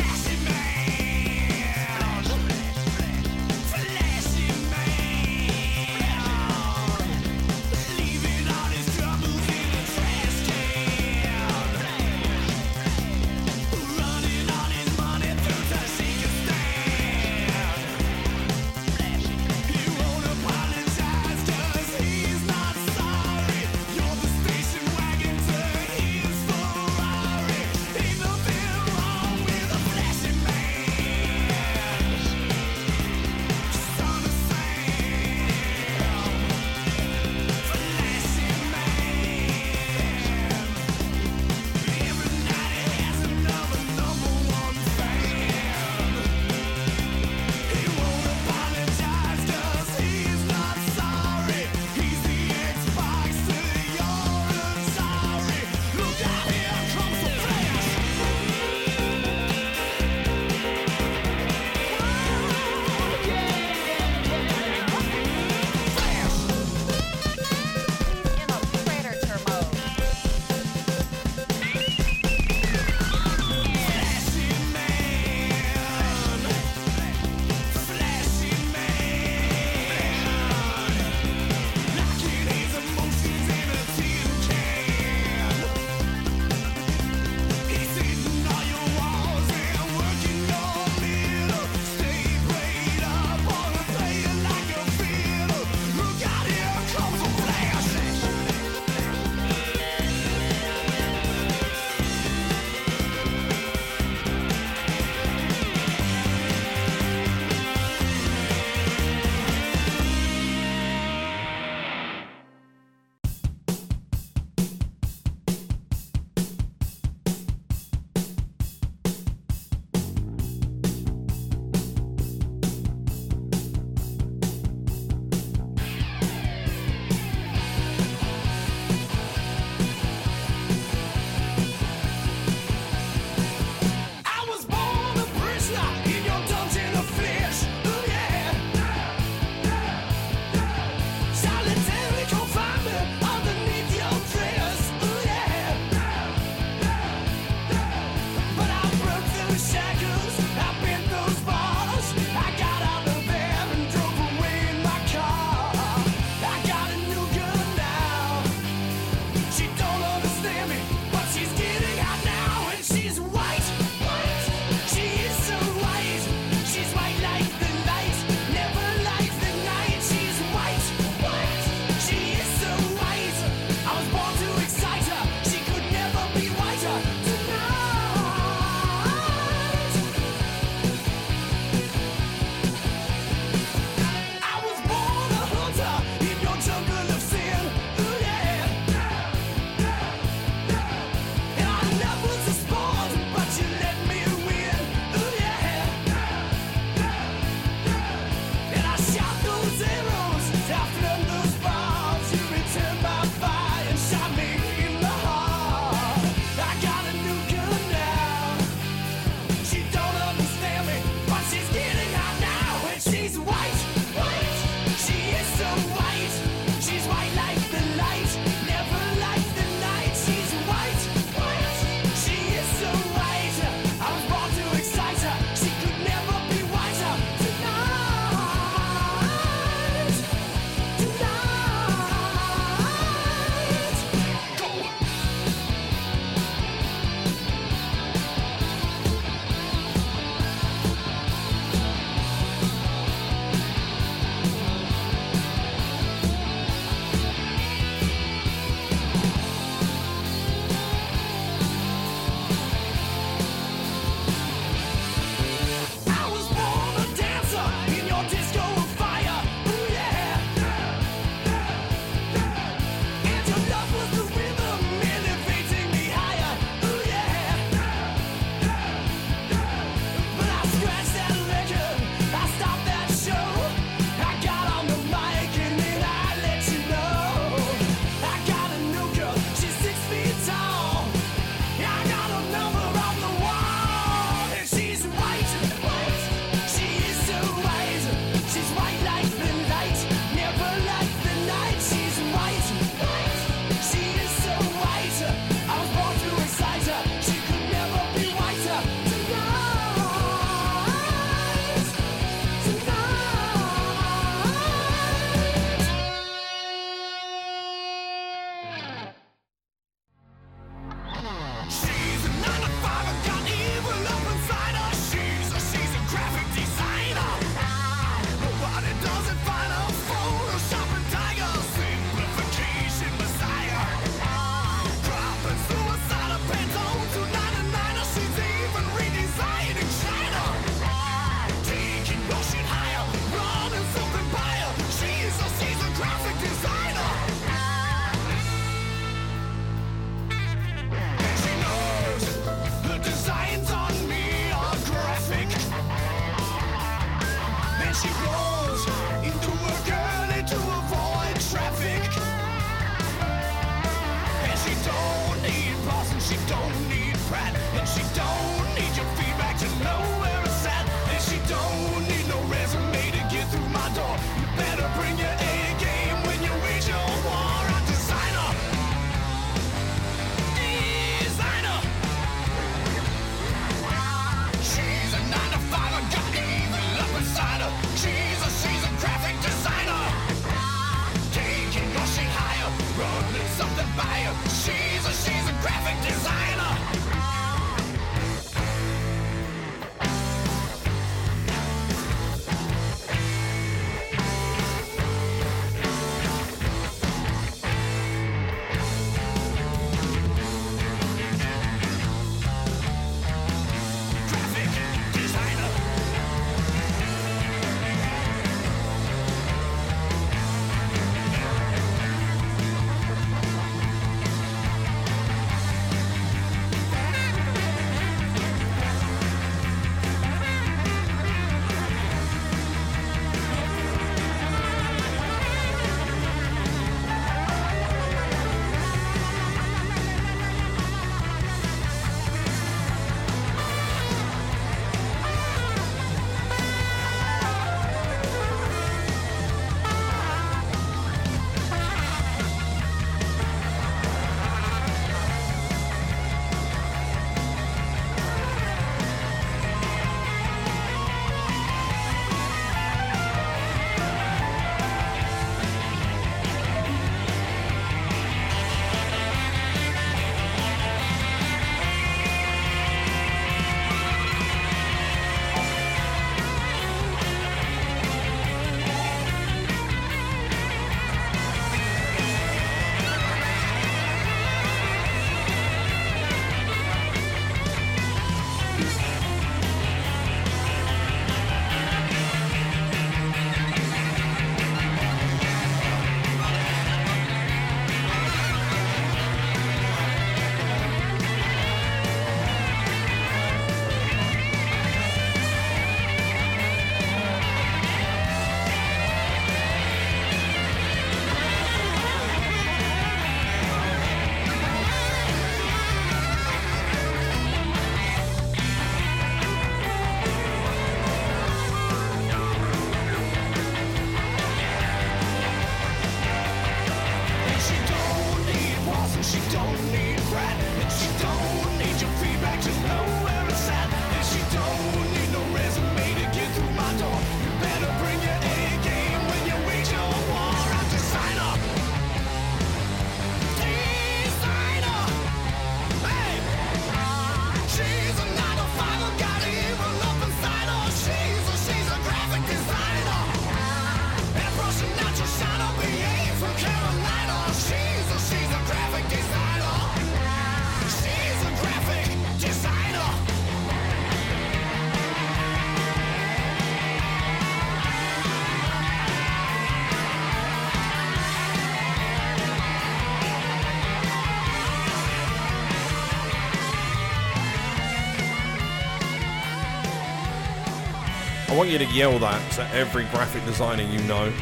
[571.66, 574.32] Want you to yell that to every graphic designer you know.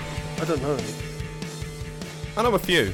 [0.43, 0.79] I don't know.
[2.37, 2.93] I know a few.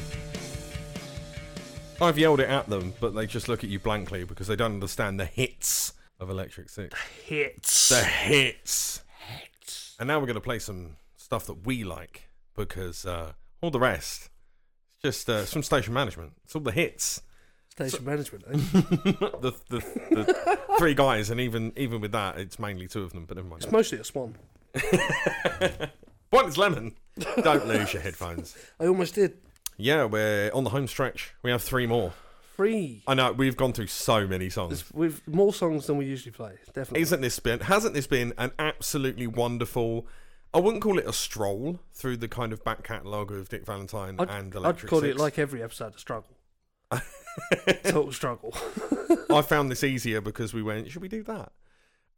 [2.01, 4.75] I've yelled it at them, but they just look at you blankly because they don't
[4.75, 6.95] understand the hits of Electric Six.
[6.95, 7.89] The Hits.
[7.89, 9.03] The hits.
[9.19, 9.97] Hits.
[9.99, 13.81] And now we're going to play some stuff that we like because uh, all the
[13.81, 14.31] rest,
[14.95, 16.35] it's just uh, from station management.
[16.45, 17.21] It's all the hits.
[17.89, 18.45] Station management.
[18.49, 18.53] Eh?
[19.41, 19.79] the, the,
[20.11, 23.25] the three guys, and even even with that, it's mainly two of them.
[23.27, 23.63] But never mind.
[23.63, 24.37] It's mostly a swan.
[26.31, 26.95] One is lemon.
[27.43, 28.57] Don't lose your headphones.
[28.79, 29.39] I almost did.
[29.77, 31.35] Yeah, we're on the home stretch.
[31.43, 32.13] We have three more.
[32.57, 33.03] Three.
[33.07, 34.85] I know we've gone through so many songs.
[34.93, 36.53] With more songs than we usually play.
[36.67, 37.01] Definitely.
[37.01, 37.61] Isn't this been?
[37.61, 40.07] Hasn't this been an absolutely wonderful?
[40.53, 44.17] I wouldn't call it a stroll through the kind of back catalogue of Dick Valentine
[44.19, 45.15] I'd, and I'd Electric call Six.
[45.15, 46.37] it like every episode of Struggle.
[47.85, 48.55] Total struggle.
[49.31, 51.53] I found this easier because we went, should we do that?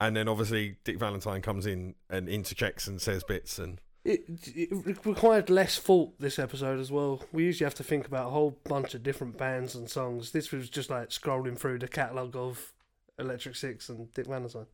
[0.00, 4.24] And then obviously Dick Valentine comes in and interjects and says bits and It,
[4.56, 7.22] it required less thought this episode as well.
[7.32, 10.32] We usually have to think about a whole bunch of different bands and songs.
[10.32, 12.72] This was just like scrolling through the catalogue of
[13.18, 14.66] Electric Six and Dick Valentine.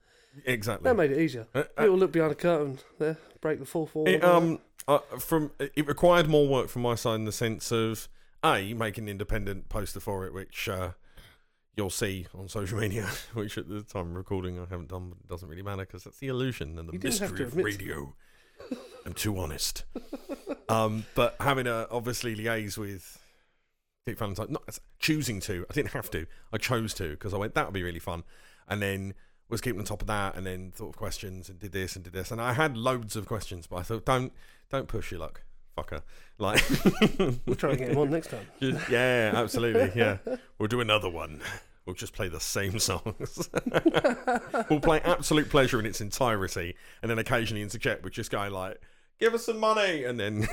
[0.46, 0.84] exactly.
[0.88, 1.46] That made it easier.
[1.54, 4.08] Uh, uh, Little look behind the curtain there, break the fourth wall.
[4.08, 8.08] It, um, uh, from it required more work from my side in the sense of
[8.44, 10.92] a make an independent poster for it, which uh,
[11.76, 13.08] you'll see on social media.
[13.34, 16.04] Which at the time of recording I haven't done, but it doesn't really matter because
[16.04, 18.14] that's the illusion and the mystery of radio.
[19.06, 19.84] I'm too honest.
[20.68, 23.18] um, but having a obviously liaise with
[24.08, 25.66] Dick Valentine, not choosing to.
[25.70, 26.26] I didn't have to.
[26.52, 28.24] I chose to because I went that would be really fun,
[28.66, 29.14] and then
[29.48, 32.04] was keeping on top of that, and then thought of questions and did this and
[32.04, 34.32] did this, and I had loads of questions, but I thought don't
[34.70, 35.42] don't push your luck,
[35.82, 36.02] fucker.
[36.38, 36.62] Like
[37.46, 38.46] We'll try and get him on next time.
[38.60, 39.90] just- yeah, absolutely.
[39.98, 40.18] Yeah,
[40.58, 41.40] we'll do another one.
[41.86, 43.48] We'll just play the same songs.
[44.68, 48.80] we'll play Absolute Pleasure in its entirety, and then occasionally interject with just going like,
[49.18, 50.46] "Give us some money," and then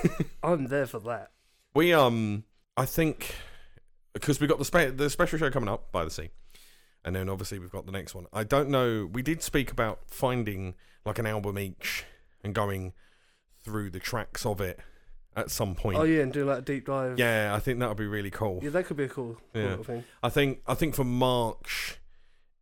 [0.44, 1.32] I'm there for that.
[1.74, 2.46] we um,
[2.78, 3.36] I think
[4.14, 6.30] because we got the spe- the special show coming up by the sea,
[7.04, 8.28] and then obviously we've got the next one.
[8.32, 9.06] I don't know.
[9.12, 10.76] We did speak about finding
[11.06, 12.06] like an album each
[12.44, 12.94] and going
[13.62, 14.80] through the tracks of it
[15.36, 15.98] at some point.
[15.98, 17.20] Oh yeah, and do like a deep dive.
[17.20, 18.60] Yeah, I think that would be really cool.
[18.64, 19.70] Yeah, that could be a cool, cool Yeah.
[19.70, 20.03] little thing.
[20.24, 21.98] I think I think for March,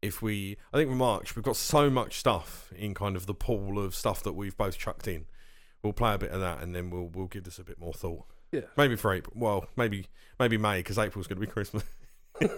[0.02, 3.34] if we, I think for March we've got so much stuff in kind of the
[3.34, 5.26] pool of stuff that we've both chucked in.
[5.84, 7.94] We'll play a bit of that, and then we'll we'll give this a bit more
[7.94, 8.26] thought.
[8.52, 8.62] Yeah.
[8.78, 9.34] Maybe for April.
[9.36, 10.08] Well, maybe
[10.40, 11.84] maybe May because April's going to be Christmas.
[12.40, 12.50] going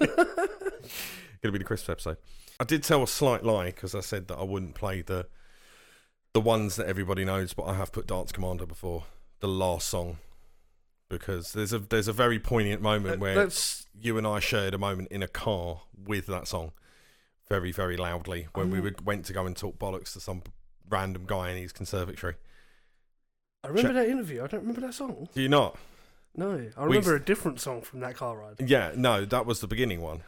[1.42, 2.18] to be the Christmas episode.
[2.60, 5.28] I did tell a slight lie because I said that I wouldn't play the
[6.34, 9.06] the ones that everybody knows, but I have put Dance Commander before
[9.40, 10.18] the last song
[11.10, 14.78] because there's a there's a very poignant moment where that's- you and I shared a
[14.78, 16.72] moment in a car with that song
[17.48, 18.84] very very loudly when we Oh.
[18.84, 20.42] would, went to go and talk bollocks to some
[20.90, 22.36] random guy in his conservatory.
[23.64, 24.44] I remember Check- that interview.
[24.44, 25.28] I don't remember that song.
[25.34, 25.78] Do you not?
[26.36, 28.56] No, I We- remember a different song from that car ride.
[28.60, 30.24] Yeah, no, that was the beginning one.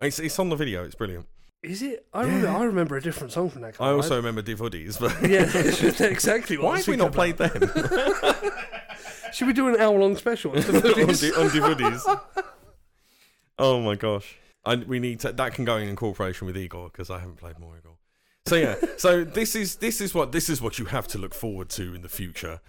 [0.00, 0.84] It's, it's on the video.
[0.84, 1.26] It's brilliant.
[1.62, 2.06] Is it?
[2.12, 2.48] I remember.
[2.48, 6.58] I remember a different song from that I also remember Div Hoodies, but Yeah, exactly
[6.58, 7.50] Why have we not played them
[9.32, 11.20] Should we do an hour long special on on, Devotees?
[11.20, 12.06] Di- on Div
[13.58, 17.10] Oh my gosh, I, we need to, that can go in incorporation with Igor because
[17.10, 17.96] I haven't played more Igor.
[18.46, 21.34] So yeah, so this is this is what this is what you have to look
[21.34, 22.60] forward to in the future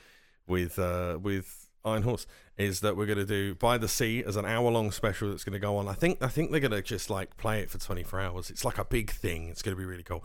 [0.47, 2.25] with uh, with Iron Horse
[2.57, 5.43] is that we're going to do by the sea as an hour long special that's
[5.43, 5.87] going to go on.
[5.87, 8.49] I think I think they're going to just like play it for 24 hours.
[8.49, 9.49] It's like a big thing.
[9.49, 10.23] It's going to be really cool.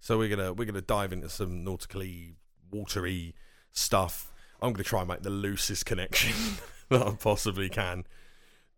[0.00, 2.34] So we're gonna we're gonna dive into some nautically
[2.70, 3.34] watery
[3.72, 4.32] stuff.
[4.62, 6.32] I'm going to try and make the loosest connection
[6.90, 8.04] that I possibly can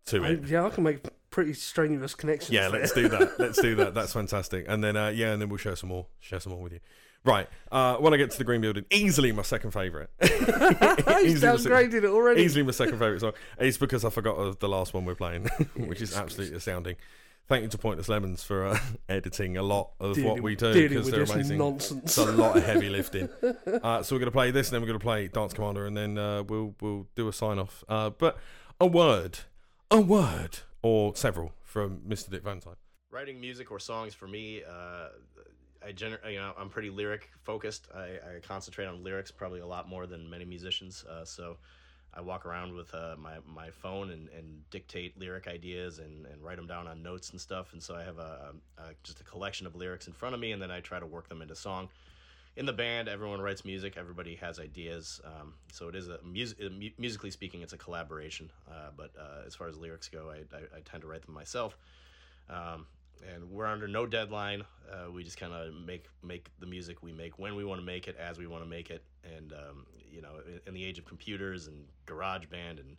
[0.07, 0.47] to I- it.
[0.47, 2.51] yeah, I can make pretty strenuous connections.
[2.51, 3.39] Yeah, let's do that.
[3.39, 3.93] Let's do that.
[3.93, 4.65] That's fantastic.
[4.67, 6.07] And then uh, yeah, and then we'll share some more.
[6.19, 6.79] Share some more with you.
[7.27, 7.47] Right.
[7.71, 10.07] Uh, when I get to the Green Building, easily my second favourite.
[10.21, 12.41] He's Easily my downgraded it already.
[12.41, 13.33] Easily my second favourite song.
[13.59, 15.45] It's because I forgot the last one we're playing,
[15.75, 16.95] which is absolutely astounding.
[17.47, 18.79] Thank you to Pointless Lemons for uh,
[19.09, 21.57] editing a lot of what we do because with they're amazing.
[21.57, 22.03] nonsense.
[22.03, 23.29] It's a lot of heavy lifting.
[23.41, 25.85] Uh, so we're going to play this, and then we're going to play Dance Commander,
[25.85, 27.83] and then uh, we'll we'll do a sign off.
[27.87, 28.37] Uh, but
[28.81, 29.39] a word,
[29.91, 32.29] a word, or several from Mr.
[32.29, 32.75] Dick Valentine.
[33.11, 35.07] writing music or songs for me uh,
[35.87, 37.87] i you know i'm pretty lyric focused.
[37.95, 41.57] I, I concentrate on lyrics probably a lot more than many musicians uh, so
[42.13, 46.43] i walk around with uh, my, my phone and, and dictate lyric ideas and, and
[46.43, 49.23] write them down on notes and stuff and so i have a, a just a
[49.23, 51.55] collection of lyrics in front of me and then i try to work them into
[51.55, 51.89] song.
[52.55, 56.57] In the band everyone writes music everybody has ideas um, so it is a music
[56.97, 60.61] musically speaking it's a collaboration uh, but uh, as far as lyrics go I, I,
[60.77, 61.77] I tend to write them myself.
[62.49, 62.87] Um,
[63.33, 64.63] and we're under no deadline.
[64.91, 67.85] Uh, we just kind of make make the music we make when we want to
[67.85, 69.03] make it, as we want to make it,
[69.35, 72.97] and um, you know, in, in the age of computers and GarageBand and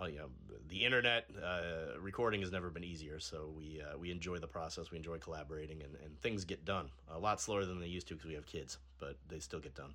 [0.00, 0.28] uh, you know,
[0.68, 3.18] the internet, uh, recording has never been easier.
[3.18, 4.90] So we uh, we enjoy the process.
[4.90, 8.14] We enjoy collaborating, and, and things get done a lot slower than they used to
[8.14, 9.94] because we have kids, but they still get done.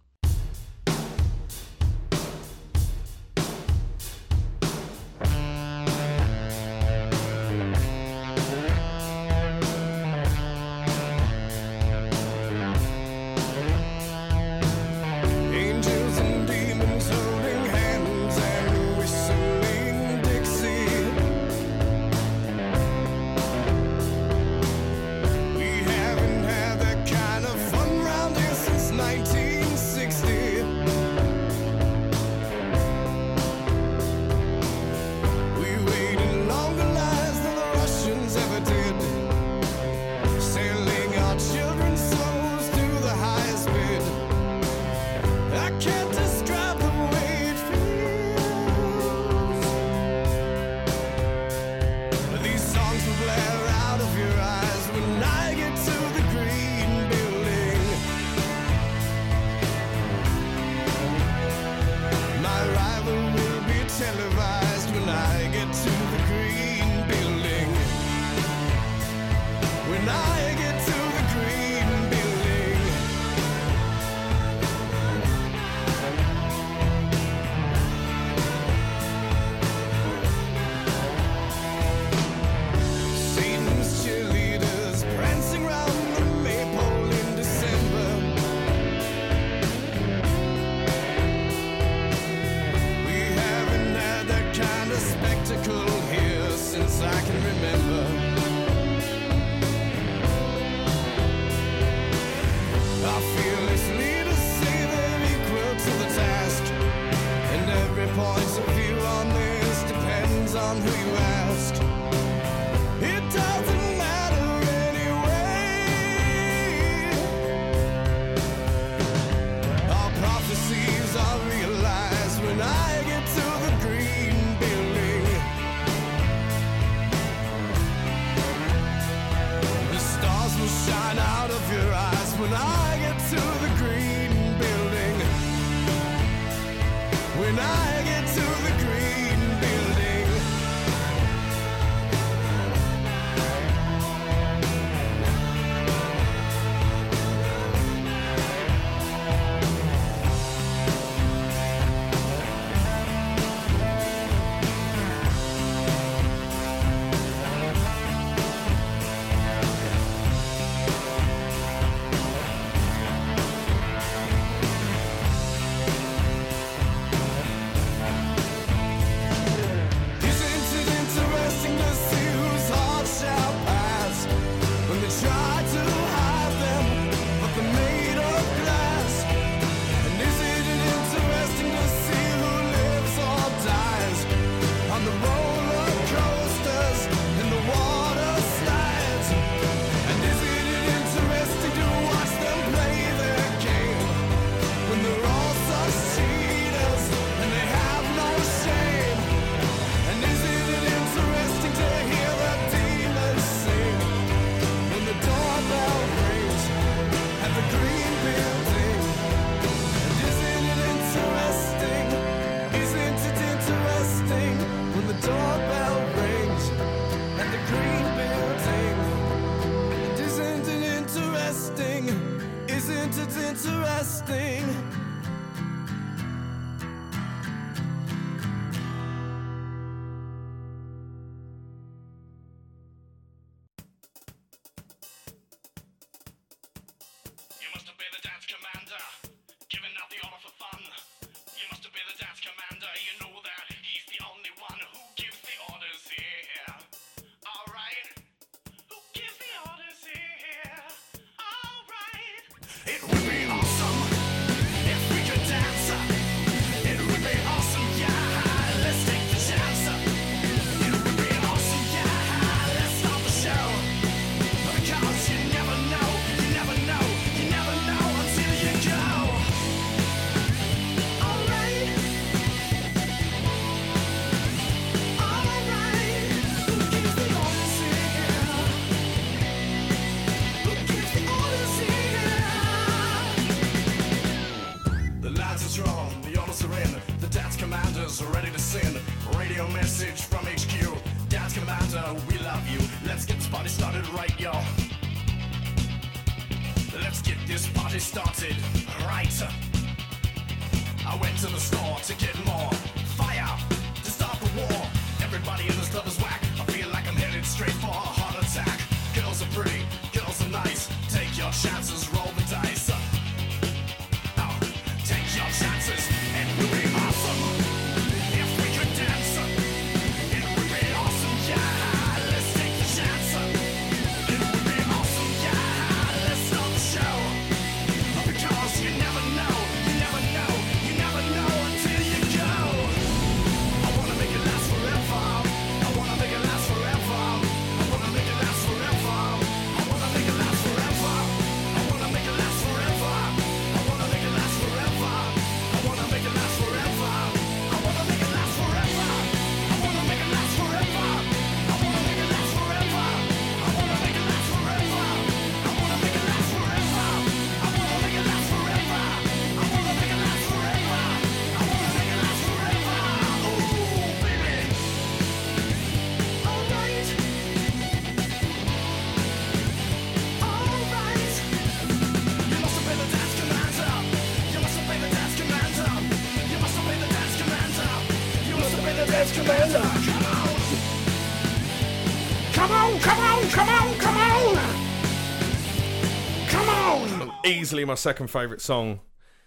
[387.71, 388.99] Easily my second favourite song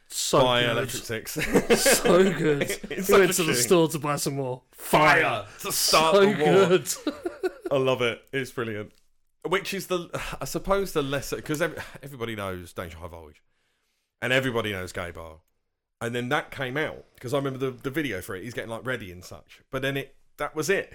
[0.08, 0.70] So by good.
[0.70, 1.32] Electric Six.
[1.82, 2.62] so good.
[2.90, 6.26] It's he went to the store to buy some more Fire to start so the
[6.42, 6.66] war.
[6.68, 6.88] good.
[7.70, 8.22] I love it.
[8.32, 8.92] It's brilliant.
[9.46, 10.08] Which is the,
[10.40, 13.42] I suppose, the lesser because every, everybody knows Danger High Voltage,
[14.22, 15.40] and everybody knows Gay Bar,
[16.00, 18.42] and then that came out because I remember the the video for it.
[18.44, 20.94] He's getting like ready and such, but then it that was it.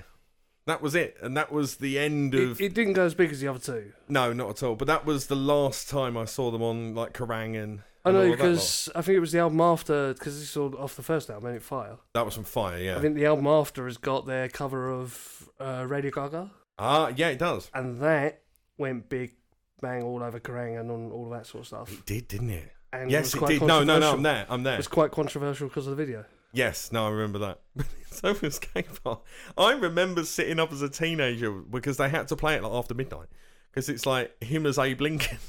[0.69, 2.61] That was it, and that was the end of.
[2.61, 3.91] It, it didn't go as big as the other two.
[4.07, 4.75] no, not at all.
[4.75, 7.81] But that was the last time I saw them on like Kerrang and.
[8.05, 8.37] I know of that lot.
[8.37, 11.29] because I think it was the album after because this is all off the first
[11.29, 11.97] album, Ain't It Fire.
[12.13, 12.97] that was from Fire, yeah.
[12.97, 17.27] I think the album after has got their cover of uh, Radio Gaga, ah, yeah,
[17.27, 17.69] it does.
[17.73, 18.41] and that
[18.77, 19.33] went big
[19.81, 21.91] bang all over Kerrang and on all of that sort of stuff.
[21.91, 22.71] It did, didn't it?
[22.93, 23.61] And yes, it, it was did.
[23.63, 24.13] No, no, no.
[24.13, 24.45] I'm there.
[24.49, 24.75] I'm there.
[24.75, 26.25] It was quite controversial because of the video.
[26.51, 27.59] Yes, no, I remember that.
[28.11, 29.19] so was Gay Bar.
[29.57, 32.93] I remember sitting up as a teenager because they had to play it like after
[32.93, 33.27] midnight
[33.71, 35.38] because it's like him as Abe Lincoln.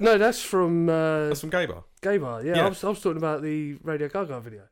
[0.00, 1.84] No, that's from uh, That's from Gay Bar.
[2.02, 2.44] Gay Bar.
[2.44, 2.66] Yeah, Yeah.
[2.66, 4.62] I, was, I was talking about the Radio Gaga video.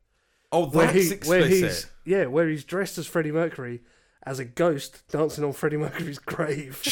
[0.50, 3.82] Oh, where that's he, where he's yeah, where he's dressed as Freddie Mercury
[4.24, 6.82] as a ghost dancing on Freddie Mercury's grave.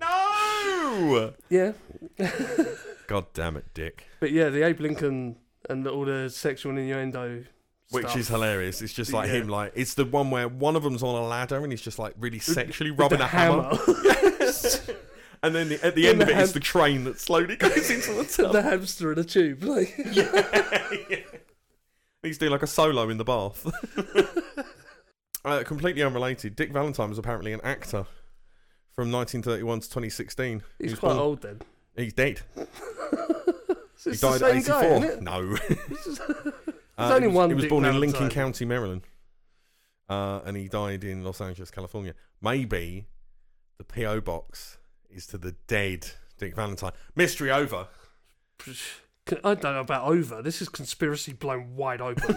[0.00, 1.32] no.
[1.48, 1.72] yeah,
[3.06, 4.06] God damn it, Dick.
[4.20, 5.36] but yeah, the Abe Lincoln
[5.68, 7.44] and all the sexual innuendo,
[7.90, 8.16] Which stuff.
[8.18, 8.80] is hilarious.
[8.82, 9.34] It's just like Yeah.
[9.40, 11.98] him, like it's the one where one of them's on a ladder and he's just
[11.98, 13.70] like really sexually rubbing a hammer.
[15.42, 17.56] and then the, at the In end the of it, it's the train that slowly
[17.56, 18.52] goes into the tub.
[18.52, 19.62] the hamster in a tube.
[19.62, 19.94] Like,
[22.22, 23.66] He's doing like a solo in the bath.
[25.44, 26.54] uh, completely unrelated.
[26.54, 28.06] Dick Valentine was apparently an actor
[28.94, 30.62] from 1931 to 2016.
[30.78, 31.60] He's was quite born- old then.
[31.96, 32.40] He's dead.
[34.04, 34.82] He died at 84.
[34.82, 35.54] isn't no.
[35.68, 36.42] There's Uh,
[36.98, 38.00] only he was, one He was born in.
[38.00, 39.02] Lincoln County, Maryland.
[40.08, 42.12] Uh, and he died in Los Angeles, California.
[42.40, 43.06] Maybe
[43.78, 44.20] the P.O.
[44.22, 44.78] box
[45.08, 46.90] is to the dead Dick Valentine.
[47.14, 47.86] Mystery over.
[49.44, 50.42] I don't know about over.
[50.42, 52.36] This is conspiracy blown wide open.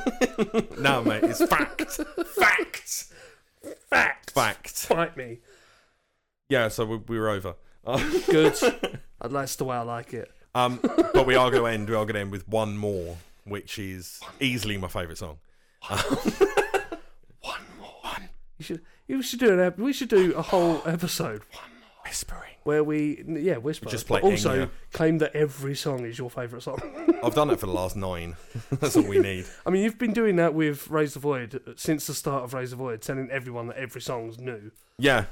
[0.80, 1.82] no, mate, it's fact.
[2.38, 3.06] fact.
[3.90, 4.30] Fact.
[4.30, 4.69] Fact.
[4.69, 5.40] Fight me.
[6.48, 7.56] Yeah, so we, we were over.
[8.27, 8.55] Good.
[9.21, 10.31] That's the way I like it.
[10.53, 11.89] Um, but we are going to end.
[11.89, 15.37] We are going to end with one more, which is easily my favourite song.
[17.41, 18.15] One more.
[18.57, 18.81] You should.
[19.07, 19.59] You should do an.
[19.59, 22.55] ep- We should do a whole episode One more Whispering.
[22.65, 23.87] Where we, yeah, whisper.
[23.89, 24.69] Just play also Enya.
[24.91, 26.79] claim that every song is your favourite song.
[27.23, 28.35] I've done that for the last nine.
[28.71, 29.45] That's all we need.
[29.67, 32.55] I mean, you've been doing that with Raze the Void uh, since the start of
[32.55, 34.71] Raze the Void, telling everyone that every song's new.
[34.97, 35.25] Yeah,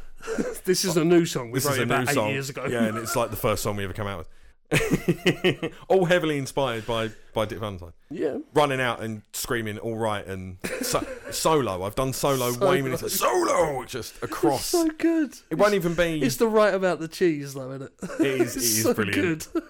[0.64, 1.50] This is a new song.
[1.50, 2.30] We this wrote is a about new eight song.
[2.30, 2.66] years ago.
[2.70, 4.30] Yeah, and it's like the first song we ever come out with.
[5.88, 7.94] all heavily inspired by by Dick Valentine.
[8.10, 8.38] yeah.
[8.54, 11.84] Running out and screaming "all right" and so, solo.
[11.84, 13.14] I've done solo, way many times.
[13.20, 14.66] Solo, just across.
[14.66, 15.36] So good.
[15.50, 16.22] it won't even be.
[16.22, 17.94] It's the right amount of cheese, though, isn't it?
[18.20, 18.56] It is.
[18.56, 19.48] It It's so brilliant.
[19.54, 19.64] good.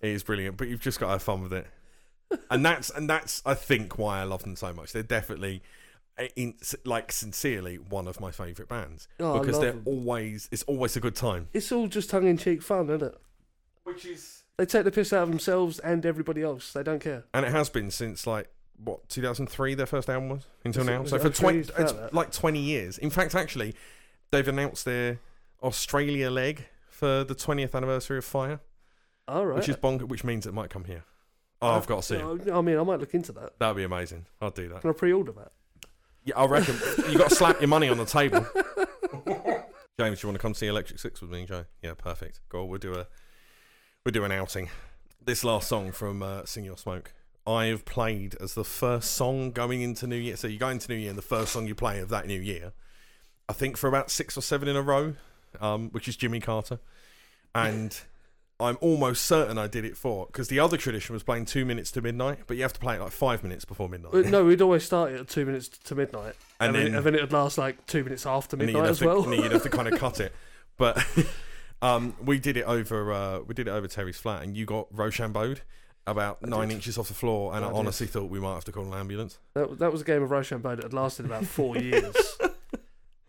[0.00, 1.66] It is brilliant, but you've just got to have fun with it.
[2.50, 4.92] And that's and that's I think why I love them so much.
[4.92, 5.62] They're definitely,
[6.18, 6.54] uh, in,
[6.84, 9.82] like sincerely, one of my favourite bands Oh, because they're them.
[9.86, 11.48] always it's always a good time.
[11.54, 13.18] It's all just tongue in cheek fun, isn't it?
[13.84, 16.72] Which is They take the piss out of themselves and everybody else.
[16.72, 17.24] They don't care.
[17.32, 18.50] and it has been since like
[18.82, 21.04] what 2003 their first album was until now.
[21.04, 22.12] So for 20, It's that.
[22.12, 22.98] like 20 years.
[22.98, 23.74] In fact, actually,
[24.30, 25.20] they've announced their
[25.62, 28.60] Australia leg for the 20th anniversary of Fire,
[29.28, 29.56] All right.
[29.56, 31.04] which is bonk, which means it might come here.
[31.62, 32.52] Oh, I've got to see it.
[32.52, 33.58] I mean, I might look into that.
[33.58, 34.26] That'd be amazing.
[34.40, 34.80] I'll do that.
[34.82, 35.52] Can I pre-order that?
[36.24, 36.76] Yeah, I reckon
[37.10, 38.46] you got to slap your money on the table.
[39.98, 41.64] James, you want to come see Electric Six with me, Joe?
[41.82, 42.40] Yeah, perfect.
[42.48, 42.64] Go.
[42.64, 43.06] We'll do a
[44.04, 44.68] we'll do an outing.
[45.24, 47.12] This last song from uh, Señor Smoke,
[47.46, 50.36] I have played as the first song going into New Year.
[50.36, 52.40] So you go into New Year, and the first song you play of that New
[52.40, 52.72] Year,
[53.48, 55.14] I think for about six or seven in a row,
[55.60, 56.78] um, which is Jimmy Carter,
[57.54, 57.98] and.
[58.60, 61.92] I'm almost certain I did it for because the other tradition was playing two minutes
[61.92, 64.12] to midnight, but you have to play it like five minutes before midnight.
[64.12, 66.94] Uh, No, we'd always start it at two minutes to midnight, And and, then, then-
[66.96, 69.22] and then it'd last like two minutes after midnight as have well.
[69.22, 70.34] to, and then you'd have to kind of cut it.
[70.76, 70.96] But
[71.82, 74.92] um, we did it over uh, we did it over Terry's flat, and you got
[74.94, 75.60] Rochambeaued
[76.06, 77.78] about nine inches off the floor, and I, I did.
[77.78, 79.38] honestly thought we might have to call an ambulance.
[79.54, 82.16] that, that was a game of Rochambeau that had lasted about four years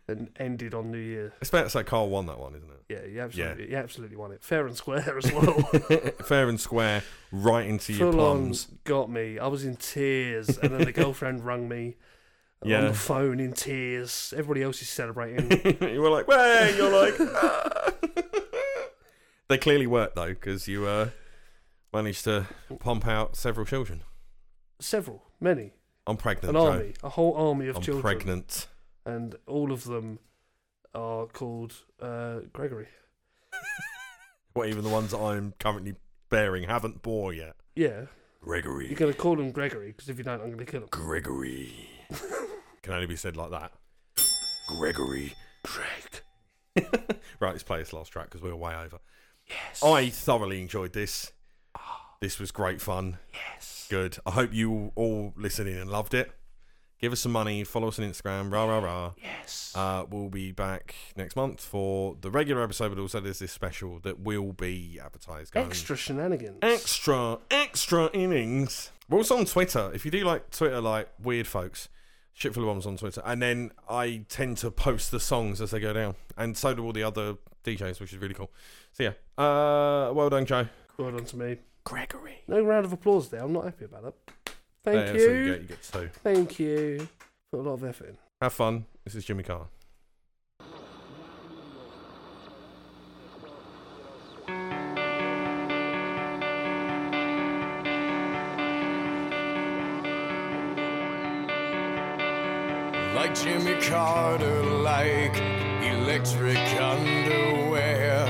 [0.07, 1.33] and ended on New Year.
[1.41, 2.75] It's fair to say Carl won that one, isn't it?
[2.89, 5.53] Yeah, you absolutely, you absolutely won it, fair and square as well.
[6.23, 8.67] Fair and square, right into your Full on plums.
[8.83, 9.37] got me.
[9.37, 11.97] I was in tears, and then the girlfriend rung me
[12.63, 12.81] on Yeah.
[12.81, 14.33] the phone in tears.
[14.35, 15.49] Everybody else is celebrating.
[15.93, 17.91] you were like, "Way!" You're like, "Ah."
[19.47, 21.09] they clearly worked though, because you uh,
[21.93, 22.47] managed to
[22.79, 24.03] pump out several children.
[24.79, 25.73] Several, many,
[26.07, 26.55] I'm pregnant.
[26.55, 26.71] an Joe.
[26.71, 28.67] army, a whole army of I'm children, pregnant.
[29.05, 30.19] and all of them
[30.95, 32.87] are called uh, Gregory.
[34.53, 35.95] What even the ones that I'm currently
[36.29, 37.55] bearing haven't bore yet.
[37.75, 38.05] Yeah,
[38.41, 38.87] Gregory.
[38.87, 40.87] you're gonna call him Gregory because if you don't, I'm gonna kill him.
[40.91, 41.89] Gregory.
[42.81, 43.71] Can only be said like that.
[44.67, 45.33] Gregory
[45.63, 46.23] Drake.
[47.41, 48.99] Right, let's play this last track because we're way over.
[49.47, 49.81] Yes.
[49.81, 51.31] I thoroughly enjoyed this.
[52.21, 53.17] This was great fun.
[53.33, 53.87] Yes.
[53.89, 54.17] Good.
[54.25, 56.29] I hope you all listened in and loved it.
[56.99, 57.63] Give us some money.
[57.63, 58.51] Follow us on Instagram.
[58.51, 59.11] Rah, rah, rah.
[59.23, 59.71] Yes.
[59.73, 63.99] Uh, we'll be back next month for the regular episode, but also there's this special
[64.01, 65.53] that will be advertised.
[65.53, 66.59] going- Extra shenanigans.
[66.61, 68.91] extra, extra innings.
[69.07, 69.91] We're also on Twitter.
[69.93, 71.87] If you do like Twitter, like weird folks,
[72.39, 75.71] shit full of bombs on Twitter, and then I tend to post the songs as
[75.71, 78.49] they go down, and so do all the other DJs, which is really cool.
[78.93, 80.67] So yeah, uh, well done, Joe.
[80.97, 81.57] Well done to me.
[81.83, 82.41] Gregory.
[82.47, 83.41] No round of applause there.
[83.41, 84.53] I'm not happy about that.
[84.83, 85.19] Thank you.
[85.19, 86.09] So you get, you get two.
[86.23, 87.07] Thank you.
[87.51, 88.17] Put a lot of effort in.
[88.41, 88.85] Have fun.
[89.03, 89.67] This is Jimmy Carr.
[103.29, 105.37] Like Jimmy Carter, like
[105.83, 108.25] electric underwear.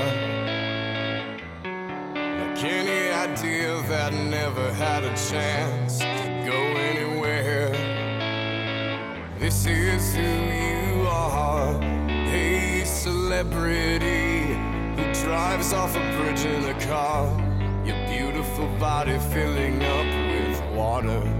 [1.64, 7.70] Like any idea that never had a chance to go anywhere.
[9.38, 14.54] This is who you are, a celebrity
[14.96, 17.26] who drives off a bridge in a car.
[17.86, 21.39] Your beautiful body filling up with water.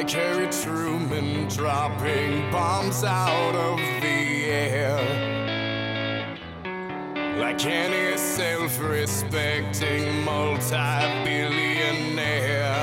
[0.00, 4.96] Like Harry Truman dropping bombs out of the air.
[7.38, 10.70] Like any self respecting multi
[11.26, 12.80] billionaire.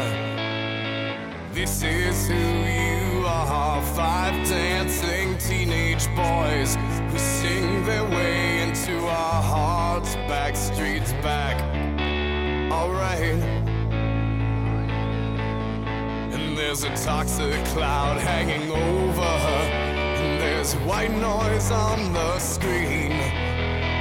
[1.53, 6.75] This is who you are five dancing teenage boys
[7.09, 11.59] who sing their way into our hearts, back streets back.
[12.71, 13.66] Alright.
[16.67, 19.63] There's a toxic cloud hanging over her.
[20.19, 23.13] And there's white noise on the screen.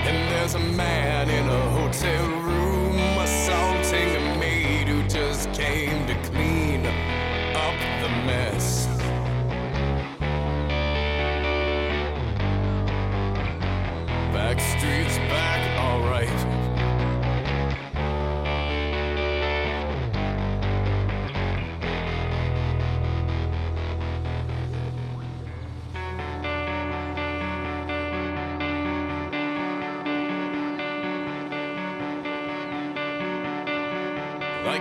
[0.09, 6.36] And there's a man in a hotel room assaulting a maid who just came to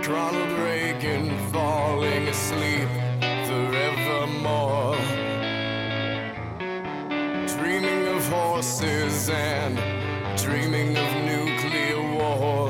[0.08, 2.88] Ronald Reagan falling asleep
[3.48, 4.96] forevermore.
[7.58, 9.76] Dreaming of horses and
[10.38, 12.70] dreaming of nuclear war.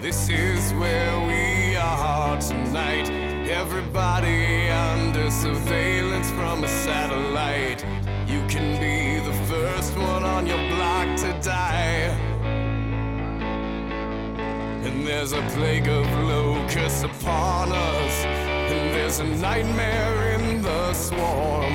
[0.00, 3.08] This is where we are tonight.
[3.48, 7.84] Everybody under surveillance from a satellite.
[8.26, 10.77] You can be the first one on your block
[15.08, 18.24] there's a plague of locusts upon us.
[18.26, 21.72] And there's a nightmare in the swarm.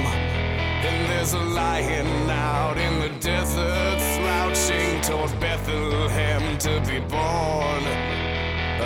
[0.88, 7.84] And there's a lion out in the desert, slouching toward Bethlehem to be born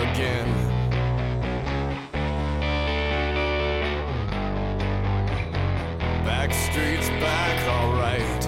[0.06, 0.50] again.
[6.24, 8.47] Back streets back, alright.